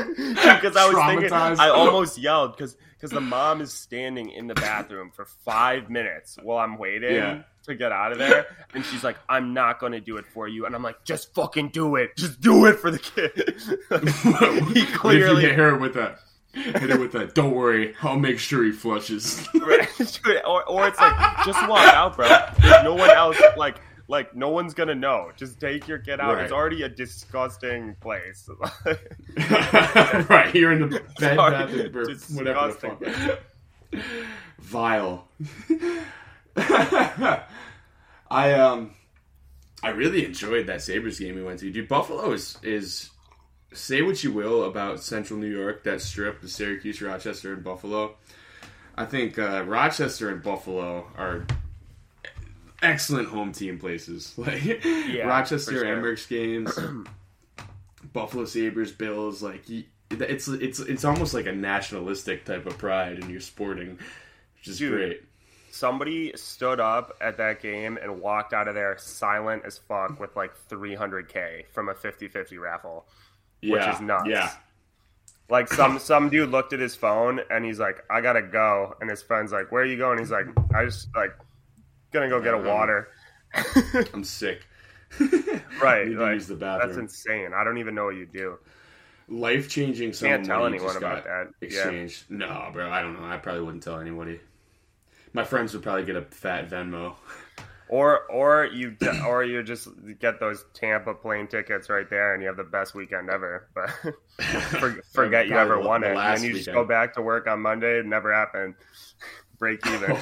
because 0.07 0.77
I 0.77 0.89
was 0.89 0.97
thinking, 1.07 1.33
I 1.33 1.69
almost 1.69 2.19
yelled 2.19 2.57
because 2.57 2.77
because 2.97 3.11
the 3.11 3.21
mom 3.21 3.61
is 3.61 3.73
standing 3.73 4.31
in 4.31 4.47
the 4.49 4.55
bathroom 4.55 5.11
for 5.15 5.25
five 5.25 5.89
minutes 5.89 6.37
while 6.43 6.59
I'm 6.59 6.79
waiting 6.79 7.15
Yeah. 7.15 7.43
to 7.65 7.75
get 7.77 7.93
out 7.93 8.11
of 8.13 8.19
there, 8.19 8.47
and 8.75 8.85
she's 8.85 9.05
like, 9.05 9.17
"I'm 9.29 9.55
not 9.55 9.79
going 9.79 9.93
to 9.93 10.01
do 10.01 10.17
it 10.17 10.27
for 10.27 10.49
you," 10.49 10.67
and 10.67 10.75
I'm 10.75 10.83
like, 10.83 11.05
"Just 11.05 11.33
fucking 11.35 11.69
do 11.69 11.95
it, 11.97 12.17
just 12.17 12.41
do 12.41 12.67
it 12.67 12.75
for 12.81 12.91
the 12.91 12.99
kid." 12.99 13.55
he 14.75 14.81
What 14.83 14.95
clearly, 14.99 15.43
hit 15.43 15.55
her 15.55 15.77
with 15.77 15.97
a 15.97 16.19
hit 16.53 16.91
her 16.91 16.99
with 16.99 17.15
a. 17.15 17.27
Don't 17.29 17.53
worry, 17.55 17.95
I'll 18.03 18.19
make 18.19 18.39
sure 18.41 18.65
he 18.65 18.73
flushes. 18.73 19.47
Right. 19.55 19.85
Or, 20.47 20.65
or 20.69 20.87
it's 20.87 20.99
like 20.99 21.45
just 21.45 21.69
walk 21.69 21.81
out, 21.93 22.17
bro. 22.17 22.29
There's 22.61 22.85
no 22.85 22.95
one 22.95 23.11
else 23.11 23.37
like 23.57 23.77
like 24.09 24.35
no 24.35 24.49
one's 24.49 24.75
gonna 24.75 24.95
know. 24.95 25.31
Just 25.37 25.61
take 25.61 25.87
your 25.87 25.99
kid 25.99 26.19
out. 26.19 26.35
Right. 26.35 26.45
It's 26.45 26.53
already 26.53 26.83
a 26.83 26.89
disgusting 26.89 27.95
place. 28.01 28.49
right, 29.37 30.51
you're 30.55 30.73
in 30.73 30.89
the 30.89 31.03
bed 31.21 31.37
Sorry, 31.37 31.53
bath 31.53 31.75
or 31.75 32.07
whatever 32.35 32.73
the 32.73 33.39
fuck. 33.93 34.03
Vile. 34.59 35.29
I 38.31 38.53
um, 38.55 38.93
I 39.83 39.91
really 39.91 40.25
enjoyed 40.25 40.67
that 40.67 40.83
Sabres 40.83 41.19
game 41.19 41.37
we 41.37 41.43
went 41.43 41.61
to. 41.61 41.71
Dude, 41.71 41.89
Buffalo 41.89 42.33
is 42.33 42.59
is 42.63 43.11
say 43.73 44.03
what 44.03 44.25
you 44.25 44.33
will 44.33 44.65
about 44.65 45.03
Central 45.03 45.39
New 45.39 45.51
York, 45.51 45.85
that 45.85 46.01
strip, 46.01 46.41
the 46.41 46.49
Syracuse, 46.49 47.03
Rochester, 47.03 47.53
and 47.53 47.63
Buffalo. 47.63 48.17
I 48.97 49.05
think 49.05 49.39
uh, 49.39 49.63
Rochester 49.65 50.31
and 50.31 50.43
Buffalo 50.43 51.07
are 51.17 51.47
excellent 52.83 53.29
home 53.29 53.53
team 53.53 53.79
places. 53.79 54.35
Like 54.39 54.83
Rochester 55.25 55.73
for 55.73 55.79
sure. 55.79 55.85
Amerks 55.97 56.29
games, 56.29 56.79
Buffalo 58.13 58.45
Sabres, 58.45 58.93
Bills. 58.93 59.43
Like 59.43 59.65
it's 60.11 60.49
it's 60.49 60.79
it's 60.81 61.05
almost 61.05 61.35
like 61.35 61.47
a 61.47 61.53
nationalistic 61.53 62.45
type 62.45 62.67
of 62.67 62.79
pride 62.79 63.19
in 63.19 63.31
your 63.31 63.41
sporting, 63.41 63.99
which 64.57 64.69
is 64.69 64.79
Dude. 64.79 64.93
great. 64.93 65.23
Somebody 65.71 66.33
stood 66.35 66.81
up 66.81 67.17
at 67.21 67.37
that 67.37 67.61
game 67.61 67.99
and 68.03 68.21
walked 68.21 68.53
out 68.55 68.69
of 68.69 68.75
there 68.75 68.97
silent 68.99 69.63
as 69.67 69.77
fuck 69.79 70.19
with 70.19 70.35
like 70.35 70.53
300k 70.69 71.67
from 71.73 71.89
a 71.91 71.95
50-50 71.95 72.59
raffle. 72.59 73.07
which 73.61 73.73
Yeah, 73.73 73.95
is 73.95 74.01
nuts. 74.01 74.25
Yeah, 74.29 74.51
Like 75.51 75.69
some 75.69 75.99
some 75.99 76.31
dude 76.31 76.51
looked 76.51 76.73
at 76.73 76.81
his 76.81 76.97
phone 76.97 77.41
and 77.51 77.65
he's 77.65 77.79
like, 77.79 78.03
"I 78.11 78.21
gotta 78.23 78.43
go," 78.43 78.97
and 79.01 79.09
his 79.11 79.23
friend's 79.23 79.53
like, 79.53 79.71
"Where 79.71 79.83
are 79.83 79.87
you 79.87 79.99
going?" 79.99 80.19
He's 80.19 80.31
like, 80.31 80.47
"I 80.75 80.85
just 80.87 81.09
like 81.15 81.37
gonna 82.13 82.29
go 82.29 82.41
get 82.41 82.55
a 82.55 82.59
water." 82.59 83.09
I'm 84.15 84.25
sick. 84.25 84.67
right, 85.83 86.07
Need 86.07 86.19
like, 86.19 86.35
use 86.35 86.47
the 86.47 86.55
bathroom. 86.55 86.89
that's 86.89 86.99
insane. 86.99 87.53
I 87.55 87.65
don't 87.65 87.79
even 87.79 87.95
know 87.95 88.07
what 88.07 88.17
you 88.17 88.27
do. 88.27 88.59
Life 89.29 89.69
changing. 89.69 90.13
Can't 90.13 90.45
tell 90.45 90.67
anyone 90.67 90.97
about 90.97 91.25
that. 91.25 91.49
Yeah. 91.61 91.67
Exchange. 91.67 92.25
No, 92.29 92.71
bro. 92.73 92.91
I 92.91 93.03
don't 93.03 93.19
know. 93.19 93.27
I 93.27 93.37
probably 93.37 93.63
wouldn't 93.63 93.83
tell 93.83 94.01
anybody. 94.01 94.41
My 95.33 95.45
friends 95.45 95.75
would 95.75 95.83
probably 95.83 96.05
get 96.05 96.17
a 96.17 96.23
fat 96.23 96.71
Venmo. 96.71 97.15
Or 97.89 98.21
or 98.31 98.67
you 98.67 98.97
or 99.27 99.45
you 99.45 99.63
just 99.63 99.89
get 100.19 100.41
those 100.41 100.65
Tampa 100.75 101.15
plane 101.15 101.47
tickets 101.47 101.89
right 101.89 102.09
there, 102.09 102.35
and 102.35 102.43
you 102.43 102.49
have 102.49 102.57
the 102.57 102.65
best 102.65 102.95
weekend 102.95 103.31
ever. 103.31 103.69
But 103.75 103.91
for, 104.79 105.03
forget 105.13 105.49
you 105.49 105.57
ever 105.57 105.81
won 105.81 106.05
it, 106.05 106.17
and 106.17 106.43
you 106.43 106.53
just 106.53 106.69
weekend. 106.69 106.75
go 106.75 106.85
back 106.85 107.15
to 107.15 107.23
work 107.23 107.47
on 107.47 107.61
Monday. 107.61 107.99
It 107.99 108.07
never 108.07 108.33
happened. 108.33 108.75
Break 109.59 109.87
even. 109.87 110.17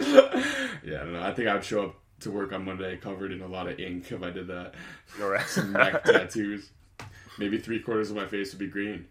Yeah, 0.00 1.00
I 1.00 1.04
don't 1.04 1.12
know. 1.12 1.22
I 1.22 1.32
think 1.32 1.48
I 1.48 1.54
would 1.54 1.64
show 1.64 1.84
up 1.84 1.96
to 2.20 2.30
work 2.30 2.52
on 2.52 2.64
Monday 2.64 2.96
covered 2.96 3.32
in 3.32 3.40
a 3.40 3.46
lot 3.46 3.68
of 3.68 3.78
ink 3.80 4.10
if 4.12 4.22
I 4.22 4.30
did 4.30 4.46
that. 4.48 4.74
All 5.20 5.28
right. 5.28 5.46
Some 5.46 5.72
neck 5.72 6.04
tattoos. 6.04 6.70
Maybe 7.38 7.58
three 7.58 7.80
quarters 7.80 8.10
of 8.10 8.16
my 8.16 8.26
face 8.26 8.52
would 8.52 8.58
be 8.58 8.66
green. 8.68 9.06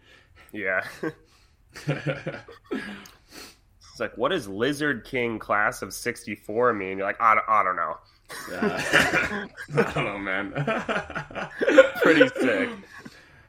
yeah. 0.51 0.83
It's 2.71 3.99
like, 3.99 4.17
what 4.17 4.29
does 4.29 4.47
Lizard 4.47 5.03
King 5.03 5.39
class 5.39 5.81
of 5.81 5.93
'64 5.93 6.73
mean? 6.73 6.99
You're 6.99 7.05
like, 7.07 7.19
I 7.19 7.35
don't, 7.35 7.49
I 7.49 7.63
don't 7.63 7.75
know. 7.75 7.97
Yeah. 8.49 9.47
I 9.75 9.91
don't 9.93 10.05
know, 10.05 10.17
man. 10.17 10.51
Pretty 12.01 12.27
sick. 12.39 12.69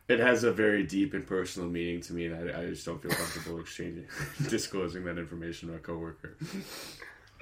It 0.08 0.18
has 0.18 0.42
a 0.42 0.50
very 0.50 0.82
deep 0.82 1.14
and 1.14 1.24
personal 1.24 1.68
meaning 1.68 2.00
to 2.00 2.12
me, 2.14 2.26
and 2.26 2.50
I, 2.50 2.62
I 2.62 2.66
just 2.66 2.84
don't 2.84 3.00
feel 3.00 3.12
comfortable 3.12 3.60
exchanging, 3.60 4.06
disclosing 4.48 5.04
that 5.04 5.18
information 5.18 5.68
to 5.68 5.76
a 5.76 5.78
coworker. 5.78 6.36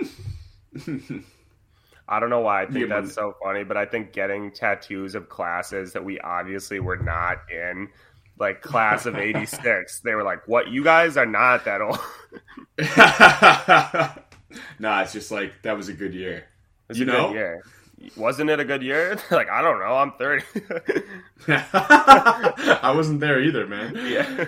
I 2.09 2.21
don't 2.21 2.31
know 2.31 2.41
why 2.41 2.63
I 2.63 2.67
think 2.67 2.89
Yeah, 2.89 3.01
that's 3.01 3.15
so 3.15 3.37
funny, 3.43 3.65
but 3.65 3.77
I 3.77 3.85
think 3.85 4.13
getting 4.13 4.51
tattoos 4.51 5.15
of 5.15 5.29
classes 5.29 5.93
that 5.93 6.05
we 6.05 6.19
obviously 6.21 6.81
were 6.81 6.97
not 6.97 7.39
in, 7.51 7.89
like 8.39 8.63
class 8.63 9.05
of 9.05 9.17
'86, 9.17 10.01
they 10.05 10.15
were 10.15 10.23
like, 10.23 10.49
"What? 10.49 10.69
You 10.69 10.83
guys 10.83 11.17
are 11.17 11.27
not 11.27 11.67
that 11.67 11.83
old." 11.83 11.99
nah, 14.79 15.03
it's 15.03 15.13
just 15.13 15.31
like 15.31 15.53
that 15.63 15.77
was 15.77 15.89
a 15.89 15.93
good 15.93 16.15
year. 16.15 16.47
You 16.95 17.05
know? 17.05 17.33
year. 17.33 17.63
Wasn't 18.17 18.49
it 18.49 18.61
a 18.61 18.65
good 18.65 18.83
year? 18.83 19.19
like, 19.31 19.51
I 19.51 19.61
don't 19.61 19.81
know. 19.81 19.97
I'm 19.97 20.13
30. 20.13 20.45
I 21.49 22.93
wasn't 22.95 23.21
there 23.21 23.43
either, 23.43 23.67
man. 23.67 23.95
yeah. 24.07 24.47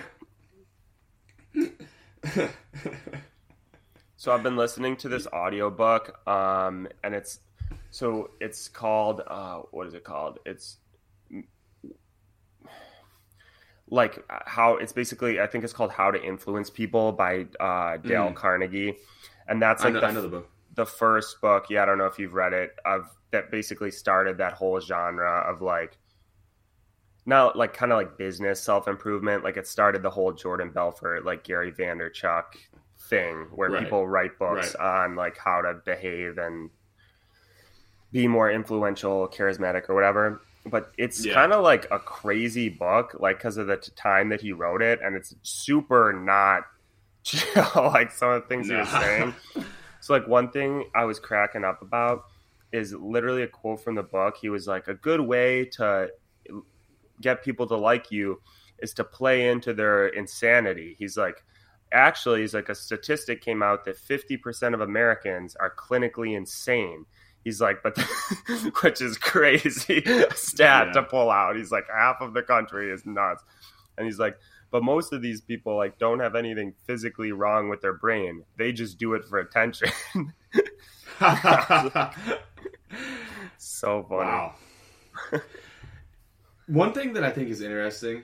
So 4.21 4.31
I've 4.31 4.43
been 4.43 4.55
listening 4.55 4.97
to 4.97 5.09
this 5.09 5.25
audiobook, 5.33 6.15
um, 6.27 6.87
and 7.03 7.15
it's 7.15 7.39
so 7.89 8.29
it's 8.39 8.67
called 8.67 9.23
uh, 9.25 9.61
what 9.71 9.87
is 9.87 9.95
it 9.95 10.03
called? 10.03 10.37
It's 10.45 10.77
like 13.89 14.23
how 14.45 14.75
it's 14.75 14.93
basically 14.93 15.41
I 15.41 15.47
think 15.47 15.63
it's 15.63 15.73
called 15.73 15.89
How 15.89 16.11
to 16.11 16.23
Influence 16.23 16.69
People 16.69 17.11
by 17.13 17.47
uh, 17.59 17.97
Dale 17.97 18.31
Carnegie, 18.33 18.95
and 19.47 19.59
that's 19.59 19.83
like 19.83 19.93
know, 19.93 20.01
the 20.01 20.05
I 20.05 20.11
know 20.11 20.21
the 20.21 20.27
book. 20.27 20.51
the 20.75 20.85
first 20.85 21.41
book, 21.41 21.71
yeah, 21.71 21.81
I 21.81 21.87
don't 21.87 21.97
know 21.97 22.05
if 22.05 22.19
you've 22.19 22.35
read 22.35 22.53
it, 22.53 22.75
of 22.85 23.09
that 23.31 23.49
basically 23.49 23.89
started 23.89 24.37
that 24.37 24.53
whole 24.53 24.79
genre 24.79 25.51
of 25.51 25.63
like 25.63 25.97
not 27.25 27.55
like 27.55 27.73
kind 27.73 27.91
of 27.91 27.97
like 27.97 28.19
business 28.19 28.61
self 28.61 28.87
improvement. 28.87 29.43
Like 29.43 29.57
it 29.57 29.65
started 29.65 30.03
the 30.03 30.11
whole 30.11 30.31
Jordan 30.31 30.69
Belfort, 30.69 31.25
like 31.25 31.43
Gary 31.43 31.71
Vaynerchuk 31.71 32.43
thing 33.09 33.47
where 33.53 33.69
Right. 33.69 33.83
people 33.83 34.07
write 34.07 34.37
books 34.39 34.75
on 34.75 35.15
like 35.15 35.37
how 35.37 35.61
to 35.61 35.73
behave 35.85 36.37
and 36.37 36.69
be 38.11 38.27
more 38.27 38.51
influential, 38.51 39.27
charismatic, 39.27 39.89
or 39.89 39.95
whatever. 39.95 40.41
But 40.65 40.91
it's 40.97 41.25
Yeah. 41.25 41.33
kind 41.33 41.53
of 41.53 41.63
like 41.63 41.89
a 41.91 41.99
crazy 41.99 42.69
book, 42.69 43.15
like 43.19 43.37
because 43.37 43.57
of 43.57 43.67
the 43.67 43.77
t- 43.77 43.91
time 43.95 44.29
that 44.29 44.41
he 44.41 44.51
wrote 44.51 44.81
it, 44.81 44.99
and 45.01 45.15
it's 45.15 45.33
super 45.41 46.13
not 46.13 46.63
chill, 47.23 47.63
like 47.75 48.11
some 48.11 48.29
of 48.31 48.41
the 48.41 48.47
things 48.47 48.67
he 48.67 48.75
was 48.75 48.89
saying. 48.89 49.33
So, 50.03 50.13
like, 50.13 50.27
one 50.27 50.49
thing 50.49 50.89
I 50.95 51.05
was 51.05 51.19
cracking 51.19 51.63
up 51.63 51.83
about 51.83 52.25
is 52.71 52.91
literally 52.91 53.43
a 53.43 53.47
quote 53.47 53.83
from 53.83 53.93
the 53.93 54.01
book. 54.01 54.35
He 54.41 54.49
was 54.49 54.65
like, 54.65 54.87
A 54.87 54.95
good 54.95 55.21
way 55.21 55.65
to 55.73 56.09
get 57.21 57.43
people 57.43 57.67
to 57.67 57.75
like 57.77 58.09
you 58.09 58.41
is 58.79 58.95
to 58.95 59.03
play 59.03 59.47
into 59.49 59.75
their 59.75 60.07
insanity. 60.07 60.95
He's 60.97 61.17
like, 61.17 61.43
Actually, 61.93 62.41
he's 62.41 62.53
like, 62.53 62.69
a 62.69 62.75
statistic 62.75 63.41
came 63.41 63.61
out 63.61 63.85
that 63.85 63.97
50% 63.97 64.73
of 64.73 64.81
Americans 64.81 65.55
are 65.57 65.73
clinically 65.75 66.35
insane. 66.37 67.05
He's 67.43 67.59
like, 67.59 67.81
but 67.83 67.97
which 68.81 69.01
is 69.01 69.17
crazy 69.17 70.01
stat 70.35 70.87
Yeah. 70.87 70.93
to 70.93 71.03
pull 71.03 71.29
out. 71.31 71.55
He's 71.55 71.71
like, 71.71 71.85
half 71.93 72.21
of 72.21 72.33
the 72.33 72.43
country 72.43 72.91
is 72.91 73.05
nuts. 73.05 73.43
And 73.97 74.05
he's 74.05 74.19
like, 74.19 74.37
but 74.69 74.83
most 74.83 75.11
of 75.11 75.21
these 75.21 75.41
people 75.41 75.75
like 75.75 75.97
don't 75.99 76.19
have 76.21 76.35
anything 76.35 76.73
physically 76.85 77.33
wrong 77.33 77.67
with 77.67 77.81
their 77.81 77.93
brain. 77.97 78.43
They 78.57 78.71
just 78.71 78.97
do 78.97 79.15
it 79.15 79.25
for 79.25 79.39
attention. 79.39 79.89
so 83.57 84.05
funny. 84.07 84.29
Wow. 84.29 84.53
One 86.67 86.93
thing 86.93 87.13
that 87.13 87.23
I 87.23 87.31
think 87.31 87.49
is 87.49 87.61
interesting, 87.61 88.23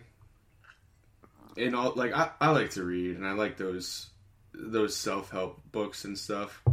in 1.58 1.76
all 1.76 1.94
like 1.96 2.14
I, 2.14 2.32
I 2.40 2.52
like 2.52 2.72
to 2.72 2.84
read 2.84 3.18
and 3.18 3.26
I 3.26 3.34
like 3.34 3.58
those 3.58 4.10
those 4.54 4.96
self 4.96 5.32
help 5.32 5.60
books 5.72 6.06
and 6.06 6.18
stuff, 6.18 6.64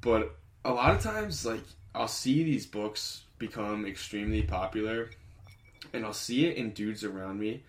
but 0.00 0.36
a 0.64 0.72
lot 0.72 0.94
of 0.94 1.02
times 1.02 1.44
like 1.44 1.62
I'll 1.94 2.08
see 2.08 2.42
these 2.42 2.66
books 2.66 3.24
become 3.38 3.86
extremely 3.86 4.42
popular, 4.42 5.10
and 5.92 6.04
I'll 6.04 6.12
see 6.12 6.46
it 6.46 6.56
in 6.56 6.70
dudes 6.70 7.04
around 7.04 7.38
me, 7.38 7.62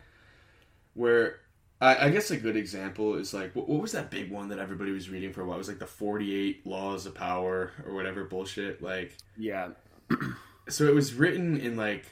where 0.93 1.39
I, 1.82 2.06
I 2.06 2.10
guess 2.10 2.32
a 2.32 2.38
good 2.38 2.56
example 2.56 3.16
is 3.16 3.34
like 3.34 3.56
what, 3.56 3.68
what, 3.68 3.82
was 3.82 3.91
that 3.91 4.10
big 4.10 4.32
one 4.32 4.49
that 4.49 4.60
everybody 4.60 4.91
was 4.91 5.10
reading 5.10 5.34
for 5.34 5.41
a 5.41 5.45
while? 5.45 5.56
It 5.56 5.60
was 5.60 5.68
like 5.68 5.80
the 5.80 5.88
Forty 5.88 6.36
Eight 6.36 6.66
Laws 6.66 7.06
of 7.06 7.16
Power 7.16 7.72
or 7.86 7.93
whatever 7.93 8.24
bullshit. 8.24 8.82
Like 8.82 9.18
yeah. 9.38 9.70
so 10.70 10.86
it 10.86 10.93
was 10.93 11.14
written 11.14 11.60
in 11.60 11.76
like 11.76 12.06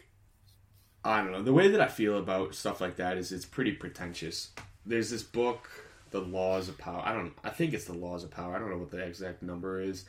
I 1.03 1.21
don't 1.21 1.31
know 1.31 1.41
the 1.41 1.53
way 1.53 1.69
that 1.69 1.81
I 1.81 1.87
feel 1.87 2.17
about 2.17 2.55
stuff 2.55 2.79
like 2.79 2.97
that 2.97 3.17
is 3.17 3.31
it's 3.31 3.45
pretty 3.45 3.71
pretentious. 3.71 4.51
There's 4.85 5.09
this 5.09 5.23
book 5.23 5.69
the 6.11 6.19
laws 6.19 6.69
of 6.69 6.77
power. 6.77 7.01
I 7.03 7.13
don't. 7.13 7.33
I 7.43 7.49
think 7.49 7.73
it's 7.73 7.85
the 7.85 7.93
laws 7.93 8.23
of 8.23 8.31
power. 8.31 8.55
I 8.55 8.59
don't 8.59 8.69
know 8.69 8.77
what 8.77 8.91
the 8.91 8.99
exact 8.99 9.41
number 9.41 9.81
is, 9.81 10.05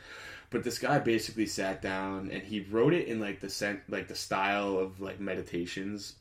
but 0.51 0.65
this 0.65 0.79
guy 0.79 0.99
basically 0.99 1.47
sat 1.47 1.81
down 1.81 2.31
and 2.31 2.43
he 2.43 2.61
wrote 2.61 2.93
it 2.93 3.07
in 3.07 3.21
like 3.21 3.41
the 3.41 3.49
sent 3.49 3.81
like 3.89 4.09
the 4.09 4.15
style 4.15 4.77
of 4.77 5.01
like 5.01 5.21
meditations, 5.21 6.17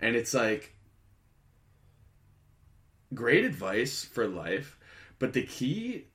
and 0.00 0.16
it's 0.16 0.32
like 0.32 0.74
great 3.12 3.44
advice 3.44 4.04
for 4.04 4.26
life, 4.26 4.78
but 5.18 5.32
the 5.32 5.42
key 5.42 6.06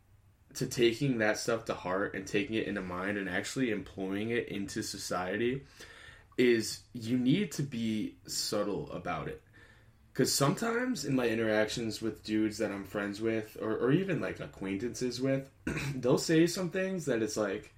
to 0.55 0.65
taking 0.65 1.19
that 1.19 1.37
stuff 1.37 1.65
to 1.65 1.73
heart 1.73 2.15
and 2.15 2.25
taking 2.25 2.55
it 2.55 2.65
into 2.65 2.81
mind 2.81 3.17
and 3.17 3.29
actually 3.29 3.69
employing 3.69 4.31
it 4.31 4.47
into 4.47 4.81
society 4.81 5.61
is 6.37 6.81
you 6.93 7.17
need 7.17 7.51
to 7.53 7.63
be 7.63 8.15
subtle 8.27 8.91
about 8.91 9.27
it 9.27 9.41
because 10.17 10.33
sometimes 10.33 11.05
in 11.05 11.15
my 11.15 11.27
interactions 11.27 12.01
with 12.01 12.23
dudes 12.23 12.57
that 12.57 12.71
I'm 12.71 12.85
friends 12.85 13.21
with, 13.21 13.55
or, 13.61 13.75
or 13.75 13.91
even 13.91 14.19
like 14.19 14.39
acquaintances 14.39 15.21
with, 15.21 15.47
they'll 15.95 16.17
say 16.17 16.47
some 16.47 16.71
things 16.71 17.05
that 17.05 17.21
it's 17.21 17.37
like 17.37 17.71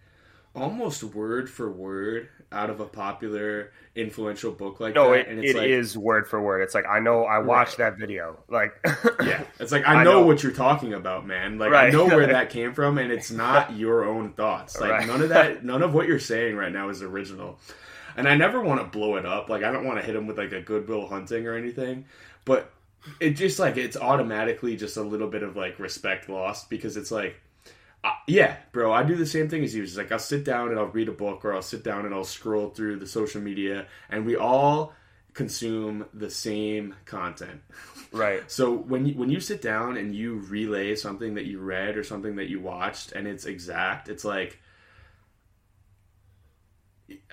almost 0.56 1.04
word 1.04 1.50
for 1.50 1.70
word 1.70 2.30
out 2.52 2.70
of 2.70 2.80
a 2.80 2.86
popular 2.86 3.72
influential 3.96 4.52
book 4.52 4.80
like 4.80 4.96
no, 4.96 5.12
that. 5.12 5.28
and 5.28 5.40
it's 5.40 5.52
it 5.52 5.58
like, 5.58 5.68
is 5.68 5.98
word 5.98 6.28
for 6.28 6.42
word. 6.42 6.62
It's 6.62 6.74
like 6.74 6.88
I 6.88 7.00
know 7.00 7.26
I 7.26 7.40
watched 7.40 7.78
right. 7.78 7.92
that 7.92 8.00
video. 8.00 8.40
Like 8.48 8.72
Yeah. 9.22 9.44
It's 9.60 9.74
like 9.74 9.86
I 9.86 9.94
know, 9.94 10.00
I 10.00 10.04
know, 10.06 10.26
what 10.26 10.42
you're 10.42 10.54
talking 10.54 10.94
about, 10.94 11.28
man. 11.28 11.58
Like 11.58 11.72
right. 11.72 11.88
I 11.88 11.90
know 11.92 12.06
where 12.06 12.28
that 12.34 12.50
came 12.50 12.74
from 12.74 12.98
and 12.98 13.12
it's 13.12 13.32
not 13.32 13.76
your 13.76 14.06
own 14.06 14.32
thoughts. 14.32 14.80
Like 14.80 14.92
right. 14.92 15.08
none 15.08 15.22
of 15.22 15.30
that 15.30 15.66
none 15.66 15.84
of 15.84 15.94
what 15.94 16.08
you're 16.08 16.20
saying 16.20 16.56
right 16.56 16.72
now 16.72 16.88
is 16.88 17.04
original. 17.04 17.60
And 18.20 18.28
I 18.28 18.36
never 18.36 18.62
want 18.62 18.82
to 18.82 18.86
blow 18.86 19.16
it 19.16 19.26
up. 19.26 19.50
Like 19.50 19.64
I 19.64 19.72
don't 19.72 19.86
want 19.86 20.00
to 20.00 20.06
hit 20.06 20.16
him 20.16 20.28
with 20.28 20.38
like 20.38 20.52
a 20.52 20.62
goodwill 20.62 21.08
hunting 21.08 21.48
or 21.48 21.56
anything 21.56 22.06
but 22.50 22.72
it 23.20 23.32
just 23.32 23.60
like 23.60 23.78
it's 23.78 23.96
automatically 23.96 24.76
just 24.76 24.98
a 24.98 25.04
little 25.04 25.28
bit 25.28 25.44
of 25.44 25.56
like 25.56 25.80
respect 25.80 26.30
lost 26.30 26.70
because 26.70 26.98
it's 26.98 27.12
like 27.12 27.40
uh, 28.04 28.12
yeah 28.28 28.58
bro 28.72 28.92
i 28.92 29.04
do 29.04 29.16
the 29.16 29.26
same 29.26 29.48
thing 29.48 29.64
as 29.64 29.74
you 29.74 29.84
it's 29.84 29.98
like 29.98 30.12
i'll 30.12 30.20
sit 30.20 30.44
down 30.44 30.70
and 30.70 30.80
i'll 30.80 30.88
read 30.88 31.08
a 31.08 31.14
book 31.14 31.46
or 31.46 31.54
i'll 31.54 31.62
sit 31.62 31.84
down 31.84 32.06
and 32.06 32.14
i'll 32.14 32.24
scroll 32.24 32.70
through 32.70 32.98
the 32.98 33.08
social 33.08 33.42
media 33.42 33.86
and 34.10 34.26
we 34.26 34.36
all 34.36 34.94
consume 35.34 36.06
the 36.14 36.30
same 36.30 36.96
content 37.06 37.62
right 38.12 38.50
so 38.50 38.74
when 38.74 39.06
you 39.06 39.14
when 39.14 39.30
you 39.30 39.40
sit 39.40 39.62
down 39.62 39.96
and 39.96 40.16
you 40.16 40.40
relay 40.50 40.96
something 40.96 41.36
that 41.36 41.46
you 41.46 41.60
read 41.60 41.96
or 41.98 42.04
something 42.04 42.36
that 42.36 42.50
you 42.50 42.60
watched 42.60 43.12
and 43.12 43.28
it's 43.28 43.46
exact 43.46 44.10
it's 44.10 44.26
like 44.26 44.60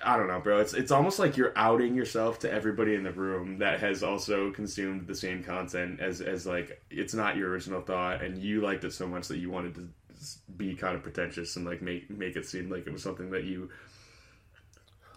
I 0.03 0.17
don't 0.17 0.27
know, 0.27 0.39
bro. 0.39 0.59
It's 0.59 0.73
it's 0.73 0.91
almost 0.91 1.19
like 1.19 1.37
you're 1.37 1.53
outing 1.55 1.95
yourself 1.95 2.39
to 2.39 2.51
everybody 2.51 2.95
in 2.95 3.03
the 3.03 3.11
room 3.11 3.59
that 3.59 3.79
has 3.79 4.03
also 4.03 4.51
consumed 4.51 5.07
the 5.07 5.15
same 5.15 5.43
content 5.43 5.99
as 5.99 6.21
as 6.21 6.45
like 6.45 6.81
it's 6.89 7.13
not 7.13 7.35
your 7.35 7.49
original 7.49 7.81
thought, 7.81 8.23
and 8.23 8.37
you 8.37 8.61
liked 8.61 8.83
it 8.83 8.93
so 8.93 9.07
much 9.07 9.27
that 9.27 9.37
you 9.37 9.49
wanted 9.49 9.75
to 9.75 9.87
be 10.55 10.75
kind 10.75 10.95
of 10.95 11.03
pretentious 11.03 11.55
and 11.55 11.65
like 11.65 11.81
make 11.81 12.09
make 12.09 12.35
it 12.35 12.45
seem 12.45 12.69
like 12.69 12.87
it 12.87 12.93
was 12.93 13.03
something 13.03 13.29
that 13.31 13.43
you 13.43 13.69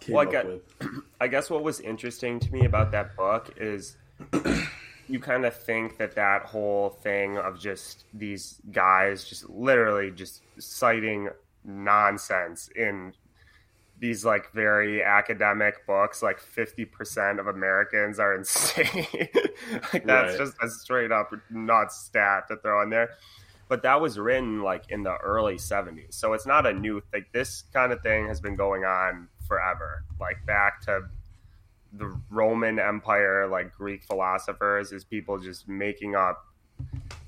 came 0.00 0.14
well, 0.14 0.28
I 0.28 0.36
up 0.36 0.46
with. 0.46 0.62
I 1.20 1.28
guess 1.28 1.48
what 1.50 1.62
was 1.62 1.80
interesting 1.80 2.40
to 2.40 2.52
me 2.52 2.64
about 2.64 2.90
that 2.92 3.16
book 3.16 3.54
is 3.56 3.96
you 5.08 5.20
kind 5.20 5.44
of 5.44 5.54
think 5.54 5.98
that 5.98 6.14
that 6.16 6.42
whole 6.44 6.90
thing 6.90 7.38
of 7.38 7.58
just 7.58 8.04
these 8.12 8.60
guys 8.72 9.24
just 9.24 9.48
literally 9.48 10.10
just 10.10 10.42
citing 10.58 11.30
nonsense 11.64 12.68
in 12.76 13.12
these 14.00 14.24
like 14.24 14.50
very 14.52 15.02
academic 15.02 15.86
books 15.86 16.22
like 16.22 16.40
50% 16.40 17.38
of 17.38 17.46
americans 17.46 18.18
are 18.18 18.34
insane. 18.38 19.06
Like 19.92 20.04
that's 20.04 20.32
right. 20.32 20.38
just 20.38 20.54
a 20.62 20.68
straight 20.68 21.12
up 21.12 21.32
nuts 21.50 21.96
stat 22.06 22.48
to 22.48 22.56
throw 22.56 22.82
in 22.82 22.90
there. 22.90 23.10
But 23.68 23.82
that 23.82 24.00
was 24.00 24.18
written 24.18 24.62
like 24.62 24.84
in 24.88 25.04
the 25.04 25.16
early 25.18 25.56
70s 25.56 26.14
so 26.14 26.32
it's 26.32 26.46
not 26.46 26.66
a 26.66 26.72
new 26.72 27.00
thing 27.12 27.24
this 27.32 27.64
kind 27.72 27.92
of 27.92 28.00
thing 28.02 28.26
has 28.26 28.40
been 28.40 28.56
going 28.56 28.84
on 28.84 29.28
forever. 29.46 30.04
Like 30.18 30.44
back 30.46 30.80
to 30.86 31.02
the 31.92 32.16
roman 32.30 32.78
empire 32.78 33.48
like 33.48 33.72
greek 33.74 34.04
philosophers 34.04 34.92
is 34.92 35.02
people 35.02 35.38
just 35.38 35.68
making 35.68 36.14
up 36.14 36.46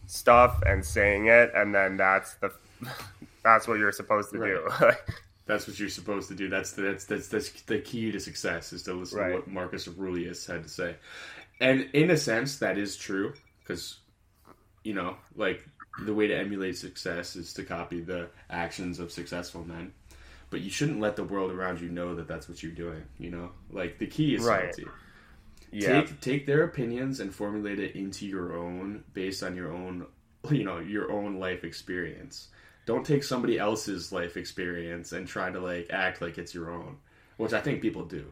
stuff 0.07 0.63
and 0.67 0.85
saying 0.85 1.27
it 1.27 1.51
and 1.55 1.75
then 1.75 1.97
that's 1.97 2.35
the 2.35 2.53
that's 3.43 3.67
what 3.67 3.79
you're 3.79 3.91
supposed 3.91 4.31
to 4.31 4.39
right. 4.39 4.55
do 4.81 4.95
that's 5.47 5.67
what 5.67 5.79
you're 5.79 5.89
supposed 5.89 6.29
to 6.29 6.35
do. 6.35 6.49
That's 6.49 6.73
the, 6.73 6.83
that's 6.83 7.05
that's 7.05 7.29
that's 7.29 7.51
the 7.63 7.79
key 7.79 8.13
to 8.13 8.21
success 8.21 8.73
is 8.73 8.83
to 8.85 8.95
listen 8.95 9.19
right. 9.19 9.29
to 9.29 9.35
what 9.37 9.49
Marcus 9.49 9.89
Aurelius 9.89 10.47
had 10.47 10.63
to 10.63 10.69
say. 10.69 10.97
And 11.61 11.89
in 11.93 12.11
a 12.11 12.17
sense, 12.17 12.59
that 12.59 12.79
is 12.79 12.97
true 12.97 13.35
because 13.61 13.99
you 14.85 14.95
know, 14.95 15.17
like 15.37 15.67
the 16.05 16.15
way 16.15 16.27
to 16.27 16.37
emulate 16.37 16.77
success 16.79 17.37
is 17.37 17.53
to 17.55 17.65
copy 17.65 18.01
the 18.01 18.29
actions 18.51 18.99
of 18.99 19.11
successful 19.13 19.65
men. 19.65 19.93
But 20.51 20.61
you 20.61 20.71
shouldn't 20.71 21.01
let 21.01 21.17
the 21.17 21.25
world 21.25 21.51
around 21.51 21.81
you 21.81 21.89
know 21.89 22.15
that 22.15 22.29
that's 22.29 22.49
what 22.49 22.63
you're 22.63 22.73
doing. 22.73 23.03
You 23.19 23.31
know, 23.31 23.51
like 23.71 23.99
the 23.99 24.07
key 24.07 24.35
is 24.35 24.45
right. 24.45 24.75
subtlety. 24.75 24.91
Yeah. 25.73 26.03
Take 26.03 26.21
take 26.21 26.47
their 26.47 26.65
opinions 26.65 27.21
and 27.21 27.35
formulate 27.35 27.81
it 27.81 27.97
into 27.97 28.27
your 28.27 28.57
own 28.57 29.03
based 29.13 29.43
on 29.43 29.57
your 29.57 29.73
own, 29.73 30.07
you 30.51 30.63
know, 30.63 30.79
your 30.79 31.11
own 31.11 31.41
life 31.41 31.65
experience 31.65 32.49
don't 32.85 33.07
take 33.07 33.23
somebody 33.23 33.59
else's 33.59 34.13
life 34.13 34.37
experience 34.37 35.13
and 35.13 35.27
try 35.27 35.51
to 35.51 35.61
like 35.61 35.89
act 35.91 36.21
like 36.21 36.39
it's 36.39 36.55
your 36.55 36.71
own, 36.71 36.97
which 37.37 37.53
I 37.53 37.61
think 37.61 37.81
people 37.81 38.05
do. 38.05 38.25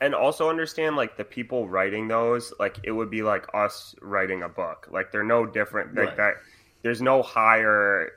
And 0.00 0.14
also 0.14 0.50
understand 0.50 0.96
like 0.96 1.16
the 1.16 1.24
people 1.24 1.68
writing 1.68 2.08
those, 2.08 2.52
like 2.58 2.78
it 2.82 2.90
would 2.90 3.10
be 3.10 3.22
like 3.22 3.46
us 3.54 3.94
writing 4.02 4.42
a 4.42 4.48
book. 4.48 4.88
Like 4.90 5.12
they're 5.12 5.22
no 5.22 5.46
different. 5.46 5.94
Like 5.94 6.08
right. 6.08 6.16
that. 6.16 6.34
There's 6.82 7.00
no 7.00 7.22
higher 7.22 8.10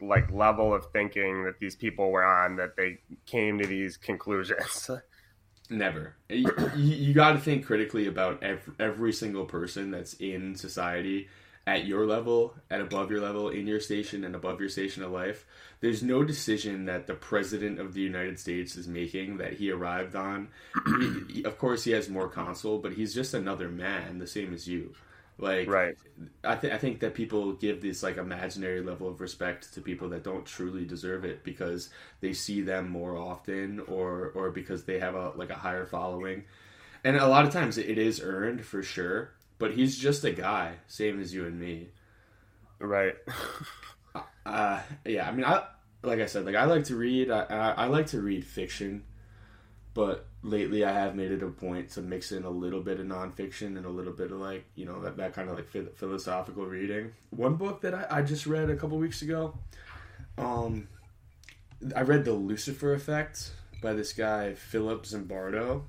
like 0.00 0.32
level 0.32 0.74
of 0.74 0.86
thinking 0.92 1.44
that 1.44 1.58
these 1.60 1.76
people 1.76 2.10
were 2.10 2.24
on 2.24 2.56
that 2.56 2.76
they 2.76 2.98
came 3.26 3.58
to 3.58 3.66
these 3.66 3.96
conclusions. 3.98 4.90
Never. 5.70 6.16
You, 6.28 6.50
you 6.76 7.14
got 7.14 7.32
to 7.32 7.38
think 7.38 7.64
critically 7.64 8.06
about 8.06 8.42
every, 8.42 8.74
every 8.78 9.12
single 9.12 9.44
person 9.44 9.90
that's 9.90 10.14
in 10.14 10.54
society 10.54 11.28
at 11.66 11.86
your 11.86 12.06
level, 12.06 12.54
at 12.70 12.80
above 12.80 13.10
your 13.10 13.20
level, 13.20 13.48
in 13.48 13.66
your 13.66 13.80
station, 13.80 14.24
and 14.24 14.34
above 14.34 14.60
your 14.60 14.68
station 14.68 15.02
of 15.02 15.12
life. 15.12 15.46
There's 15.80 16.02
no 16.02 16.24
decision 16.24 16.86
that 16.86 17.06
the 17.06 17.14
president 17.14 17.78
of 17.78 17.94
the 17.94 18.00
United 18.00 18.38
States 18.38 18.76
is 18.76 18.88
making 18.88 19.38
that 19.38 19.54
he 19.54 19.70
arrived 19.70 20.14
on. 20.16 20.48
he, 21.32 21.44
of 21.44 21.58
course, 21.58 21.84
he 21.84 21.92
has 21.92 22.08
more 22.08 22.28
console, 22.28 22.78
but 22.78 22.92
he's 22.92 23.14
just 23.14 23.34
another 23.34 23.68
man, 23.68 24.18
the 24.18 24.26
same 24.26 24.52
as 24.52 24.66
you. 24.66 24.94
Like, 25.38 25.68
right? 25.68 25.94
I, 26.44 26.56
th- 26.56 26.72
I 26.72 26.78
think 26.78 27.00
that 27.00 27.14
people 27.14 27.54
give 27.54 27.80
this 27.80 28.02
like 28.02 28.16
imaginary 28.16 28.80
level 28.80 29.08
of 29.08 29.20
respect 29.20 29.72
to 29.74 29.80
people 29.80 30.08
that 30.10 30.22
don't 30.22 30.44
truly 30.44 30.84
deserve 30.84 31.24
it 31.24 31.42
because 31.42 31.90
they 32.20 32.32
see 32.32 32.60
them 32.60 32.88
more 32.88 33.16
often, 33.16 33.80
or 33.80 34.30
or 34.34 34.50
because 34.50 34.84
they 34.84 35.00
have 35.00 35.14
a 35.14 35.30
like 35.30 35.50
a 35.50 35.54
higher 35.54 35.86
following. 35.86 36.44
And 37.02 37.16
a 37.16 37.26
lot 37.26 37.44
of 37.44 37.52
times 37.52 37.78
it 37.78 37.98
is 37.98 38.20
earned 38.20 38.64
for 38.64 38.82
sure 38.82 39.32
but 39.62 39.74
he's 39.74 39.96
just 39.96 40.24
a 40.24 40.32
guy, 40.32 40.72
same 40.88 41.20
as 41.20 41.32
you 41.32 41.46
and 41.46 41.60
me. 41.60 41.86
Right. 42.80 43.14
uh, 44.44 44.80
yeah. 45.04 45.28
I 45.28 45.30
mean, 45.30 45.44
I 45.44 45.62
like 46.02 46.18
I 46.18 46.26
said, 46.26 46.44
like 46.44 46.56
I 46.56 46.64
like 46.64 46.82
to 46.86 46.96
read. 46.96 47.30
I, 47.30 47.44
I, 47.44 47.70
I 47.70 47.86
like 47.86 48.08
to 48.08 48.20
read 48.20 48.44
fiction, 48.44 49.04
but 49.94 50.26
lately 50.42 50.84
I 50.84 50.90
have 50.90 51.14
made 51.14 51.30
it 51.30 51.44
a 51.44 51.46
point 51.46 51.90
to 51.90 52.00
mix 52.02 52.32
in 52.32 52.42
a 52.42 52.50
little 52.50 52.80
bit 52.80 52.98
of 52.98 53.06
nonfiction 53.06 53.76
and 53.76 53.86
a 53.86 53.88
little 53.88 54.12
bit 54.12 54.32
of 54.32 54.40
like 54.40 54.64
you 54.74 54.84
know 54.84 55.00
that, 55.02 55.16
that 55.18 55.32
kind 55.32 55.48
of 55.48 55.54
like 55.54 55.68
philosophical 55.94 56.66
reading. 56.66 57.12
One 57.30 57.54
book 57.54 57.82
that 57.82 57.94
I, 57.94 58.06
I 58.10 58.22
just 58.22 58.46
read 58.48 58.68
a 58.68 58.74
couple 58.74 58.98
weeks 58.98 59.22
ago, 59.22 59.56
um, 60.38 60.88
I 61.94 62.00
read 62.00 62.24
the 62.24 62.32
Lucifer 62.32 62.94
Effect 62.94 63.52
by 63.80 63.92
this 63.92 64.12
guy 64.12 64.54
Philip 64.54 65.04
Zimbardo, 65.04 65.82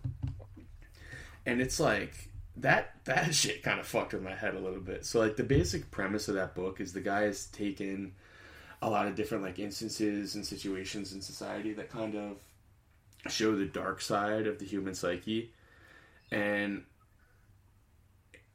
and 1.44 1.60
it's 1.60 1.80
like 1.80 2.30
that 2.58 2.96
that 3.06 3.34
shit 3.36 3.64
kind 3.64 3.80
of 3.80 3.88
fucked 3.88 4.14
with 4.14 4.24
my 4.24 4.36
head 4.36 4.56
a 4.56 4.60
little 4.60 4.80
bit. 4.82 5.06
So 5.06 5.20
like 5.20 5.36
the 5.36 5.44
basic 5.44 5.92
premise 5.92 6.28
of 6.28 6.36
that 6.36 6.56
book 6.56 6.80
is 6.82 6.94
the 6.94 7.02
guy 7.02 7.22
has 7.24 7.46
taken 7.48 8.14
a 8.82 8.90
lot 8.90 9.08
of 9.08 9.16
different 9.16 9.44
like 9.44 9.60
instances 9.60 10.36
and 10.36 10.46
situations 10.46 11.14
in 11.14 11.22
society 11.22 11.74
that 11.74 11.90
kind 11.90 12.16
of 12.16 12.38
show 13.32 13.56
the 13.56 13.66
dark 13.66 14.02
side 14.02 14.46
of 14.48 14.60
the 14.60 14.66
human 14.66 14.94
psyche 14.94 15.54
and 16.32 16.84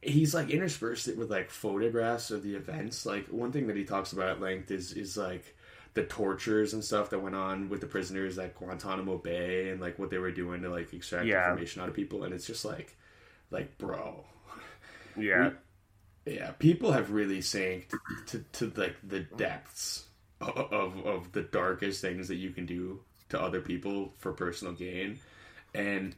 he's 0.01 0.33
like 0.33 0.49
interspersed 0.51 1.07
it 1.07 1.17
with 1.17 1.31
like 1.31 1.49
photographs 1.49 2.29
of 2.31 2.43
the 2.43 2.53
events 2.55 3.05
like 3.05 3.25
one 3.27 3.51
thing 3.51 3.65
that 3.67 3.75
he 3.75 3.83
talks 3.83 4.13
about 4.13 4.29
at 4.29 4.39
length 4.39 4.69
is 4.71 4.93
is 4.93 5.17
like 5.17 5.55
the 5.95 6.03
tortures 6.03 6.73
and 6.73 6.83
stuff 6.83 7.09
that 7.09 7.19
went 7.19 7.33
on 7.35 7.67
with 7.67 7.81
the 7.81 7.87
prisoners 7.87 8.37
at 8.37 8.55
Guantanamo 8.55 9.17
Bay 9.17 9.69
and 9.69 9.81
like 9.81 9.97
what 9.97 10.11
they 10.11 10.19
were 10.19 10.31
doing 10.31 10.61
to 10.61 10.69
like 10.69 10.93
extract 10.93 11.25
Yeah. 11.25 11.49
information 11.49 11.81
out 11.81 11.89
of 11.89 11.95
people 11.95 12.23
and 12.23 12.33
it's 12.33 12.45
just 12.45 12.63
like 12.63 12.95
like 13.51 13.77
bro 13.77 14.23
Yeah. 15.17 15.51
yeah 16.25 16.51
people 16.59 16.91
have 16.91 17.11
really 17.11 17.41
sank 17.41 17.89
to, 18.27 18.43
to 18.53 18.71
like 18.75 18.95
the 19.03 19.21
depths 19.21 20.05
of, 20.41 20.57
of 20.71 21.05
of 21.05 21.31
the 21.31 21.43
darkest 21.43 22.01
things 22.01 22.27
that 22.27 22.35
you 22.35 22.51
can 22.51 22.65
do 22.65 23.01
to 23.29 23.41
other 23.41 23.61
people 23.61 24.13
for 24.17 24.33
personal 24.33 24.73
gain 24.73 25.19
and 25.73 26.15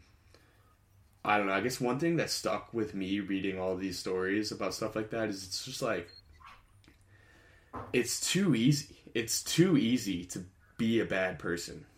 I 1.23 1.37
don't 1.37 1.47
know. 1.47 1.53
I 1.53 1.61
guess 1.61 1.79
one 1.79 1.99
thing 1.99 2.15
that 2.17 2.31
stuck 2.31 2.73
with 2.73 2.95
me 2.95 3.19
reading 3.19 3.59
all 3.59 3.75
these 3.75 3.99
stories 3.99 4.51
about 4.51 4.73
stuff 4.73 4.95
like 4.95 5.11
that 5.11 5.29
is 5.29 5.43
it's 5.45 5.63
just 5.65 5.81
like 5.81 6.09
it's 7.93 8.19
too 8.31 8.55
easy. 8.55 8.95
It's 9.13 9.43
too 9.43 9.77
easy 9.77 10.25
to 10.25 10.43
be 10.77 10.99
a 10.99 11.05
bad 11.05 11.39
person. 11.39 11.85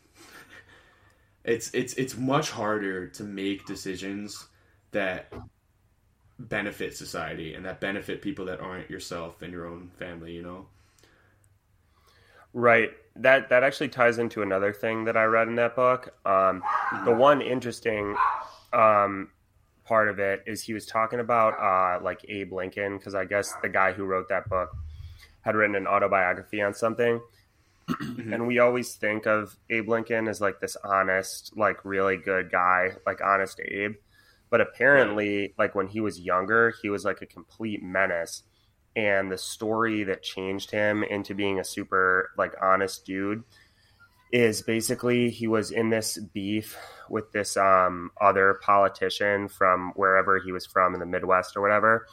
It's 1.46 1.74
it's 1.74 1.94
it's 1.96 2.16
much 2.16 2.52
harder 2.52 3.08
to 3.08 3.24
make 3.26 3.66
decisions 3.66 4.48
that 4.94 5.32
benefit 6.39 6.96
society 6.96 7.54
and 7.54 7.66
that 7.66 7.80
benefit 7.80 8.22
people 8.22 8.46
that 8.46 8.60
aren't 8.60 8.89
yourself 8.89 9.41
and 9.41 9.52
your 9.52 9.66
own 9.66 9.91
family, 9.98 10.34
you 10.34 10.41
know? 10.41 10.68
Right. 12.54 12.91
That 13.16 13.50
that 13.50 13.64
actually 13.64 13.89
ties 13.89 14.18
into 14.18 14.41
another 14.41 14.74
thing 14.74 15.06
that 15.06 15.18
I 15.18 15.24
read 15.26 15.48
in 15.48 15.56
that 15.56 15.76
book. 15.76 16.16
Um, 16.26 16.64
the 17.06 17.14
one 17.14 17.41
interesting 17.41 18.16
um, 18.72 19.30
part 19.86 20.10
of 20.10 20.20
it 20.20 20.44
is 20.46 20.62
he 20.62 20.74
was 20.74 20.86
talking 20.86 21.20
about 21.20 21.60
uh, 21.60 22.04
like 22.04 22.26
Abe 22.30 22.54
Lincoln 22.54 22.98
because 22.98 23.16
I 23.16 23.26
guess 23.26 23.54
the 23.62 23.70
guy 23.70 23.91
who 23.94 24.06
wrote 24.06 24.30
that 24.30 24.50
book 24.50 24.70
had 25.41 25.56
written 25.56 25.76
an 25.76 25.88
autobiography 25.88 26.62
on 26.62 26.74
something, 26.74 27.22
and 28.00 28.48
we 28.48 28.60
always 28.60 28.96
think 28.96 29.26
of 29.26 29.58
Abe 29.70 29.89
Lincoln 29.89 30.28
as 30.28 30.39
like 30.39 30.60
this 30.60 30.78
honest, 30.84 31.56
like 31.58 31.84
really 31.84 32.18
good 32.18 32.52
guy, 32.52 32.91
like 33.06 33.22
honest 33.22 33.60
Abe. 33.60 33.96
But 34.54 34.62
apparently, 34.62 35.56
like 35.58 35.74
when 35.74 35.88
he 35.88 35.99
was 35.99 36.20
younger, 36.20 36.76
he 36.80 36.88
was 36.88 37.04
like 37.04 37.24
a 37.24 37.26
complete 37.26 37.82
menace. 37.82 38.43
And 38.95 39.32
the 39.32 39.38
story 39.39 40.04
that 40.04 40.22
changed 40.22 40.70
him 40.70 41.04
into 41.04 41.34
being 41.34 41.60
a 41.60 41.64
super 41.64 42.30
like 42.38 42.54
honest 42.62 43.04
dude 43.04 43.45
is 44.32 44.62
basically 44.62 45.32
he 45.32 45.47
was 45.47 45.72
in 45.72 45.89
this 45.89 46.20
beef 46.20 46.78
with 47.10 47.32
this 47.32 47.58
um, 47.58 48.12
other 48.22 48.60
politician 48.62 49.47
from 49.47 49.91
wherever 49.95 50.39
he 50.39 50.51
was 50.51 50.68
from 50.68 50.93
in 50.93 50.99
the 50.99 51.08
Midwest 51.08 51.58
or 51.58 51.62
whatever, 51.62 52.06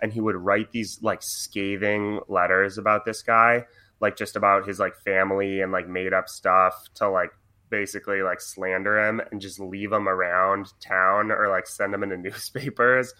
and 0.00 0.10
he 0.10 0.22
would 0.22 0.36
write 0.36 0.72
these 0.72 1.02
like 1.02 1.22
scathing 1.22 2.18
letters 2.28 2.78
about 2.78 3.04
this 3.04 3.20
guy, 3.20 3.66
like 4.00 4.16
just 4.16 4.36
about 4.36 4.66
his 4.66 4.78
like 4.78 4.96
family 4.96 5.60
and 5.60 5.70
like 5.70 5.86
made 5.86 6.14
up 6.14 6.30
stuff 6.30 6.88
to 6.94 7.10
like 7.10 7.32
basically 7.70 8.22
like 8.22 8.40
slander 8.40 9.08
him 9.08 9.20
and 9.30 9.40
just 9.40 9.58
leave 9.58 9.92
him 9.92 10.08
around 10.08 10.72
town 10.80 11.30
or 11.30 11.48
like 11.48 11.66
send 11.66 11.94
him 11.94 12.02
into 12.02 12.16
newspapers 12.18 13.12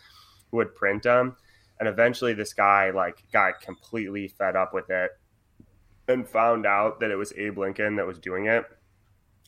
who 0.50 0.58
would 0.58 0.74
print 0.74 1.02
them 1.02 1.36
and 1.80 1.88
eventually 1.88 2.34
this 2.34 2.52
guy 2.52 2.90
like 2.90 3.24
got 3.32 3.60
completely 3.60 4.28
fed 4.28 4.56
up 4.56 4.72
with 4.72 4.90
it 4.90 5.10
and 6.08 6.28
found 6.28 6.66
out 6.66 7.00
that 7.00 7.10
it 7.10 7.16
was 7.16 7.32
Abe 7.36 7.58
Lincoln 7.58 7.96
that 7.96 8.06
was 8.06 8.18
doing 8.18 8.46
it. 8.46 8.64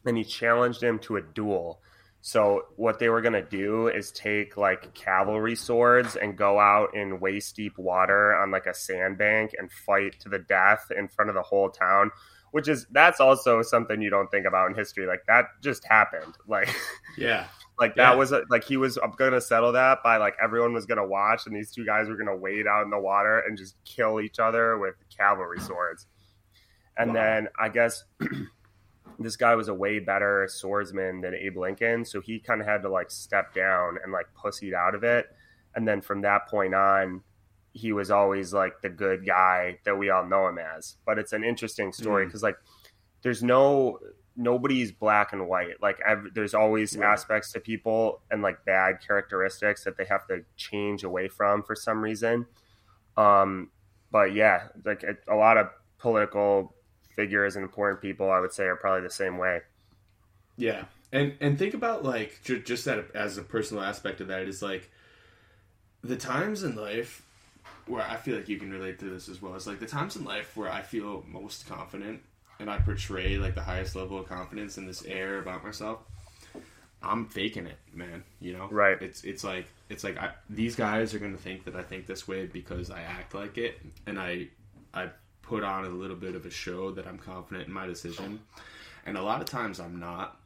And 0.05 0.17
he 0.17 0.25
challenged 0.25 0.83
him 0.83 0.99
to 1.01 1.17
a 1.17 1.23
duel. 1.23 1.81
So 2.23 2.63
what 2.77 2.99
they 2.99 3.09
were 3.09 3.21
going 3.21 3.35
to 3.35 3.43
do 3.43 3.89
is 3.89 4.11
take 4.11 4.57
like 4.57 4.95
cavalry 4.95 5.55
swords 5.55 6.17
and 6.17 6.37
go 6.37 6.59
out 6.59 6.95
in 6.95 7.21
waist 7.21 7.55
deep 7.55 7.79
water 7.79 8.35
on 8.35 8.51
like 8.51 8.67
a 8.67 8.75
sandbank 8.75 9.53
and 9.59 9.71
fight 9.71 10.19
to 10.21 10.29
the 10.29 10.41
death 10.41 10.91
in 10.97 11.09
front 11.09 11.29
of 11.29 11.35
the 11.35 11.43
whole 11.43 11.71
town 11.71 12.11
which 12.53 12.69
is 12.69 12.87
that's 12.91 13.21
also 13.21 13.61
something 13.63 14.01
you 14.01 14.11
don't 14.11 14.31
think 14.31 14.47
about 14.47 14.69
in 14.71 14.75
history 14.77 15.07
like 15.07 15.23
that 15.27 15.47
just 15.63 15.85
happened 15.87 16.35
like 16.49 16.69
Yeah. 17.19 17.47
like 17.79 17.95
that 17.97 18.11
Yeah. 18.13 18.15
was 18.17 18.33
a, 18.33 18.43
like 18.49 18.65
he 18.65 18.77
was 18.77 18.99
gonna 19.19 19.41
settle 19.41 19.73
that 19.73 20.03
by 20.03 20.17
like 20.17 20.35
everyone 20.43 20.73
was 20.73 20.87
gonna 20.87 21.07
watch, 21.07 21.47
and 21.47 21.55
these 21.55 21.71
two 21.73 21.85
guys 21.85 22.09
were 22.09 22.17
gonna 22.17 22.37
wade 22.37 22.67
out 22.67 22.85
in 22.85 22.91
the 22.91 22.99
water 22.99 23.41
and 23.41 23.57
just 23.59 23.77
kill 23.85 24.21
each 24.21 24.39
other 24.39 24.79
with 24.79 24.95
cavalry 25.15 25.61
swords. 25.61 26.07
And 26.97 27.11
Wow. 27.11 27.15
then 27.15 27.49
I 27.61 27.69
guess 27.69 28.05
this 29.19 29.37
guy 29.37 29.55
was 29.55 29.69
a 29.69 29.75
way 29.75 29.99
better 29.99 30.47
swordsman 30.49 31.21
than 31.21 31.35
Abe 31.35 31.57
Lincoln, 31.57 32.05
so 32.05 32.21
he 32.21 32.39
kind 32.39 32.61
of 32.61 32.67
had 32.67 32.83
to 32.83 32.89
like 32.89 33.11
step 33.11 33.55
down 33.55 33.99
and 34.03 34.13
like 34.13 34.27
pussied 34.35 34.75
out 34.75 34.95
of 34.95 35.05
it. 35.05 35.27
And 35.75 35.87
then 35.87 36.01
from 36.01 36.23
that 36.23 36.49
point 36.49 36.75
on, 36.75 37.23
he 37.77 37.93
was 37.93 38.11
always 38.11 38.53
like 38.55 38.81
the 38.81 38.89
good 38.89 39.27
guy 39.27 39.79
that 39.85 39.97
we 39.99 40.09
all 40.11 40.24
know 40.27 40.49
him 40.49 40.59
as. 40.59 40.97
But 41.05 41.18
it's 41.18 41.33
an 41.33 41.45
interesting 41.45 41.93
story 41.93 42.24
Mm. 42.24 42.29
because 42.29 42.43
like 42.43 42.57
there's 43.22 43.43
no 43.43 43.99
nobody's 44.39 44.93
black 44.93 45.33
and 45.33 45.49
white. 45.49 45.81
Like 45.81 45.99
ev- 46.07 46.29
there's 46.35 46.55
always 46.55 46.97
Right. 46.97 47.07
aspects 47.12 47.53
to 47.53 47.61
people 47.61 48.22
and 48.31 48.43
like 48.43 48.64
bad 48.64 49.01
characteristics 49.07 49.85
that 49.85 49.97
they 49.97 50.05
have 50.05 50.27
to 50.29 50.45
change 50.57 51.05
away 51.05 51.29
from 51.29 51.62
for 51.62 51.74
some 51.74 52.03
reason. 52.03 52.47
Um, 53.16 53.70
but 54.11 54.33
yeah, 54.35 54.68
like 54.85 55.03
a, 55.03 55.16
a 55.29 55.37
lot 55.37 55.57
of 55.57 55.70
political 55.99 56.74
figures 57.14 57.57
and 57.57 57.62
important 57.62 58.01
people, 58.03 58.31
I 58.31 58.41
would 58.41 58.53
say, 58.53 58.64
are 58.64 58.77
probably 58.77 59.03
the 59.03 59.11
same 59.11 59.39
way. 59.39 59.62
Yeah, 60.59 60.85
and 61.12 61.35
and 61.41 61.59
think 61.59 61.74
about 61.74 62.05
like 62.05 62.41
ju- 62.45 62.62
just 62.62 62.85
that 62.87 63.11
as 63.14 63.39
a 63.39 63.43
personal 63.43 63.83
aspect 63.83 64.20
of 64.20 64.29
that 64.29 64.43
is 64.49 64.62
like 64.62 64.91
the 66.03 66.16
times 66.16 66.62
in 66.62 66.77
life 66.77 67.22
where 67.87 68.03
I 68.03 68.16
feel 68.16 68.37
like 68.37 68.49
you 68.49 68.59
can 68.59 68.70
relate 68.70 68.99
to 69.01 69.07
this 69.07 69.28
as 69.28 69.41
well. 69.41 69.55
It's 69.55 69.66
like 69.66 69.80
the 69.80 69.87
times 69.87 70.16
in 70.16 70.24
life 70.24 70.57
where 70.57 70.70
I 70.70 70.82
feel 70.82 71.24
most 71.28 71.68
confident 71.68 72.20
and 72.59 72.70
I 72.70 72.78
portray 72.78 73.37
like 73.37 73.55
the 73.55 73.62
highest 73.62 73.97
level 73.97 74.18
of 74.18 74.28
confidence 74.28 74.76
and 74.76 74.89
this 74.89 75.05
air 75.05 75.39
about 75.39 75.64
myself. 75.64 76.01
I'm 77.03 77.26
faking 77.26 77.66
it, 77.66 77.78
man. 77.95 78.24
You 78.41 78.55
know, 78.55 78.68
Right. 78.70 79.01
It's 79.01 79.22
it's 79.22 79.45
like 79.45 79.66
it's 79.89 80.03
like 80.03 80.18
I, 80.18 80.30
these 80.51 80.74
guys 80.74 81.14
are 81.14 81.18
gonna 81.18 81.37
think 81.37 81.64
that 81.64 81.76
I 81.76 81.82
think 81.82 82.07
this 82.07 82.26
way 82.26 82.47
because 82.47 82.91
I 82.91 83.03
act 83.03 83.34
like 83.34 83.59
it, 83.59 83.80
and 84.07 84.18
I 84.18 84.49
I 84.93 85.11
put 85.43 85.62
on 85.62 85.84
a 85.84 85.89
little 85.89 86.16
bit 86.16 86.34
of 86.34 86.47
a 86.47 86.51
show 86.51 86.91
that 86.93 87.07
I'm 87.07 87.18
confident 87.18 87.68
in 87.68 87.72
my 87.72 87.87
decision, 87.87 88.41
and 89.05 89.16
a 89.16 89.22
lot 89.22 89.41
of 89.41 89.49
times 89.49 89.78
I'm 89.78 90.01
not. 90.01 90.41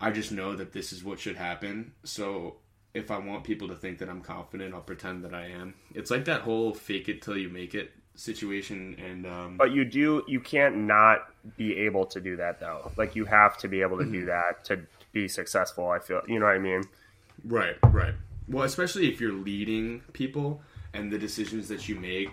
I 0.00 0.12
just 0.12 0.30
know 0.30 0.54
that 0.54 0.72
this 0.72 0.92
is 0.92 1.02
what 1.02 1.18
should 1.18 1.36
happen. 1.36 1.92
So 2.04 2.56
if 2.94 3.10
I 3.10 3.18
want 3.18 3.44
people 3.44 3.68
to 3.68 3.74
think 3.74 3.98
that 3.98 4.08
I'm 4.08 4.20
confident, 4.20 4.74
I'll 4.74 4.80
pretend 4.80 5.24
that 5.24 5.34
I 5.34 5.46
am. 5.46 5.74
It's 5.94 6.10
like 6.10 6.24
that 6.24 6.42
whole 6.42 6.74
fake 6.74 7.08
it 7.08 7.22
till 7.22 7.36
you 7.36 7.48
make 7.48 7.74
it 7.74 7.92
situation. 8.14 8.96
And 8.98 9.26
um, 9.26 9.56
But 9.56 9.72
you 9.72 9.84
do, 9.84 10.24
you 10.26 10.40
can't 10.40 10.76
not 10.76 11.28
be 11.56 11.76
able 11.78 12.06
to 12.06 12.20
do 12.20 12.36
that 12.36 12.60
though. 12.60 12.90
Like 12.96 13.14
you 13.14 13.24
have 13.26 13.56
to 13.58 13.68
be 13.68 13.80
able 13.82 13.98
to 13.98 14.04
do 14.04 14.26
that 14.26 14.64
to 14.66 14.80
be 15.12 15.28
successful. 15.28 15.90
I 15.90 15.98
feel, 15.98 16.22
you 16.26 16.38
know 16.38 16.46
what 16.46 16.54
I 16.54 16.58
mean? 16.58 16.82
right, 17.44 17.76
right. 17.84 18.14
Well, 18.48 18.64
especially 18.64 19.12
if 19.12 19.20
you're 19.20 19.32
leading 19.32 20.00
people 20.12 20.62
and 20.94 21.12
the 21.12 21.18
decisions 21.18 21.68
that 21.68 21.88
you 21.88 21.96
make 21.96 22.30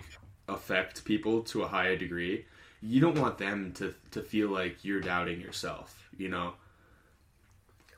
affect 0.48 1.04
people 1.04 1.42
to 1.42 1.62
a 1.62 1.68
higher 1.68 1.96
degree, 1.96 2.46
you 2.80 3.00
don't 3.00 3.18
want 3.18 3.38
them 3.38 3.72
to 3.74 3.94
to 4.12 4.22
feel 4.22 4.48
like 4.48 4.84
you're 4.84 5.00
doubting 5.00 5.40
yourself. 5.40 6.08
You 6.16 6.28
know. 6.28 6.54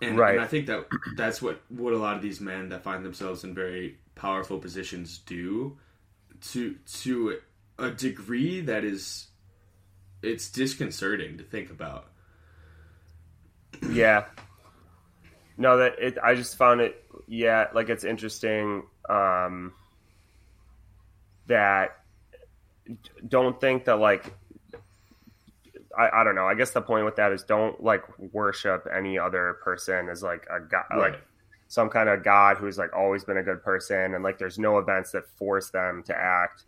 And, 0.01 0.17
Right. 0.17 0.35
and 0.35 0.41
I 0.41 0.47
think 0.47 0.67
that 0.67 0.87
that's 1.17 1.43
what 1.43 1.61
what 1.69 1.93
a 1.93 1.99
lot 1.99 2.17
of 2.17 2.23
these 2.23 2.41
men 2.41 2.69
that 2.69 2.83
find 2.85 3.05
themselves 3.05 3.43
in 3.45 3.55
very 3.55 3.99
powerful 4.15 4.59
positions 4.59 5.19
do 5.19 5.77
to 6.53 6.77
to 7.01 7.41
a 7.79 7.91
degree 7.91 8.61
that 8.61 8.85
is 8.85 9.27
it's 10.23 10.51
disconcerting 10.51 11.39
to 11.39 11.45
think 11.45 11.71
about. 11.71 12.07
Yeah. 13.91 14.27
No, 15.57 15.79
that 15.79 15.99
it. 15.99 16.19
I 16.23 16.35
just 16.35 16.57
found 16.57 16.81
it. 16.81 17.05
Yeah, 17.27 17.67
like 17.75 17.89
it's 17.89 18.05
interesting. 18.05 18.85
Um, 19.09 19.73
that 21.47 21.99
don't 23.27 23.61
think 23.61 23.85
that 23.87 23.99
like. 23.99 24.33
I, 25.99 26.21
I 26.21 26.25
don't 26.25 26.35
know. 26.35 26.47
I 26.47 26.55
guess 26.55 26.71
the 26.71 26.81
point 26.81 27.05
with 27.05 27.17
that 27.17 27.33
is 27.33 27.43
don't 27.43 27.83
like 27.83 28.03
worship 28.33 28.87
any 28.95 29.19
other 29.19 29.59
person 29.63 30.09
as 30.09 30.23
like 30.23 30.47
a 30.51 30.61
god, 30.61 30.85
Right. 30.91 31.13
like 31.13 31.23
some 31.67 31.91
kind 31.91 32.09
of 32.09 32.25
god 32.25 32.57
who's 32.57 32.79
like 32.79 32.95
always 32.97 33.25
been 33.25 33.39
a 33.39 33.43
good 33.43 33.63
person, 33.63 34.15
and 34.15 34.23
like 34.25 34.39
there's 34.39 34.59
no 34.59 34.79
events 34.79 35.13
that 35.13 35.29
force 35.37 35.71
them 35.71 36.03
to 36.05 36.17
act 36.17 36.65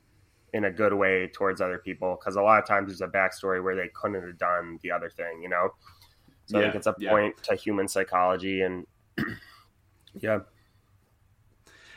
in 0.52 0.64
a 0.64 0.70
good 0.70 0.92
way 0.92 1.28
towards 1.28 1.60
other 1.60 1.78
people 1.78 2.16
because 2.18 2.36
a 2.36 2.42
lot 2.42 2.60
of 2.60 2.66
times 2.66 2.88
there's 2.88 3.00
a 3.00 3.06
backstory 3.06 3.62
where 3.62 3.76
they 3.76 3.88
couldn't 3.94 4.20
have 4.20 4.36
done 4.38 4.78
the 4.82 4.90
other 4.90 5.08
thing, 5.08 5.40
you 5.42 5.48
know. 5.48 5.70
So 6.46 6.58
I 6.58 6.62
think 6.62 6.74
it's 6.74 6.88
a 6.88 6.96
yeah. 6.98 7.10
point 7.10 7.40
to 7.44 7.54
human 7.54 7.86
psychology 7.86 8.62
and 8.62 8.84
yeah, 10.20 10.40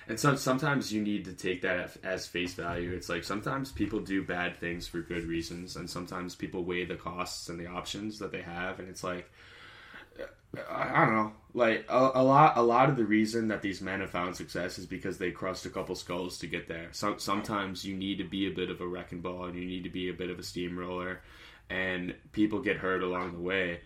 And 0.07 0.19
so 0.19 0.35
sometimes 0.35 0.91
you 0.91 1.01
need 1.01 1.25
to 1.25 1.33
take 1.33 1.61
that 1.61 1.97
as 2.03 2.27
face 2.27 2.53
value. 2.53 2.91
It's 2.91 3.09
like 3.09 3.23
sometimes 3.23 3.71
people 3.71 3.99
do 3.99 4.23
bad 4.23 4.57
things 4.57 4.87
for 4.87 5.01
good 5.01 5.23
reasons, 5.23 5.75
and 5.75 5.89
sometimes 5.89 6.35
people 6.35 6.65
weigh 6.65 6.85
the 6.85 6.95
costs 6.95 7.47
and 7.49 7.59
the 7.59 7.67
options 7.67 8.19
that 8.19 8.31
they 8.31 8.41
have, 8.41 8.79
and 8.79 8.89
it's 8.89 9.03
like 9.03 9.31
uh, 10.19 10.25
I 10.69 11.01
I 11.01 11.05
don't 11.05 11.15
know. 11.15 11.31
Like 11.53 11.85
a, 11.87 12.11
a 12.15 12.23
lot, 12.23 12.57
a 12.57 12.61
lot 12.61 12.89
of 12.89 12.97
the 12.97 13.05
reason 13.05 13.47
that 13.47 13.61
these 13.61 13.79
men 13.79 14.01
have 14.01 14.09
found 14.09 14.35
success 14.35 14.77
is 14.77 14.85
because 14.85 15.17
they 15.17 15.31
crushed 15.31 15.65
a 15.65 15.69
couple 15.69 15.95
skulls 15.95 16.37
to 16.39 16.47
get 16.47 16.67
there. 16.67 16.89
So, 16.91 17.17
sometimes 17.17 17.85
you 17.85 17.95
need 17.95 18.17
to 18.17 18.23
be 18.23 18.47
a 18.47 18.51
bit 18.51 18.69
of 18.69 18.81
a 18.81 18.87
wrecking 18.87 19.21
ball, 19.21 19.45
and 19.45 19.55
you 19.55 19.65
need 19.65 19.83
to 19.83 19.89
be 19.89 20.09
a 20.09 20.13
bit 20.13 20.29
of 20.29 20.39
a 20.39 20.43
steamroller, 20.43 21.21
and 21.69 22.15
people 22.33 22.59
get 22.59 22.77
hurt 22.77 23.03
along 23.03 23.33
the 23.33 23.39
way. 23.39 23.81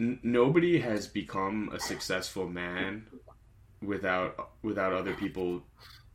N- 0.00 0.20
nobody 0.22 0.80
has 0.80 1.06
become 1.06 1.70
a 1.72 1.80
successful 1.80 2.48
man 2.48 3.06
without 3.82 4.50
without 4.62 4.92
other 4.92 5.14
people 5.14 5.62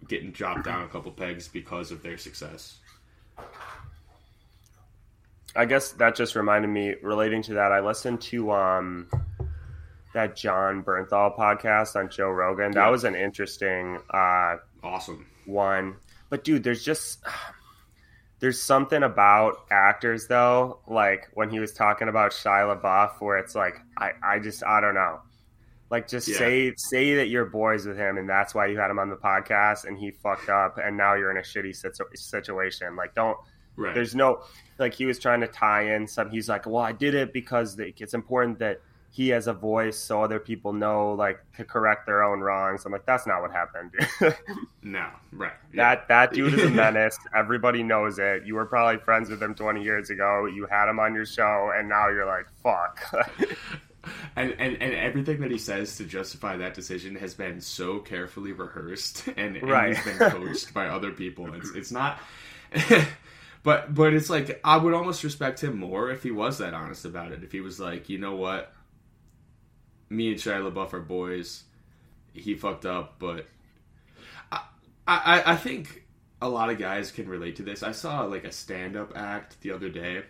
getting 0.07 0.32
dropped 0.32 0.66
down 0.66 0.84
a 0.84 0.88
couple 0.88 1.11
pegs 1.11 1.47
because 1.47 1.91
of 1.91 2.03
their 2.03 2.18
success. 2.18 2.78
I 5.55 5.66
guess 5.66 5.91
that 5.93 6.16
just 6.16 6.36
reminded 6.36 6.68
me 6.68 6.95
relating 7.01 7.41
to 7.43 7.53
that. 7.55 7.72
I 7.72 7.80
listened 7.80 8.22
to 8.22 8.51
um 8.51 9.07
that 10.13 10.36
Jon 10.36 10.84
Bernthal 10.84 11.38
podcast 11.38 11.95
on 11.95 12.09
Joe 12.09 12.30
Rogan. 12.30 12.72
That 12.72 12.86
Yeah. 12.86 12.89
was 12.89 13.03
an 13.03 13.16
interesting 13.16 13.99
uh 14.13 14.57
Awesome. 14.84 15.26
one. 15.45 15.95
But 16.30 16.43
dude, 16.43 16.63
there's 16.63 16.84
just 16.84 17.24
there's 18.39 18.61
something 18.61 19.01
about 19.01 19.66
actors 19.72 20.28
though, 20.28 20.80
like 20.88 21.30
when 21.34 21.49
he 21.49 21.59
was 21.59 21.74
talking 21.74 22.09
about 22.09 22.32
Shia 22.32 22.80
LaBeouf, 22.80 23.22
where 23.22 23.38
it's 23.38 23.55
like 23.55 23.80
I, 23.97 24.11
I 24.24 24.39
just 24.39 24.63
I 24.66 24.82
don't 24.82 24.93
know. 24.95 25.22
Like 25.90 26.08
just 26.08 26.28
Yeah. 26.28 26.38
say 26.38 26.74
say 26.78 27.16
that 27.16 27.28
you're 27.30 27.46
boys 27.46 27.86
with 27.86 27.98
him 27.98 28.18
and 28.18 28.28
that's 28.28 28.56
why 28.56 28.66
you 28.68 28.78
had 28.78 28.90
him 28.90 29.00
on 29.00 29.10
the 29.10 29.16
podcast 29.16 29.86
and 29.86 29.98
he 29.98 30.12
fucked 30.12 30.50
up 30.50 30.78
and 30.84 30.98
now 30.98 31.14
you're 31.16 31.32
in 31.32 31.38
a 31.38 31.42
shitty 31.42 31.76
situ- 31.76 32.04
situation. 32.16 32.96
Like 32.96 33.14
don't 33.14 33.38
Right. 33.78 33.94
there's 33.94 34.16
no 34.16 34.42
like 34.80 34.94
he 34.94 35.06
was 35.06 35.20
trying 35.20 35.42
to 35.42 35.48
tie 35.48 35.94
in 35.96 36.08
some 36.08 36.30
he's 36.30 36.48
like 36.48 36.66
well 36.66 36.78
i 36.82 36.94
did 36.94 37.14
it 37.14 37.34
because 37.34 37.76
the- 37.76 37.94
it's 37.98 38.14
important 38.14 38.58
that 38.60 38.80
he 39.12 39.28
has 39.30 39.48
a 39.48 39.54
voice 39.54 39.98
so 39.98 40.24
other 40.24 40.40
people 40.40 40.72
know 40.72 41.12
like 41.14 41.40
to 41.58 41.66
correct 41.66 42.06
their 42.06 42.24
own 42.24 42.40
wrongs 42.40 42.86
i'm 42.86 42.94
like 42.94 43.06
that's 43.06 43.28
not 43.28 43.42
what 43.42 43.52
happened 43.52 43.92
no. 44.82 45.06
Right. 45.34 45.52
that 45.74 46.08
that 46.08 46.32
dude 46.32 46.54
is 46.54 46.64
a 46.64 46.70
menace 46.84 47.18
everybody 47.36 47.84
knows 47.84 48.18
it 48.18 48.46
you 48.46 48.56
were 48.56 48.66
probably 48.66 48.98
friends 49.04 49.30
with 49.30 49.44
him 49.44 49.54
20 49.54 49.84
years 49.84 50.10
ago 50.10 50.46
you 50.46 50.66
had 50.72 50.88
him 50.90 50.98
on 50.98 51.14
your 51.14 51.26
show 51.26 51.74
and 51.78 51.90
now 51.90 52.08
you're 52.08 52.26
like 52.26 52.46
fuck 52.64 53.02
and, 54.36 54.51
and 54.60 54.82
and 54.82 54.93
everything 54.93 55.41
that 55.41 55.51
he 55.51 55.58
says 55.58 55.97
to 55.97 56.06
justify 56.06 56.58
that 56.58 56.74
decision 56.74 57.16
has 57.16 57.34
been 57.34 57.62
so 57.62 57.99
carefully 57.99 58.51
rehearsed 58.51 59.28
and, 59.38 59.58
and 59.58 59.70
Right. 59.70 59.95
he's 59.97 60.06
been 60.18 60.30
coached 60.32 60.74
by 60.74 60.88
other 60.88 61.12
people. 61.12 61.53
It's 61.53 61.72
it's 61.72 61.91
not 61.91 62.20
but 63.64 63.93
but 63.93 64.14
it's 64.14 64.30
like 64.30 64.60
I 64.64 64.78
would 64.78 64.93
almost 64.93 65.24
respect 65.24 65.64
him 65.64 65.80
more 65.80 66.10
if 66.12 66.24
he 66.24 66.32
was 66.32 66.58
that 66.60 66.74
honest 66.74 67.06
about 67.06 67.32
it. 67.32 67.43
If 67.43 67.51
he 67.51 67.62
was 67.62 67.80
like, 67.80 68.10
you 68.10 68.18
know 68.18 68.36
what? 68.36 68.72
Me 70.10 70.30
and 70.30 70.38
Shia 70.38 70.72
LaBeouf 70.72 70.93
are 70.93 70.99
boys. 71.01 71.64
He 72.34 72.53
fucked 72.56 72.86
up, 72.86 73.16
but 73.20 73.47
I 74.51 74.62
I, 75.08 75.43
I 75.53 75.56
think 75.56 76.03
a 76.41 76.49
lot 76.49 76.70
of 76.70 76.78
guys 76.78 77.12
can 77.12 77.28
relate 77.30 77.56
to 77.58 77.64
this. 77.64 77.82
I 77.82 77.91
saw 77.91 78.24
like 78.26 78.43
a 78.43 78.51
stand 78.51 78.95
up 78.97 79.14
act 79.16 79.60
the 79.62 79.72
other 79.72 79.89
day 79.89 80.24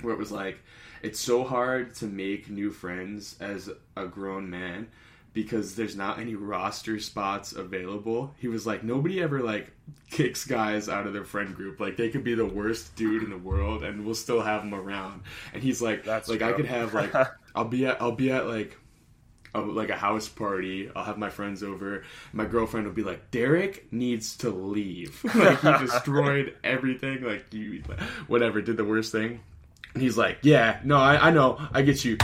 where 0.00 0.14
it 0.14 0.18
was 0.18 0.32
like 0.32 0.58
it's 1.02 1.20
so 1.20 1.44
hard 1.44 1.94
to 1.96 2.06
make 2.06 2.48
new 2.48 2.70
friends 2.70 3.36
as 3.40 3.70
a 3.96 4.06
grown 4.06 4.48
man 4.48 4.88
because 5.32 5.74
there's 5.74 5.96
not 5.96 6.18
any 6.18 6.34
roster 6.34 7.00
spots 7.00 7.52
available. 7.52 8.34
He 8.38 8.48
was 8.48 8.66
like 8.66 8.84
nobody 8.84 9.22
ever 9.22 9.40
like 9.40 9.72
kicks 10.10 10.44
guys 10.44 10.88
out 10.88 11.06
of 11.06 11.12
their 11.12 11.24
friend 11.24 11.54
group. 11.54 11.80
Like 11.80 11.96
they 11.96 12.10
could 12.10 12.24
be 12.24 12.34
the 12.34 12.46
worst 12.46 12.94
dude 12.96 13.22
in 13.22 13.30
the 13.30 13.38
world 13.38 13.82
and 13.82 14.04
we'll 14.04 14.14
still 14.14 14.42
have 14.42 14.62
them 14.62 14.74
around. 14.74 15.22
And 15.54 15.62
he's 15.62 15.80
like 15.80 16.04
That's 16.04 16.28
like 16.28 16.42
I 16.42 16.52
could 16.52 16.66
have 16.66 16.94
like 16.94 17.12
I'll 17.54 17.64
be 17.64 17.86
at 17.86 18.00
I'll 18.00 18.12
be 18.12 18.30
at 18.30 18.46
like 18.46 18.78
a, 19.54 19.60
like 19.60 19.90
a 19.90 19.96
house 19.96 20.28
party. 20.28 20.90
I'll 20.94 21.04
have 21.04 21.18
my 21.18 21.30
friends 21.30 21.62
over. 21.62 22.04
My 22.32 22.46
girlfriend 22.46 22.86
will 22.86 22.94
be 22.94 23.02
like, 23.02 23.30
"Derek 23.30 23.92
needs 23.92 24.36
to 24.38 24.48
leave. 24.48 25.22
like 25.34 25.60
he 25.60 25.84
destroyed 25.84 26.56
everything. 26.64 27.22
Like 27.22 27.52
you, 27.52 27.82
whatever, 28.28 28.62
did 28.62 28.78
the 28.78 28.84
worst 28.84 29.12
thing." 29.12 29.40
And 29.94 30.02
he's 30.02 30.16
like, 30.16 30.38
"Yeah, 30.42 30.80
no, 30.84 30.96
I, 30.96 31.28
I 31.28 31.30
know, 31.30 31.60
I 31.72 31.82
get 31.82 32.04
you, 32.04 32.18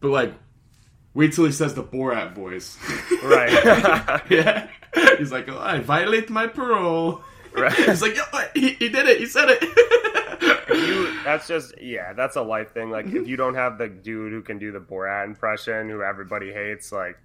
but 0.00 0.08
like, 0.08 0.32
wait 1.12 1.32
till 1.32 1.44
he 1.44 1.52
says 1.52 1.74
the 1.74 1.82
Borat 1.82 2.34
voice." 2.34 2.78
right 3.22 3.52
yeah. 4.30 4.68
He's 5.18 5.32
like, 5.32 5.48
oh, 5.48 5.58
"I 5.58 5.80
violate 5.80 6.30
my 6.30 6.46
parole." 6.46 7.22
Right. 7.52 7.72
He's 7.72 8.02
like, 8.02 8.16
"Yo, 8.16 8.22
he, 8.54 8.70
he 8.74 8.88
did 8.88 9.08
it. 9.08 9.18
He 9.18 9.26
said 9.26 9.48
it." 9.48 9.62
you 10.74 11.22
that's 11.22 11.46
just 11.46 11.80
yeah 11.80 12.12
that's 12.14 12.36
a 12.36 12.42
life 12.42 12.72
thing 12.72 12.90
like 12.90 13.06
if 13.06 13.12
mhm. 13.12 13.26
you 13.26 13.36
don't 13.36 13.54
have 13.54 13.78
the 13.78 13.86
dude 13.86 14.32
who 14.32 14.42
can 14.42 14.58
do 14.58 14.72
the 14.72 14.80
borat 14.80 15.24
impression 15.24 15.88
who 15.88 16.02
everybody 16.02 16.52
hates 16.52 16.90
like 16.90 17.16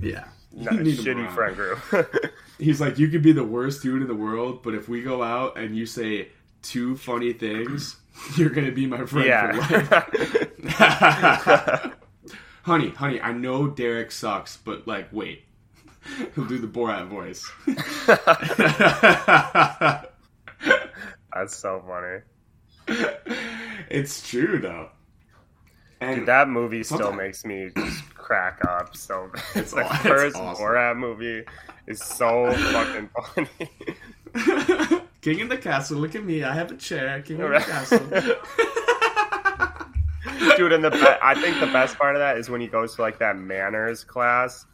yeah, 0.00 0.24
a 0.54 0.64
shitty 0.64 1.30
friend 1.32 1.56
group 1.56 1.78
He's 2.58 2.80
like, 2.80 2.98
you 2.98 3.08
could 3.08 3.22
be 3.22 3.32
the 3.32 3.44
worst 3.44 3.82
dude 3.82 4.00
in 4.00 4.08
the 4.08 4.14
world, 4.14 4.62
but 4.62 4.74
if 4.74 4.88
we 4.88 5.02
go 5.02 5.22
out 5.22 5.58
and 5.58 5.76
you 5.76 5.84
say 5.84 6.28
two 6.70 6.96
funny 6.96 7.32
things, 7.32 7.96
you're 8.36 8.50
gonna 8.50 8.72
be 8.72 8.86
my 8.86 9.04
friend 9.06 9.64
for 9.64 9.70
life. 9.88 10.02
honey, 12.62 12.90
honey, 12.90 13.20
I 13.20 13.32
know 13.32 13.68
Derek 13.68 14.10
sucks, 14.12 14.56
but 14.56 14.86
like, 14.86 15.08
wait, 15.12 15.44
he'll 16.34 16.46
do 16.46 16.58
the 16.58 16.66
Borat 16.66 17.06
voice. 17.08 17.50
that's 21.32 21.56
so 21.56 21.82
funny 21.86 22.22
it's 23.88 24.28
true 24.28 24.58
though. 24.58 24.90
And 26.00 26.20
Dude, 26.20 26.28
that 26.28 26.48
movie 26.48 26.82
still 26.82 27.12
makes 27.12 27.44
me 27.44 27.70
just 27.76 28.08
crack 28.14 28.60
up 28.68 28.96
so. 28.96 29.30
It's 29.54 29.72
the 29.72 29.82
aw- 29.84 29.92
it's 29.92 30.02
first 30.02 30.36
awesome. 30.36 30.64
borat 30.64 30.96
movie 30.96 31.44
is 31.86 32.00
so 32.02 32.52
fucking 32.52 33.08
funny 33.34 34.95
King 35.26 35.40
in 35.40 35.48
the 35.48 35.58
castle, 35.58 35.98
look 35.98 36.14
at 36.14 36.24
me, 36.24 36.44
I 36.44 36.54
have 36.54 36.70
a 36.70 36.76
chair. 36.76 37.20
King 37.20 37.40
in 37.40 37.50
the 37.50 37.58
castle. 37.58 37.98
dude 40.56 40.72
and 40.72 40.84
the 40.84 40.90
be- 40.90 41.04
i 41.22 41.34
think 41.34 41.58
the 41.60 41.66
best 41.66 41.98
part 41.98 42.16
of 42.16 42.20
that 42.20 42.38
is 42.38 42.48
when 42.48 42.60
he 42.60 42.66
goes 42.66 42.94
to 42.94 43.02
like 43.02 43.18
that 43.18 43.36
manners 43.36 44.04
class 44.04 44.64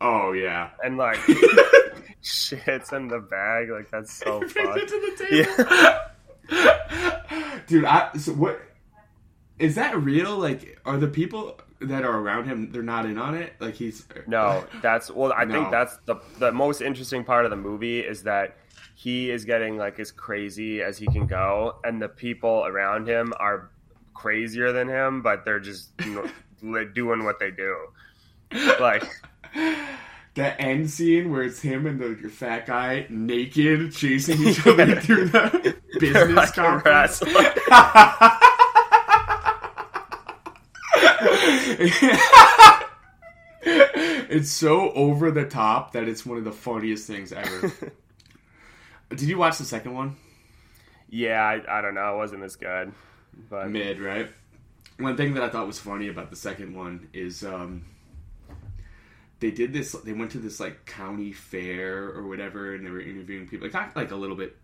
oh 0.00 0.32
yeah. 0.32 0.70
and 0.84 0.96
like 0.98 1.16
shits 2.22 2.92
in 2.92 3.08
the 3.08 3.18
bag 3.18 3.68
like 3.70 3.90
that's 3.90 4.12
so 4.12 4.38
Brings 4.40 4.52
fun 4.52 4.78
it 4.78 4.88
to 4.88 5.00
the 5.00 5.16
table. 6.48 7.62
Dude, 7.66 7.84
I 7.84 8.12
so 8.18 8.32
what 8.34 8.60
is 9.58 9.74
that 9.76 9.96
real? 10.00 10.36
Like, 10.38 10.80
are 10.84 10.96
the 10.96 11.08
people 11.08 11.60
that 11.80 12.04
are 12.04 12.18
around 12.18 12.44
him 12.46 12.70
they're 12.70 12.82
not 12.82 13.06
in 13.06 13.18
on 13.18 13.34
it? 13.34 13.54
Like 13.60 13.74
he's 13.74 14.06
No, 14.26 14.40
uh, 14.40 14.64
that's 14.82 15.10
well. 15.10 15.32
I 15.36 15.44
No. 15.44 15.54
think 15.54 15.70
that's 15.70 15.96
the 16.04 16.16
the 16.38 16.52
most 16.52 16.80
interesting 16.82 17.24
part 17.24 17.44
of 17.44 17.50
the 17.50 17.56
movie 17.56 18.00
is 18.00 18.22
that 18.24 18.56
he 19.02 19.32
is 19.32 19.44
getting 19.44 19.76
like 19.76 19.98
as 19.98 20.12
crazy 20.12 20.80
as 20.80 20.96
he 20.96 21.06
can 21.06 21.26
go, 21.26 21.74
and 21.82 22.00
the 22.00 22.08
people 22.08 22.64
around 22.66 23.08
him 23.08 23.32
are 23.40 23.68
crazier 24.14 24.70
than 24.70 24.88
him, 24.88 25.22
but 25.22 25.44
they're 25.44 25.58
just 25.58 25.90
you 26.04 26.14
know, 26.14 26.28
li- 26.62 26.88
doing 26.94 27.24
what 27.24 27.40
they 27.40 27.50
do. 27.50 27.76
Like, 28.78 29.02
the 30.34 30.60
end 30.60 30.88
scene 30.88 31.32
where 31.32 31.42
it's 31.42 31.60
him 31.60 31.86
and 31.86 31.98
the 31.98 32.28
fat 32.28 32.66
guy 32.66 33.06
naked 33.10 33.92
chasing 33.92 34.40
each 34.40 34.64
other 34.68 35.00
through 35.00 35.30
the 35.30 35.76
business 35.98 36.36
like 36.36 36.54
conference. 36.54 37.22
it's 44.30 44.50
so 44.52 44.92
over 44.92 45.32
the 45.32 45.44
top 45.44 45.90
that 45.92 46.06
it's 46.06 46.24
one 46.24 46.38
of 46.38 46.44
the 46.44 46.52
funniest 46.52 47.08
things 47.08 47.32
ever. 47.32 47.72
Did 49.16 49.28
you 49.28 49.38
watch 49.38 49.58
the 49.58 49.64
second 49.64 49.94
one? 49.94 50.16
yeah, 51.08 51.42
I, 51.42 51.78
I 51.78 51.80
don't 51.82 51.94
know. 51.94 52.14
It 52.14 52.16
wasn't 52.16 52.42
as 52.42 52.56
good, 52.56 52.92
but 53.50 53.68
Mid, 53.70 54.00
right? 54.00 54.28
One 54.98 55.16
thing 55.16 55.34
that 55.34 55.42
I 55.42 55.48
thought 55.48 55.66
was 55.66 55.78
funny 55.78 56.08
about 56.08 56.30
the 56.30 56.36
second 56.36 56.74
one 56.74 57.08
is 57.12 57.44
um, 57.44 57.84
they 59.40 59.50
did 59.50 59.72
this. 59.72 59.92
They 59.92 60.12
went 60.12 60.30
to 60.32 60.38
this 60.38 60.58
like 60.60 60.86
county 60.86 61.32
fair 61.32 62.04
or 62.04 62.26
whatever, 62.26 62.74
and 62.74 62.86
they 62.86 62.90
were 62.90 63.00
interviewing 63.00 63.46
people. 63.48 63.66
It 63.66 63.72
got 63.72 63.94
like 63.94 64.10
a 64.10 64.16
little 64.16 64.36
bit 64.36 64.56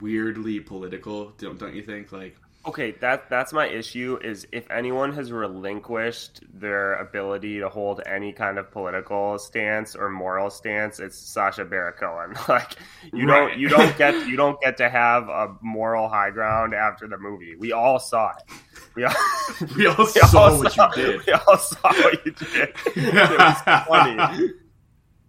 weirdly 0.00 0.60
political, 0.60 1.30
don't 1.38 1.58
don't 1.58 1.74
you 1.74 1.82
think? 1.82 2.12
Like, 2.12 2.36
Okay, 2.66 2.90
that 3.00 3.30
that's 3.30 3.52
my 3.52 3.66
issue. 3.66 4.18
Is 4.22 4.46
if 4.52 4.70
anyone 4.70 5.12
has 5.14 5.32
relinquished 5.32 6.40
their 6.52 6.94
ability 6.94 7.60
to 7.60 7.68
hold 7.68 8.02
any 8.04 8.32
kind 8.32 8.58
of 8.58 8.70
political 8.70 9.38
stance 9.38 9.94
or 9.96 10.10
moral 10.10 10.50
stance, 10.50 10.98
it's 11.00 11.16
Sacha 11.16 11.64
Baron 11.64 11.94
Cohen. 11.98 12.34
Like 12.48 12.74
you 13.12 13.26
Right. 13.26 13.48
don't 13.50 13.58
you 13.58 13.68
don't 13.68 13.96
get 13.96 14.26
you 14.26 14.36
don't 14.36 14.60
get 14.60 14.76
to 14.78 14.88
have 14.90 15.28
a 15.28 15.56
moral 15.62 16.08
high 16.08 16.30
ground 16.30 16.74
after 16.74 17.06
the 17.08 17.16
movie. 17.16 17.54
We 17.56 17.72
all 17.72 17.98
saw 17.98 18.30
it. 18.36 18.52
We 18.94 19.04
all, 19.04 19.14
we 19.76 19.86
all 19.86 19.94
we 19.98 20.06
saw 20.06 20.38
all 20.50 20.58
what 20.58 20.72
saw, 20.72 20.90
you 20.96 21.02
did. 21.06 21.26
We 21.26 21.32
all 21.32 21.56
saw 21.58 21.78
what 21.92 22.26
you 22.26 22.32
did. 22.32 22.68
It 22.96 23.38
was 23.38 23.86
funny. 23.86 24.50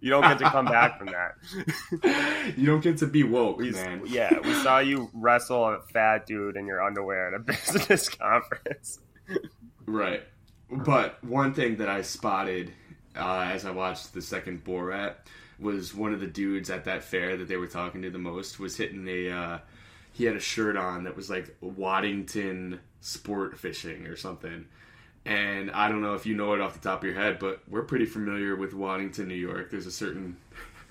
You 0.00 0.10
don't 0.10 0.22
get 0.22 0.38
to 0.38 0.50
come 0.50 0.64
back 0.64 0.98
from 0.98 1.08
that. 1.08 2.54
you 2.56 2.66
don't 2.66 2.80
get 2.80 2.98
to 2.98 3.06
be 3.06 3.22
woke, 3.22 3.58
We, 3.58 3.70
man. 3.70 4.02
yeah, 4.06 4.38
we 4.40 4.54
saw 4.54 4.78
you 4.78 5.10
wrestle 5.12 5.66
a 5.66 5.80
fat 5.92 6.26
dude 6.26 6.56
in 6.56 6.66
your 6.66 6.82
underwear 6.82 7.28
at 7.28 7.34
a 7.34 7.38
business 7.44 8.08
conference. 8.08 9.00
Right. 9.86 10.22
But 10.70 11.22
one 11.22 11.52
thing 11.52 11.76
that 11.78 11.88
I 11.88 12.02
spotted 12.02 12.72
uh, 13.16 13.50
as 13.52 13.66
I 13.66 13.72
watched 13.72 14.14
the 14.14 14.22
second 14.22 14.64
Borat 14.64 15.16
was 15.58 15.94
one 15.94 16.14
of 16.14 16.20
the 16.20 16.26
dudes 16.26 16.70
at 16.70 16.84
that 16.86 17.04
fair 17.04 17.36
that 17.36 17.48
they 17.48 17.56
were 17.56 17.66
talking 17.66 18.02
to 18.02 18.10
the 18.10 18.18
most 18.18 18.58
was 18.58 18.76
hitting 18.76 19.06
a. 19.08 19.30
Uh, 19.30 19.58
he 20.12 20.24
had 20.24 20.36
a 20.36 20.40
shirt 20.40 20.76
on 20.76 21.04
that 21.04 21.16
was 21.16 21.30
like 21.30 21.56
Waddington 21.60 22.80
Sport 23.00 23.58
Fishing 23.58 24.06
or 24.06 24.16
something. 24.16 24.66
And 25.26 25.70
I 25.70 25.88
don't 25.88 26.00
know 26.02 26.14
if 26.14 26.24
you 26.26 26.34
know 26.34 26.54
it 26.54 26.60
off 26.60 26.72
the 26.72 26.80
top 26.80 27.00
of 27.00 27.04
your 27.04 27.14
head, 27.14 27.38
but 27.38 27.60
we're 27.68 27.82
pretty 27.82 28.06
familiar 28.06 28.56
with 28.56 28.72
Waddington, 28.74 29.28
New 29.28 29.34
York. 29.34 29.70
There's 29.70 29.86
a 29.86 29.90
certain 29.90 30.36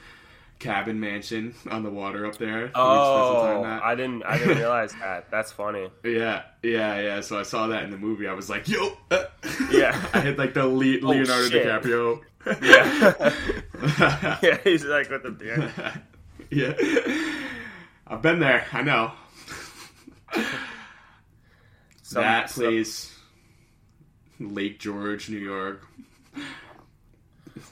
cabin 0.59 0.99
mansion 0.99 1.55
on 1.71 1.81
the 1.83 1.89
water 1.89 2.25
up 2.27 2.37
there. 2.37 2.67
that 2.67 2.67
we 2.67 2.71
spent 2.71 2.75
some 2.75 3.63
time 3.63 3.81
Oh. 3.81 3.85
I 3.85 3.95
didn't. 3.95 4.23
I 4.23 4.37
didn't 4.37 4.57
realize 4.59 4.93
that. 4.99 5.31
That's 5.31 5.51
funny. 5.51 5.89
Yeah, 6.03 6.43
yeah, 6.61 6.99
yeah. 7.01 7.21
So 7.21 7.39
I 7.39 7.43
saw 7.43 7.67
that 7.67 7.83
in 7.83 7.89
the 7.89 7.97
movie. 7.97 8.27
I 8.27 8.33
was 8.33 8.49
like, 8.49 8.67
yo. 8.67 8.97
Yeah. 9.71 9.91
I 10.13 10.19
had 10.19 10.37
like 10.37 10.53
the 10.53 10.65
Le- 10.65 10.99
Oh, 11.03 11.07
Leonardo 11.09 11.49
shit. 11.49 11.65
DiCaprio. 11.65 12.21
Yeah. 12.61 14.37
yeah, 14.41 14.57
he's 14.63 14.83
like 14.85 15.09
with 15.09 15.23
the 15.23 15.31
beard. 15.31 15.71
yeah. 16.49 16.73
I've 18.07 18.21
been 18.21 18.39
there. 18.39 18.65
I 18.73 18.81
know. 18.81 19.11
Some- 22.03 22.23
that 22.23 22.49
some- 22.49 22.63
place, 22.65 23.15
Lake 24.39 24.79
George, 24.79 25.29
New 25.29 25.37
York. 25.37 25.85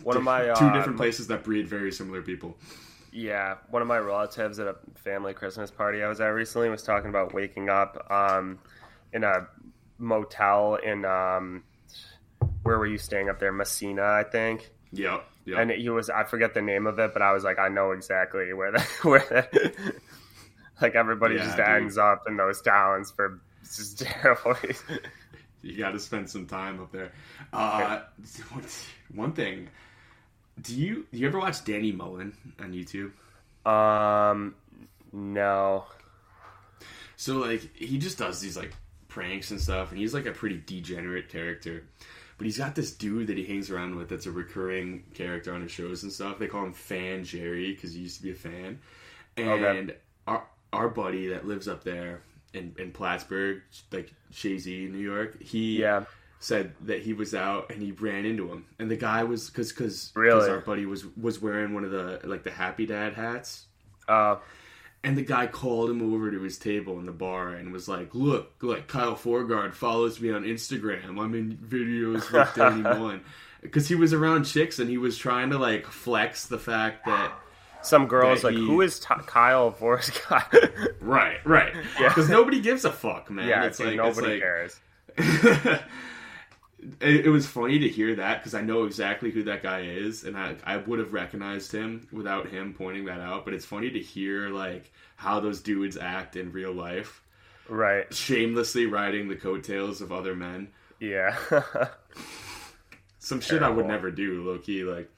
One 0.03 0.17
of 0.17 0.23
my 0.23 0.43
two 0.43 0.51
uh, 0.51 0.73
different 0.73 0.97
places 0.97 1.27
that 1.27 1.43
breed 1.43 1.67
very 1.67 1.91
similar 1.91 2.21
people. 2.21 2.57
Yeah, 3.11 3.55
one 3.69 3.81
of 3.81 3.87
my 3.87 3.97
relatives 3.97 4.59
at 4.59 4.67
a 4.67 4.75
family 4.95 5.33
Christmas 5.33 5.71
party 5.71 6.03
I 6.03 6.07
was 6.07 6.19
at 6.21 6.27
recently 6.27 6.69
was 6.69 6.83
talking 6.83 7.09
about 7.09 7.33
waking 7.33 7.69
up 7.69 8.05
um, 8.11 8.59
in 9.13 9.23
a 9.23 9.47
motel 9.97 10.75
in 10.75 11.05
um, 11.05 11.63
where 12.63 12.77
were 12.77 12.85
you 12.85 12.97
staying 12.97 13.29
up 13.29 13.39
there, 13.39 13.51
Massena, 13.51 14.03
I 14.03 14.23
think. 14.23 14.69
Yeah. 14.91 15.21
Yep. 15.45 15.57
And 15.57 15.71
he 15.71 15.89
was 15.89 16.09
I 16.09 16.25
forget 16.25 16.53
the 16.53 16.61
name 16.61 16.85
of 16.87 16.99
it, 16.99 17.13
but 17.13 17.21
I 17.21 17.31
was 17.31 17.43
like, 17.45 17.57
I 17.57 17.69
know 17.69 17.91
exactly 17.91 18.51
where 18.53 18.73
that 18.73 18.81
where 19.03 19.25
that 19.29 19.53
like 20.81 20.95
everybody 20.95 21.35
Yeah, 21.35 21.45
just 21.45 21.57
dude. 21.57 21.65
ends 21.65 21.97
up 21.97 22.23
in 22.27 22.35
those 22.35 22.61
towns 22.61 23.11
for 23.11 23.39
just 23.63 23.99
terrible 24.05 24.53
reasons. 24.61 24.99
You 25.61 25.77
got 25.77 25.91
to 25.91 25.99
spend 25.99 26.29
some 26.29 26.45
time 26.45 26.79
up 26.81 26.91
there. 26.91 27.11
Uh, 27.53 28.01
one 29.13 29.33
thing. 29.33 29.69
Do 30.61 30.75
you 30.75 31.05
do 31.11 31.19
you 31.19 31.27
ever 31.27 31.39
watch 31.39 31.63
Danny 31.65 31.91
Mullen 31.91 32.35
on 32.59 32.73
YouTube? 32.73 33.11
Um, 33.69 34.55
no. 35.11 35.85
So 37.15 37.37
like 37.37 37.75
he 37.75 37.97
just 37.97 38.17
does 38.17 38.39
these 38.39 38.57
like 38.57 38.73
pranks 39.07 39.51
and 39.51 39.59
stuff, 39.61 39.91
and 39.91 39.99
he's 39.99 40.13
like 40.13 40.25
a 40.25 40.31
pretty 40.31 40.61
degenerate 40.65 41.29
character. 41.29 41.83
But 42.37 42.45
he's 42.45 42.57
got 42.59 42.75
this 42.75 42.91
dude 42.91 43.27
that 43.27 43.37
he 43.37 43.45
hangs 43.45 43.71
around 43.71 43.95
with 43.95 44.09
that's 44.09 44.27
a 44.27 44.31
recurring 44.31 45.03
character 45.15 45.53
on 45.53 45.61
his 45.61 45.71
shows 45.71 46.03
and 46.03 46.11
stuff. 46.11 46.37
They 46.37 46.47
call 46.47 46.65
him 46.65 46.73
Fan 46.73 47.23
Jerry 47.23 47.73
because 47.73 47.93
he 47.93 48.01
used 48.01 48.17
to 48.17 48.23
be 48.23 48.31
a 48.31 48.35
fan. 48.35 48.79
And 49.35 49.49
Okay. 49.49 49.95
our 50.27 50.47
our 50.71 50.89
buddy 50.89 51.27
that 51.29 51.47
lives 51.47 51.67
up 51.67 51.83
there 51.83 52.21
in, 52.57 52.75
in 52.77 52.91
Plattsburgh, 52.91 53.61
like 53.91 54.11
Chazy, 54.33 54.91
New 54.91 54.97
York, 54.99 55.41
he 55.41 55.79
Yeah. 55.79 56.03
said 56.39 56.73
that 56.81 57.01
he 57.01 57.13
was 57.13 57.33
out 57.33 57.71
and 57.71 57.81
he 57.81 57.91
ran 57.93 58.25
into 58.25 58.47
him, 58.51 58.65
and 58.79 58.91
the 58.91 58.97
guy 58.97 59.23
was 59.23 59.49
because 59.49 59.71
because 59.71 60.11
Really? 60.15 60.49
our 60.49 60.59
buddy 60.59 60.85
was 60.85 61.05
was 61.15 61.41
wearing 61.41 61.73
one 61.73 61.83
of 61.85 61.91
the 61.91 62.19
like 62.25 62.43
the 62.43 62.51
Happy 62.51 62.85
Dad 62.85 63.13
hats. 63.13 63.65
Uh, 64.07 64.35
And 65.03 65.15
the 65.17 65.21
guy 65.21 65.47
called 65.47 65.89
him 65.91 66.01
over 66.13 66.31
to 66.31 66.41
his 66.41 66.57
table 66.57 66.99
in 66.99 67.05
the 67.05 67.11
bar 67.11 67.49
and 67.53 67.71
was 67.71 67.87
like, 67.87 68.13
"Look, 68.15 68.53
like 68.61 68.87
Kyle 68.87 69.15
Forgeard 69.15 69.75
follows 69.75 70.19
me 70.19 70.31
on 70.31 70.43
Instagram. 70.43 71.19
I'm 71.23 71.33
in 71.35 71.55
videos 71.57 72.29
with 72.31 72.49
Danny 72.55 72.81
Mullen." 72.81 73.21
Because 73.61 73.87
he 73.87 73.95
was 73.95 74.13
around 74.13 74.43
chicks 74.45 74.79
and 74.79 74.89
he 74.89 74.97
was 74.97 75.17
trying 75.17 75.49
to 75.51 75.57
like 75.57 75.85
flex 75.87 76.45
the 76.47 76.59
fact 76.59 77.05
that 77.05 77.31
some 77.81 78.07
girls 78.07 78.43
like, 78.43 78.55
he- 78.55 78.65
who 78.65 78.81
is 78.81 78.99
T- 78.99 79.07
Kyle 79.25 79.71
Guy? 80.29 80.43
right, 81.01 81.37
right, 81.45 81.73
Yeah. 81.99 82.09
because 82.09 82.29
nobody 82.29 82.59
gives 82.59 82.85
a 82.85 82.91
fuck, 82.91 83.29
man. 83.31 83.47
yeah, 83.47 83.65
it's 83.65 83.77
dude, 83.77 83.97
like 83.97 84.07
it's 84.07 84.17
nobody 84.17 84.33
like- 84.33 84.41
cares. 84.41 84.79
it, 87.01 87.25
it 87.25 87.29
was 87.29 87.45
funny 87.47 87.79
to 87.79 87.89
hear 87.89 88.15
that 88.15 88.39
because 88.39 88.53
I 88.53 88.61
know 88.61 88.83
exactly 88.85 89.31
who 89.31 89.43
that 89.43 89.63
guy 89.63 89.81
is, 89.81 90.23
and 90.23 90.37
I 90.37 90.55
I 90.63 90.77
would 90.77 90.99
have 90.99 91.13
recognized 91.13 91.71
him 91.71 92.07
without 92.11 92.47
him 92.49 92.73
pointing 92.77 93.05
that 93.05 93.19
out. 93.19 93.45
But 93.45 93.53
it's 93.53 93.65
funny 93.65 93.89
to 93.91 93.99
hear 93.99 94.49
like 94.49 94.91
how 95.15 95.39
those 95.39 95.61
dudes 95.61 95.97
act 95.97 96.35
in 96.35 96.51
real 96.51 96.71
life. 96.73 97.23
Right. 97.69 98.11
shamelessly 98.13 98.85
riding 98.85 99.27
the 99.27 99.35
coattails 99.35 99.99
of 100.01 100.11
other 100.13 100.33
men. 100.35 100.69
Yeah. 101.01 101.35
Some 103.19 103.41
shit 103.41 103.61
I 103.61 103.69
would 103.69 103.87
never 103.87 104.09
do, 104.09 104.41
low 104.45 104.57
key. 104.57 104.83
Like, 104.85 105.09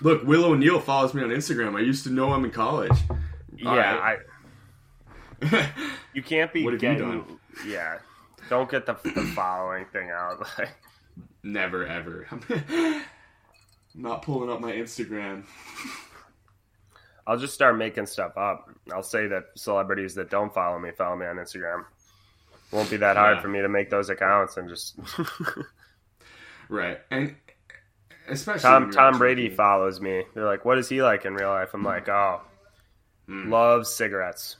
look, 0.00 0.22
Will 0.24 0.44
O'Neill 0.44 0.80
follows 0.80 1.14
me 1.14 1.22
on 1.22 1.30
Instagram. 1.30 1.76
I 1.76 1.80
used 1.80 2.04
to 2.04 2.10
know 2.10 2.32
him 2.34 2.44
in 2.44 2.50
college. 2.50 2.96
yeah. 3.56 3.68
Alright. 3.68 4.18
I. 5.42 5.70
You 6.14 6.22
can't 6.22 6.52
be 6.52 6.62
What 6.62 6.74
have 6.74 6.82
you 6.82 6.88
getting. 6.90 7.08
done? 7.22 7.38
Yeah. 7.66 7.98
Don't 8.50 8.70
get 8.70 8.84
the, 8.84 8.92
the 9.02 9.22
following 9.34 9.86
thing 9.92 10.10
out. 10.10 10.46
Like, 10.58 10.68
never 11.42 11.86
ever. 11.86 12.26
I'm 12.30 13.02
not 13.94 14.22
pulling 14.22 14.50
up 14.50 14.60
my 14.60 14.72
Instagram. 14.72 15.44
I'll 17.26 17.38
just 17.38 17.54
start 17.54 17.76
making 17.78 18.06
stuff 18.06 18.36
up. 18.36 18.70
I'll 18.92 19.02
say 19.02 19.26
that 19.28 19.46
celebrities 19.56 20.14
that 20.16 20.28
don't 20.30 20.52
follow 20.52 20.78
me 20.78 20.90
follow 20.96 21.16
me 21.16 21.26
on 21.26 21.36
Instagram. 21.36 21.84
Won't 22.72 22.90
be 22.90 22.96
that 22.98 23.16
hard 23.16 23.36
Yeah. 23.38 23.42
for 23.42 23.48
me 23.48 23.60
to 23.62 23.68
make 23.68 23.88
those 23.90 24.10
accounts 24.10 24.56
and 24.58 24.68
just 24.68 24.98
Right, 26.68 27.00
and 27.10 27.34
especially 28.28 28.62
Tom 28.62 28.90
Tom 28.90 29.14
actually- 29.14 29.18
Brady 29.18 29.48
follows 29.50 30.00
me. 30.00 30.24
They're 30.34 30.44
like, 30.46 30.64
"What 30.64 30.78
is 30.78 30.88
he 30.88 31.02
like 31.02 31.24
in 31.24 31.34
real 31.34 31.50
life?" 31.50 31.70
I'm 31.74 31.82
like, 31.82 32.08
"Oh, 32.08 32.40
hmm. 33.26 33.50
loves 33.50 33.88
cigarettes." 33.92 34.56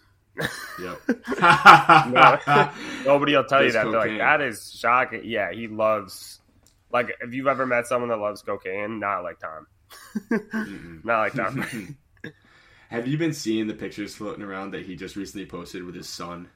Yep. 0.80 1.00
Nobody 3.04 3.36
will 3.36 3.44
tell 3.44 3.62
you 3.62 3.68
Does 3.70 3.74
that. 3.74 3.90
They're 3.90 4.08
like, 4.08 4.18
"That 4.18 4.40
is 4.40 4.72
shocking." 4.72 5.22
Yeah, 5.24 5.52
he 5.52 5.68
loves. 5.68 6.40
Like, 6.90 7.16
if 7.22 7.32
you've 7.32 7.46
ever 7.46 7.66
met 7.66 7.86
someone 7.86 8.10
that 8.10 8.18
loves 8.18 8.42
cocaine, 8.42 8.98
not 8.98 9.22
like 9.22 9.38
Tom. 9.38 9.66
not 11.04 11.20
like 11.20 11.34
Tom. 11.34 11.96
Have 12.90 13.06
you 13.06 13.16
been 13.16 13.32
seeing 13.32 13.66
the 13.66 13.74
pictures 13.74 14.14
floating 14.14 14.42
around 14.44 14.72
that 14.72 14.84
he 14.84 14.96
just 14.96 15.16
recently 15.16 15.46
posted 15.46 15.82
with 15.84 15.94
his 15.94 16.08
son? 16.08 16.48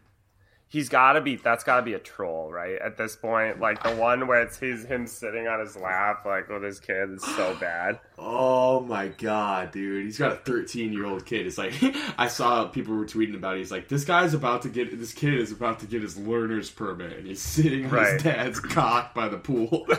He's 0.68 0.88
got 0.88 1.12
to 1.12 1.20
be. 1.20 1.36
That's 1.36 1.62
got 1.62 1.76
to 1.76 1.82
be 1.82 1.94
a 1.94 1.98
troll, 1.98 2.50
right? 2.50 2.76
At 2.84 2.96
this 2.96 3.14
point, 3.14 3.60
like 3.60 3.82
the 3.84 3.94
one 3.94 4.26
where 4.26 4.42
it's 4.42 4.58
he's 4.58 4.84
him 4.84 5.06
sitting 5.06 5.46
on 5.46 5.60
his 5.60 5.76
lap, 5.76 6.24
like 6.26 6.48
with 6.48 6.64
his 6.64 6.80
kid, 6.80 7.10
is 7.12 7.22
so 7.22 7.54
bad. 7.60 8.00
Oh 8.18 8.80
my 8.80 9.08
god, 9.08 9.70
dude. 9.70 10.04
He's 10.04 10.18
got 10.18 10.32
a 10.32 10.36
13 10.36 10.92
year 10.92 11.06
old 11.06 11.24
kid. 11.24 11.46
It's 11.46 11.56
like, 11.56 11.72
I 12.18 12.26
saw 12.26 12.66
people 12.66 12.96
were 12.96 13.04
tweeting 13.06 13.36
about 13.36 13.54
it. 13.54 13.58
He's 13.58 13.70
like, 13.70 13.88
this 13.88 14.04
guy's 14.04 14.34
about 14.34 14.62
to 14.62 14.68
get, 14.68 14.98
this 14.98 15.12
kid 15.14 15.34
is 15.34 15.52
about 15.52 15.78
to 15.80 15.86
get 15.86 16.02
his 16.02 16.16
learner's 16.18 16.68
permit. 16.68 17.16
And 17.16 17.26
he's 17.26 17.40
sitting 17.42 17.84
on 17.86 17.90
Right. 17.92 18.12
his 18.14 18.22
dad's 18.24 18.58
cock 18.60 19.14
by 19.14 19.28
the 19.28 19.38
pool. 19.38 19.86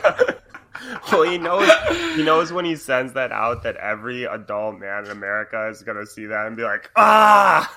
Well, 1.10 1.24
he 1.24 1.38
knows 1.38 1.68
he 2.14 2.22
knows 2.22 2.52
when 2.52 2.64
he 2.64 2.76
sends 2.76 3.14
that 3.14 3.32
out 3.32 3.64
that 3.64 3.74
every 3.78 4.24
adult 4.24 4.78
man 4.78 5.06
in 5.06 5.10
America 5.10 5.66
is 5.70 5.82
gonna 5.82 6.06
see 6.06 6.26
that 6.26 6.46
and 6.46 6.56
be 6.56 6.62
like, 6.62 6.88
ah, 6.94 7.74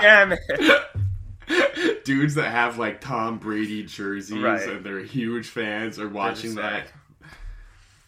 damn 0.00 0.32
it. 0.32 0.40
Dudes 2.04 2.34
that 2.34 2.50
have 2.50 2.78
like 2.78 3.00
Tom 3.00 3.38
Brady 3.38 3.82
jerseys 3.84 4.38
Right. 4.38 4.68
and 4.68 4.84
they're 4.84 5.00
huge 5.00 5.48
fans 5.48 5.98
are 5.98 6.08
watching 6.08 6.54
that. 6.56 6.72
like- 6.72 6.92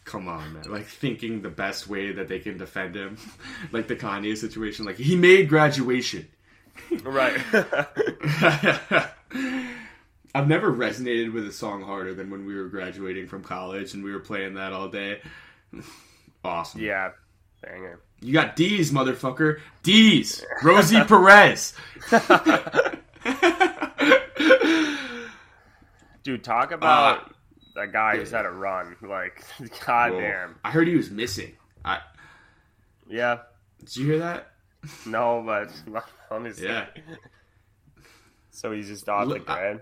Come 0.05 0.29
on, 0.29 0.53
man. 0.53 0.63
Like 0.71 0.87
thinking 0.87 1.43
the 1.43 1.49
best 1.51 1.89
way 1.89 2.13
that 2.13 2.29
they 2.29 2.39
can 2.39 2.59
defend 2.59 2.95
him. 2.95 3.17
like 3.73 3.89
the 3.89 3.97
Kanye 3.97 4.37
situation. 4.37 4.85
Like, 4.87 4.97
he 4.97 5.17
made 5.17 5.49
graduation. 5.49 6.29
Right. 7.03 7.41
I've 10.35 10.49
never 10.49 10.71
resonated 10.73 11.33
with 11.33 11.47
a 11.49 11.53
song 11.53 11.83
harder 11.83 12.15
than 12.15 12.31
when 12.31 12.45
we 12.47 12.55
were 12.55 12.69
graduating 12.69 13.27
from 13.27 13.43
college 13.43 13.95
and 13.95 14.05
we 14.05 14.13
were 14.13 14.21
playing 14.21 14.55
that 14.55 14.73
all 14.73 14.89
day. 14.89 15.21
Awesome. 16.45 16.81
yeah. 16.83 17.11
Banger. 17.63 17.99
You 18.21 18.33
got 18.33 18.55
D's, 18.55 18.93
motherfucker. 18.93 19.59
D's. 19.83 20.45
Rosie 20.63 21.03
Perez. 21.05 21.73
Dude, 26.23 26.43
talk 26.43 26.73
about 26.73 27.33
Uh, 27.77 27.83
a 27.83 27.87
guy 27.87 28.17
who's 28.17 28.31
had 28.33 28.47
a 28.47 28.51
run. 28.51 28.97
Like, 29.03 29.45
goddamn. 29.87 30.57
I 30.65 30.71
heard 30.71 30.89
he 30.89 30.97
was 30.97 31.11
missing. 31.11 31.53
I, 31.85 32.01
Yeah. 33.09 33.41
did 33.79 33.97
you 33.97 34.07
hear 34.07 34.19
that? 34.19 34.53
No, 35.07 35.43
but 35.45 35.71
let 36.31 36.43
me 36.43 36.53
see. 36.53 36.65
Yeah. 36.65 36.87
So 38.51 38.73
he's 38.73 38.89
just 38.89 39.09
off 39.09 39.29
the 39.29 39.35
Look, 39.35 39.49
I- 39.51 39.59
grid. 39.73 39.81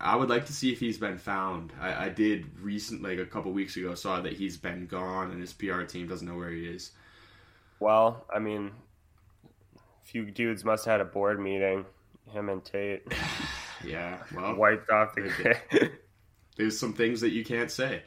I 0.00 0.16
would 0.16 0.28
like 0.28 0.44
to 0.46 0.52
see 0.52 0.70
if 0.72 0.80
he's 0.80 0.98
been 0.98 1.16
found. 1.18 1.72
I, 1.80 2.06
I 2.06 2.08
did 2.10 2.58
recent, 2.60 3.00
like 3.02 3.18
a 3.18 3.24
couple 3.24 3.52
weeks 3.52 3.76
ago, 3.76 3.94
saw 3.94 4.20
that 4.20 4.34
he's 4.34 4.56
been 4.56 4.86
gone 4.86 5.30
and 5.30 5.40
his 5.40 5.52
PR 5.54 5.82
team 5.82 6.08
doesn't 6.08 6.26
know 6.26 6.36
where 6.36 6.50
he 6.50 6.66
is. 6.66 6.90
Well, 7.80 8.26
I 8.34 8.38
mean, 8.40 8.72
a 9.76 10.04
few 10.04 10.30
dudes 10.30 10.64
must 10.64 10.84
have 10.84 10.92
had 10.94 11.00
a 11.00 11.04
board 11.10 11.40
meeting. 11.40 11.86
Him 12.32 12.48
and 12.48 12.64
Tate 12.64 13.02
Yeah, 13.84 14.18
well, 14.34 14.54
wiped 14.54 14.90
off 14.90 15.14
the 15.14 15.90
there's 16.56 16.78
some 16.78 16.94
things 16.94 17.20
that 17.20 17.30
you 17.30 17.44
can't 17.44 17.70
say. 17.70 18.02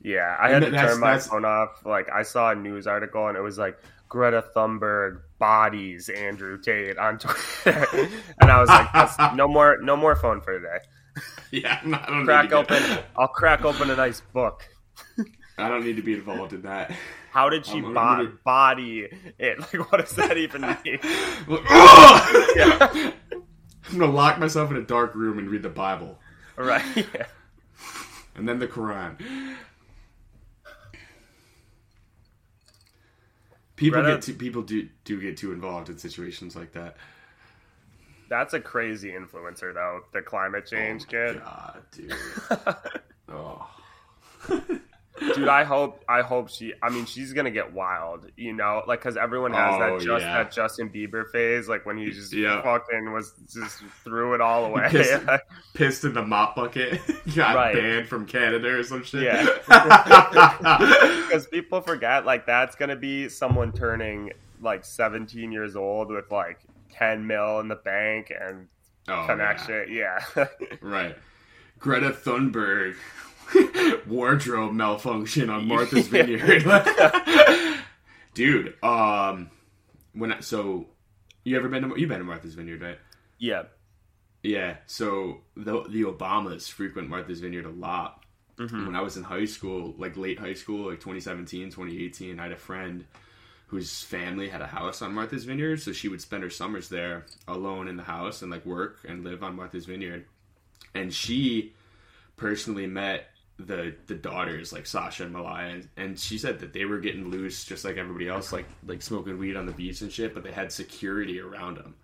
Yeah, 0.00 0.36
I 0.40 0.48
had 0.50 0.62
And 0.62 0.66
to 0.66 0.70
that's- 0.70 0.92
turn 0.92 1.00
my 1.00 1.06
that's- 1.08 1.26
phone 1.28 1.44
off. 1.44 1.84
Like 1.84 2.08
I 2.10 2.22
saw 2.22 2.50
a 2.50 2.54
news 2.54 2.86
article 2.86 3.26
and 3.28 3.36
it 3.36 3.40
was 3.42 3.58
like 3.58 3.78
Greta 4.08 4.44
Thunberg 4.56 5.20
bodies 5.38 6.08
Andrew 6.08 6.58
Tate 6.60 6.96
on 6.98 7.18
Twitter, 7.18 7.86
and 8.40 8.50
I 8.50 8.60
was 8.60 8.68
like, 8.70 8.90
That's, 8.92 9.16
no 9.34 9.46
more, 9.46 9.78
no 9.82 9.96
more 9.96 10.16
phone 10.16 10.40
for 10.40 10.58
today. 10.58 10.78
Yeah, 11.50 11.78
I'm 11.82 11.90
not, 11.90 12.08
I 12.08 12.24
Crack 12.24 12.48
to 12.50 12.56
open. 12.56 12.82
I'll 13.16 13.28
crack 13.28 13.64
open 13.64 13.90
a 13.90 13.96
nice 13.96 14.20
book. 14.32 14.66
I 15.58 15.68
don't 15.68 15.84
need 15.84 15.96
to 15.96 16.02
be 16.02 16.14
involved 16.14 16.52
in 16.52 16.62
that. 16.62 16.92
How 17.32 17.48
did 17.48 17.66
she 17.66 17.80
bo- 17.80 17.92
gonna- 17.92 18.32
body 18.44 19.08
it? 19.38 19.58
Like, 19.72 19.90
what 19.92 19.98
does 20.00 20.14
that 20.16 20.36
even 20.36 20.60
mean? 20.84 20.98
"Ugh!" 21.50 23.14
I'm 23.90 23.98
gonna 23.98 24.12
lock 24.12 24.38
myself 24.38 24.70
in 24.70 24.76
a 24.76 24.82
dark 24.82 25.14
room 25.14 25.38
and 25.38 25.48
read 25.50 25.62
the 25.62 25.68
Bible, 25.68 26.18
right? 26.56 26.82
Yeah. 26.96 27.26
and 28.34 28.48
then 28.48 28.58
the 28.58 28.68
Quran. 28.68 29.18
People 33.76 34.02
Greta- 34.02 34.16
get 34.16 34.22
too, 34.22 34.34
people 34.34 34.62
do 34.62 34.88
do 35.04 35.20
get 35.20 35.36
too 35.36 35.52
involved 35.52 35.88
in 35.88 35.98
situations 35.98 36.56
like 36.56 36.72
that. 36.72 36.96
That's 38.28 38.52
a 38.52 38.60
crazy 38.60 39.12
influencer, 39.12 39.72
though. 39.72 40.00
The 40.12 40.20
climate 40.20 40.64
oh 40.66 40.70
change 40.70 41.06
kid. 41.08 41.40
God, 41.40 41.82
dude. 41.92 42.14
oh. 43.30 43.70
Dude, 45.20 45.48
I 45.48 45.64
hope 45.64 46.02
I 46.08 46.22
hope 46.22 46.48
she. 46.48 46.72
I 46.82 46.90
mean, 46.90 47.04
she's 47.06 47.32
gonna 47.32 47.50
get 47.50 47.72
wild, 47.72 48.26
you 48.36 48.52
know, 48.52 48.82
like 48.86 49.00
because 49.00 49.16
everyone 49.16 49.52
has 49.52 49.74
Oh, 49.74 49.78
that 49.98 50.04
just 50.04 50.24
yeah. 50.24 50.42
that 50.42 50.52
Justin 50.52 50.90
Bieber 50.90 51.28
phase, 51.30 51.68
like 51.68 51.84
when 51.86 51.96
he 51.98 52.10
just 52.10 52.32
Yeah. 52.32 52.62
fucking 52.62 53.12
was 53.12 53.34
just 53.52 53.82
threw 54.04 54.34
it 54.34 54.40
all 54.40 54.66
away. 54.66 54.88
Pissed, 54.90 55.22
pissed 55.74 56.04
in 56.04 56.14
the 56.14 56.22
mop 56.24 56.56
bucket. 56.56 57.00
Got 57.34 57.54
Right. 57.56 57.74
banned 57.74 58.08
from 58.08 58.26
Canada 58.26 58.68
or 58.78 58.82
some 58.82 59.02
shit. 59.04 59.22
Yeah. 59.24 59.46
Because 61.28 61.46
people 61.46 61.80
forget, 61.80 62.24
like 62.24 62.46
that's 62.46 62.74
gonna 62.76 62.96
be 62.96 63.28
someone 63.28 63.72
turning 63.72 64.32
like 64.60 64.84
17 64.84 65.52
years 65.52 65.76
old 65.76 66.08
with 66.10 66.30
like 66.30 66.58
10 66.92 67.26
mil 67.26 67.60
in 67.60 67.68
the 67.68 67.76
bank 67.76 68.32
and 68.38 68.66
oh, 69.08 69.24
connection. 69.26 69.86
Yeah, 69.92 70.18
yeah. 70.36 70.46
Right. 70.80 71.16
Greta 71.78 72.10
Thunberg 72.10 72.96
wardrobe 74.06 74.72
malfunction 74.72 75.50
on 75.50 75.66
Martha's. 75.66 76.06
Vineyard. 76.08 76.64
Dude, 78.34 78.74
um 78.82 79.50
when 80.12 80.32
I, 80.32 80.40
so 80.40 80.86
you 81.44 81.56
ever 81.56 81.68
been 81.68 81.88
to 81.88 82.00
you 82.00 82.06
been 82.06 82.18
to 82.18 82.24
Martha's 82.24 82.54
Vineyard, 82.54 82.80
right? 82.82 82.98
yeah, 83.38 83.64
Yeah, 84.42 84.76
so 84.86 85.40
the 85.56 85.82
the 85.88 86.02
Obamas 86.04 86.68
frequent 86.70 87.08
Martha's 87.08 87.40
Vineyard 87.40 87.66
a 87.66 87.70
lot. 87.70 88.24
Mhm. 88.58 88.86
When 88.86 88.96
I 88.96 89.02
was 89.02 89.16
in 89.16 89.22
high 89.22 89.44
school, 89.44 89.94
like 89.98 90.16
late 90.16 90.38
high 90.40 90.54
school, 90.54 90.88
like 90.90 90.98
2017, 91.00 91.70
2018, 91.70 92.40
I 92.40 92.42
had 92.44 92.52
a 92.52 92.56
friend 92.56 93.04
whose 93.68 94.02
family 94.02 94.48
had 94.48 94.62
a 94.62 94.66
house 94.66 95.02
on 95.02 95.14
Martha's 95.14 95.44
Vineyard, 95.44 95.80
so 95.80 95.92
she 95.92 96.08
would 96.08 96.20
spend 96.20 96.42
her 96.42 96.50
summers 96.50 96.88
there 96.88 97.26
alone 97.46 97.86
in 97.86 97.96
the 97.96 98.02
house 98.02 98.42
and 98.42 98.50
like 98.50 98.64
work 98.66 98.98
and 99.06 99.22
live 99.24 99.42
on 99.44 99.54
Martha's 99.54 99.86
Vineyard. 99.86 100.24
And 100.94 101.12
she 101.14 101.74
personally 102.36 102.86
met 102.86 103.28
the 103.58 103.94
the 104.06 104.14
daughters 104.14 104.72
like 104.72 104.86
Sasha 104.86 105.24
and 105.24 105.32
Malia 105.32 105.82
and, 105.96 106.18
she 106.18 106.38
said 106.38 106.60
that 106.60 106.72
they 106.72 106.84
were 106.84 106.98
getting 107.00 107.28
loose 107.30 107.64
just 107.64 107.84
like 107.84 107.96
everybody 107.96 108.28
else 108.28 108.52
like 108.52 108.66
like 108.86 109.02
smoking 109.02 109.36
weed 109.38 109.56
on 109.56 109.66
the 109.66 109.72
beach 109.72 110.00
and 110.00 110.12
shit 110.12 110.32
but 110.34 110.44
they 110.44 110.52
had 110.52 110.70
security 110.70 111.40
around 111.40 111.76
them 111.76 111.94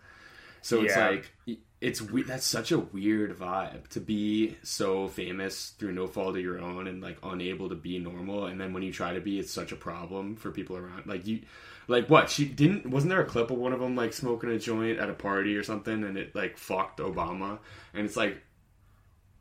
so 0.63 0.83
it's 0.83 0.97
Yeah. 0.97 1.11
like 1.11 1.59
it's 1.81 2.01
we- 2.03 2.23
that's 2.23 2.47
such 2.47 2.73
a 2.73 2.79
weird 2.79 3.39
vibe 3.39 3.87
to 3.89 4.01
be 4.01 4.57
so 4.63 5.07
famous 5.07 5.71
through 5.79 5.93
no 5.93 6.07
fault 6.09 6.37
of 6.37 6.43
your 6.43 6.59
own 6.59 6.89
and 6.89 7.01
like 7.03 7.19
unable 7.23 7.69
to 7.69 7.75
be 7.77 7.99
normal 7.99 8.47
and 8.47 8.61
then 8.61 8.73
when 8.73 8.83
you 8.83 8.93
try 8.93 9.13
to 9.15 9.21
be 9.21 9.39
it's 9.39 9.53
such 9.53 9.71
a 9.71 9.77
problem 9.77 10.35
for 10.37 10.51
people 10.51 10.77
around 10.77 11.07
like 11.07 11.25
you 11.27 11.41
like 11.87 12.09
what 12.09 12.31
she 12.31 12.47
didn't 12.47 12.87
wasn't 12.87 13.11
there 13.11 13.21
a 13.21 13.27
clip 13.27 13.51
of 13.51 13.59
one 13.59 13.73
of 13.75 13.79
them 13.79 13.95
like 13.95 14.13
smoking 14.13 14.51
a 14.51 14.59
joint 14.59 14.99
at 14.99 15.11
a 15.11 15.15
party 15.15 15.55
or 15.57 15.63
something 15.63 16.03
and 16.03 16.17
it 16.17 16.35
like 16.35 16.57
fucked 16.57 16.99
Obama 16.99 17.59
and 17.93 18.07
it's 18.07 18.17
like 18.17 18.39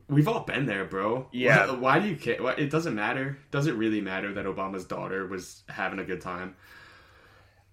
we've 0.09 0.27
all 0.27 0.41
been 0.41 0.65
there 0.65 0.85
bro 0.85 1.27
Yeah. 1.31 1.71
why, 1.71 1.75
why 1.77 1.99
do 1.99 2.07
you 2.07 2.15
care 2.15 2.41
why, 2.41 2.53
it 2.53 2.69
doesn't 2.69 2.95
matter 2.95 3.37
does 3.51 3.67
it 3.67 3.75
really 3.75 4.01
matter 4.01 4.33
that 4.33 4.45
Obama's 4.45 4.85
daughter 4.85 5.27
was 5.27 5.63
having 5.69 5.99
a 5.99 6.03
good 6.05 6.21
time 6.21 6.55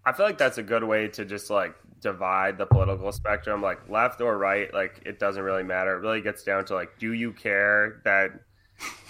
I 0.05 0.13
feel 0.13 0.25
like 0.27 0.39
that's 0.39 0.59
a 0.59 0.63
good 0.63 0.83
way 0.83 1.09
to 1.09 1.25
just 1.27 1.51
like 1.51 1.75
divide 2.01 2.57
the 2.57 2.65
political 2.65 3.13
spectrum, 3.13 3.61
like 3.61 3.89
left 3.91 4.23
or 4.23 4.39
right. 4.39 4.73
Like 4.73 5.03
it 5.05 5.19
doesn't 5.19 5.43
really 5.43 5.63
matter. 5.63 5.95
It 5.95 6.01
really 6.01 6.23
gets 6.23 6.43
down 6.43 6.65
to 6.67 6.75
like, 6.75 6.99
do 6.99 7.13
you 7.13 7.33
care 7.33 8.01
that 8.05 8.31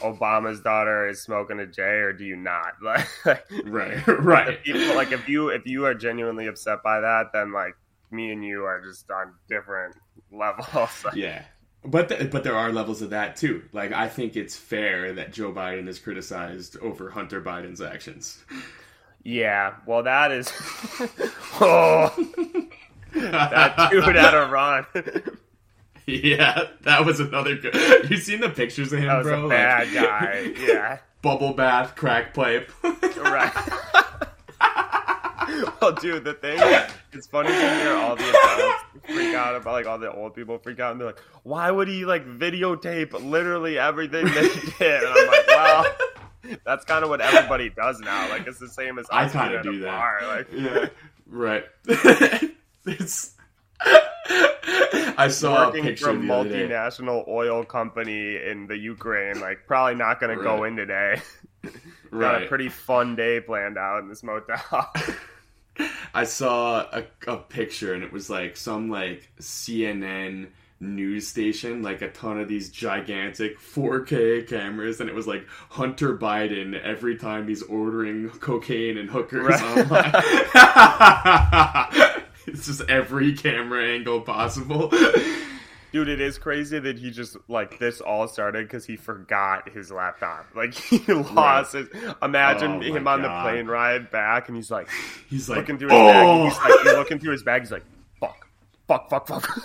Obama's 0.01 0.61
daughter 0.61 1.09
is 1.09 1.23
smoking 1.23 1.61
a 1.61 1.67
J, 1.67 1.83
or 1.83 2.13
do 2.13 2.25
you 2.25 2.37
not? 2.37 2.73
Like, 2.83 3.07
right 3.67 4.05
right 4.09 4.63
people, 4.65 4.97
like 4.97 5.13
if 5.13 5.29
you 5.29 5.51
if 5.51 5.65
you 5.65 5.85
are 5.87 5.95
genuinely 5.95 6.49
upset 6.49 6.83
by 6.83 7.01
that, 7.01 7.27
then 7.33 7.53
like 7.53 7.77
me 8.11 8.33
and 8.33 8.45
you 8.45 8.65
are 8.65 8.81
just 8.81 9.09
on 9.13 9.35
different 9.49 9.95
levels. 10.33 11.07
Yeah. 11.15 11.45
But 11.85 12.09
th- 12.11 12.31
but 12.31 12.45
there 12.45 12.57
are 12.57 12.71
levels 12.73 13.01
of 13.03 13.11
that 13.11 13.37
too. 13.37 13.63
Like 13.73 13.93
I 13.93 14.07
think 14.09 14.37
it's 14.37 14.55
fair 14.57 15.13
that 15.15 15.33
Joe 15.33 15.51
Biden 15.53 15.89
is 15.89 15.99
criticized 15.99 16.77
over 16.79 17.11
Hunter 17.11 17.41
Biden's 17.41 17.81
actions. 17.81 18.45
yeah, 19.23 19.75
well, 19.87 20.03
that 20.03 20.31
is. 20.31 20.53
oh, 21.61 22.13
that 23.15 23.89
dude 23.91 24.15
had 24.17 24.35
a 24.35 24.47
run. 24.51 24.85
yeah, 26.07 26.65
that 26.83 27.05
was 27.07 27.19
another 27.21 27.57
good. 27.57 27.75
You 28.11 28.17
seen 28.19 28.41
the 28.41 28.51
pictures 28.51 28.93
of 28.93 28.99
him, 28.99 29.07
That 29.09 29.19
was 29.19 29.27
bro? 29.27 29.47
a 29.47 29.49
bad 29.49 29.89
Like, 29.93 29.95
guy. 29.95 30.53
Yeah. 30.59 30.99
Bubble 31.23 31.53
bath, 31.53 31.97
crack 31.97 32.33
pipe. 32.35 32.71
Right. 32.83 33.53
Well, 35.51 35.75
oh, 35.83 35.93
dude, 35.93 36.25
the 36.25 36.35
thing 36.35 36.59
it's 37.13 37.27
funny 37.27 37.49
to 37.49 37.55
hear 37.55 37.95
all 37.95 38.17
the 38.17 38.29
adults 38.29 38.85
freak 39.07 39.35
out 39.35 39.57
about 39.57 39.73
like 39.73 39.87
all 39.87 39.99
the 39.99 40.13
old 40.13 40.35
people 40.35 40.59
freak 40.59 40.81
out 40.81 40.93
and 40.93 41.01
be 41.01 41.07
like, 41.07 41.19
"Why 41.43 41.71
would 41.71 41.89
he 41.89 42.05
like 42.05 42.27
videotape 42.27 43.13
literally 43.13 43.79
everything 43.79 44.27
that 44.27 44.45
he 44.55 44.71
did?" 44.79 45.03
And 45.03 45.13
I'm 45.13 45.27
like, 45.27 45.47
"Well, 45.47 45.87
that's 46.65 46.85
kind 46.85 47.05
of 47.05 47.11
what 47.11 47.21
everybody 47.21 47.71
does 47.71 48.01
now. 48.01 48.29
Like 48.31 48.47
it's 48.47 48.59
the 48.59 48.69
same 48.69 48.99
as 48.99 49.07
I 49.11 49.29
kind 49.29 49.55
of 49.55 49.63
do 49.63 49.81
that. 49.81 49.87
bar. 49.87 50.21
Like, 50.27 50.49
yeah, 50.53 50.87
right. 51.27 51.65
it's. 52.87 53.35
I 55.17 55.29
saw 55.29 55.65
a 55.65 55.67
working 55.67 55.85
picture 55.85 56.07
for 56.07 56.11
a 56.11 56.33
other 56.33 56.49
day. 56.49 56.69
multinational 56.69 57.27
oil 57.29 57.65
company 57.65 58.37
in 58.37 58.67
the 58.67 58.77
Ukraine, 58.77 59.41
like 59.41 59.67
probably 59.67 59.95
not 59.95 60.21
going 60.21 60.37
to 60.37 60.43
go 60.43 60.65
in 60.65 60.77
today. 60.77 61.21
Got 62.11 62.43
a 62.43 62.47
pretty 62.47 62.69
fun 62.69 63.17
day 63.17 63.41
planned 63.41 63.79
out 63.79 64.01
in 64.01 64.09
this 64.09 64.23
motel. 64.23 64.93
I 66.13 66.25
saw 66.25 66.87
a, 66.93 67.05
a 67.27 67.37
picture 67.39 67.95
and 67.95 68.03
it 68.03 68.13
was 68.13 68.29
like 68.29 68.57
some 68.57 68.91
like 68.91 69.31
CNN 69.41 70.49
news 70.83 71.29
station, 71.29 71.83
like 71.83 72.01
a 72.03 72.11
ton 72.11 72.41
of 72.41 72.49
these 72.49 72.71
gigantic 72.71 73.59
4K 73.61 74.49
cameras, 74.49 75.01
and 75.01 75.09
it 75.11 75.15
was 75.15 75.27
like 75.27 75.47
Hunter 75.69 76.17
Biden 76.17 76.81
every 76.83 77.17
time 77.17 77.47
he's 77.49 77.63
ordering 77.63 78.31
cocaine 78.31 78.97
and 78.99 79.09
hookers 79.11 79.47
Right. 79.61 79.93
online. 79.93 80.13
it's 82.47 82.67
just 82.67 82.81
every 82.89 83.35
camera 83.35 83.85
angle 83.89 84.23
possible. 84.23 84.91
Dude, 85.93 86.09
it 86.09 86.21
is 86.21 86.39
crazy 86.39 86.79
that 86.79 86.99
he 86.99 87.11
just 87.11 87.37
like 87.49 87.79
this 87.79 88.01
all 88.01 88.29
started 88.29 88.67
because 88.67 88.85
he 88.85 88.97
forgot 88.97 89.69
his 89.69 89.91
laptop. 89.91 90.47
Like 90.55 90.75
he 90.91 90.99
lost 91.13 91.73
his. 91.73 91.89
Imagine 92.23 92.77
Oh 92.77 92.81
him 92.81 93.09
on 93.09 93.23
the 93.23 93.29
plane 93.43 93.67
ride 93.67 94.11
back, 94.11 94.49
and 94.49 94.57
he's 94.57 94.71
like 94.71 94.89
He's 95.29 95.49
like, 95.49 95.59
looking 95.59 95.79
through 95.79 95.89
his 95.89 95.99
bag. 95.99 96.27
oh, 96.27 96.45
He's 96.45 96.57
like 96.59 96.81
he's 96.83 96.93
oh. 96.93 96.97
looking 96.97 97.19
through 97.19 97.33
his 97.33 97.43
bag. 97.43 97.63
He's 97.63 97.73
like, 97.73 97.85
fuck, 98.21 98.47
fuck, 98.87 99.11
fuck, 99.11 99.27
fuck. 99.27 99.65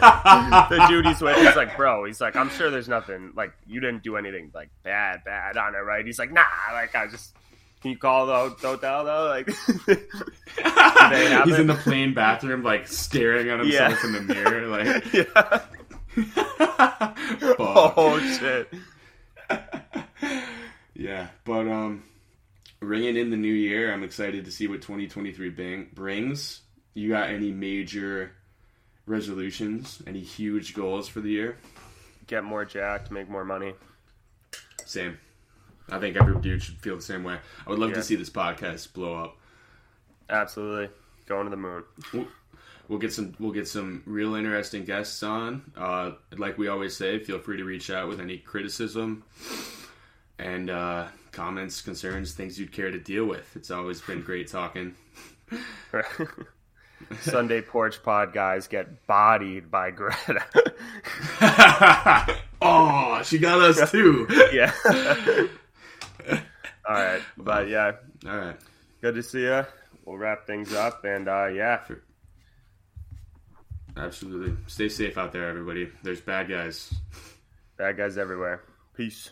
the 0.00 0.86
dude 0.88 1.06
he's 1.06 1.20
with, 1.20 1.36
he's 1.36 1.56
like, 1.56 1.76
bro. 1.76 2.04
He's 2.04 2.20
like, 2.20 2.36
I'm 2.36 2.50
sure 2.50 2.70
there's 2.70 2.88
nothing. 2.88 3.32
Like 3.34 3.52
you 3.66 3.80
didn't 3.80 4.02
do 4.02 4.16
anything 4.16 4.50
like 4.54 4.70
bad, 4.84 5.24
bad 5.24 5.56
on 5.56 5.74
it, 5.74 5.78
right? 5.78 6.06
He's 6.06 6.18
like, 6.18 6.32
nah. 6.32 6.44
Like 6.72 6.94
I 6.94 7.06
just. 7.08 7.34
Can 7.82 7.92
you 7.92 7.96
call 7.96 8.26
the 8.26 8.34
hotel 8.58 9.04
though? 9.04 9.26
Like, 9.28 9.46
he's 11.46 11.58
in 11.58 11.66
the 11.66 11.78
plane 11.82 12.12
bathroom, 12.14 12.62
like 12.62 12.86
staring 12.88 13.48
at 13.48 13.60
himself 13.60 13.98
Yeah. 14.02 14.06
in 14.06 14.12
the 14.12 14.20
mirror, 14.34 14.66
like. 14.66 15.12
yeah. 15.14 15.60
Oh 17.58 18.18
shit. 18.38 18.72
Yeah, 20.94 21.28
but 21.44 21.66
um, 21.68 22.04
ringing 22.80 23.16
in 23.16 23.30
the 23.30 23.36
new 23.36 23.52
year, 23.52 23.92
I'm 23.92 24.02
excited 24.02 24.44
to 24.44 24.50
see 24.52 24.66
what 24.68 24.82
2023 24.82 25.48
bring, 25.50 25.88
brings. 25.94 26.60
You 26.92 27.08
got 27.08 27.30
any 27.30 27.52
major 27.52 28.32
resolutions? 29.06 30.02
Any 30.06 30.20
huge 30.20 30.74
goals 30.74 31.08
for 31.08 31.20
the 31.20 31.30
year? 31.30 31.56
Get 32.26 32.44
more 32.44 32.64
jacked, 32.66 33.10
make 33.10 33.30
more 33.30 33.44
money. 33.44 33.72
Same. 34.84 35.18
I 35.90 35.98
think 35.98 36.16
every 36.16 36.40
dude 36.40 36.62
should 36.62 36.76
feel 36.78 36.96
the 36.96 37.02
same 37.02 37.24
way. 37.24 37.38
I 37.66 37.70
would 37.70 37.78
love 37.78 37.90
Yeah. 37.90 37.96
to 37.96 38.02
see 38.02 38.16
this 38.16 38.30
podcast 38.30 38.92
blow 38.92 39.14
up. 39.24 39.36
Absolutely. 40.28 40.88
Going 41.26 41.44
to 41.44 41.50
the 41.50 41.56
moon. 41.56 41.84
We'll 42.88 42.98
get 42.98 43.12
some. 43.12 43.34
We'll 43.38 43.52
get 43.52 43.68
some 43.68 44.02
real 44.04 44.34
interesting 44.34 44.84
guests 44.84 45.22
on. 45.22 45.70
Uh, 45.76 46.12
like 46.36 46.58
we 46.58 46.66
always 46.68 46.96
say, 46.96 47.18
feel 47.20 47.38
free 47.38 47.56
to 47.58 47.64
reach 47.64 47.88
out 47.90 48.08
with 48.08 48.18
any 48.20 48.38
criticism, 48.38 49.22
and 50.40 50.70
uh, 50.70 51.06
comments, 51.30 51.82
concerns, 51.82 52.32
things 52.32 52.58
you'd 52.58 52.72
care 52.72 52.90
to 52.90 52.98
deal 52.98 53.26
with. 53.26 53.54
It's 53.54 53.70
always 53.70 54.00
been 54.00 54.22
great 54.22 54.48
talking. 54.48 54.94
Sunday 57.20 57.62
Porch 57.62 58.02
Pod 58.02 58.32
guys 58.32 58.66
get 58.66 59.06
bodied 59.06 59.70
by 59.70 59.90
Greta. 59.92 60.44
oh, 62.60 63.22
she 63.24 63.38
got 63.38 63.60
us 63.60 63.90
too. 63.92 64.26
yeah. 64.52 64.72
All 66.90 66.96
right, 66.96 67.22
but 67.38 67.68
yeah, 67.68 67.92
All 68.26 68.36
right. 68.36 68.56
good 69.00 69.14
to 69.14 69.22
see 69.22 69.42
you. 69.42 69.64
We'll 70.04 70.18
wrap 70.18 70.44
things 70.44 70.72
up, 70.74 71.04
and 71.04 71.28
uh, 71.28 71.46
yeah, 71.46 71.82
Absolutely. 73.96 74.56
Stay 74.66 74.88
safe 74.88 75.16
out 75.16 75.30
there, 75.32 75.48
everybody. 75.48 75.88
There's 76.02 76.20
bad 76.20 76.48
guys. 76.48 76.92
bad 77.76 77.96
guys 77.96 78.18
everywhere. 78.18 78.62
Peace. 78.96 79.30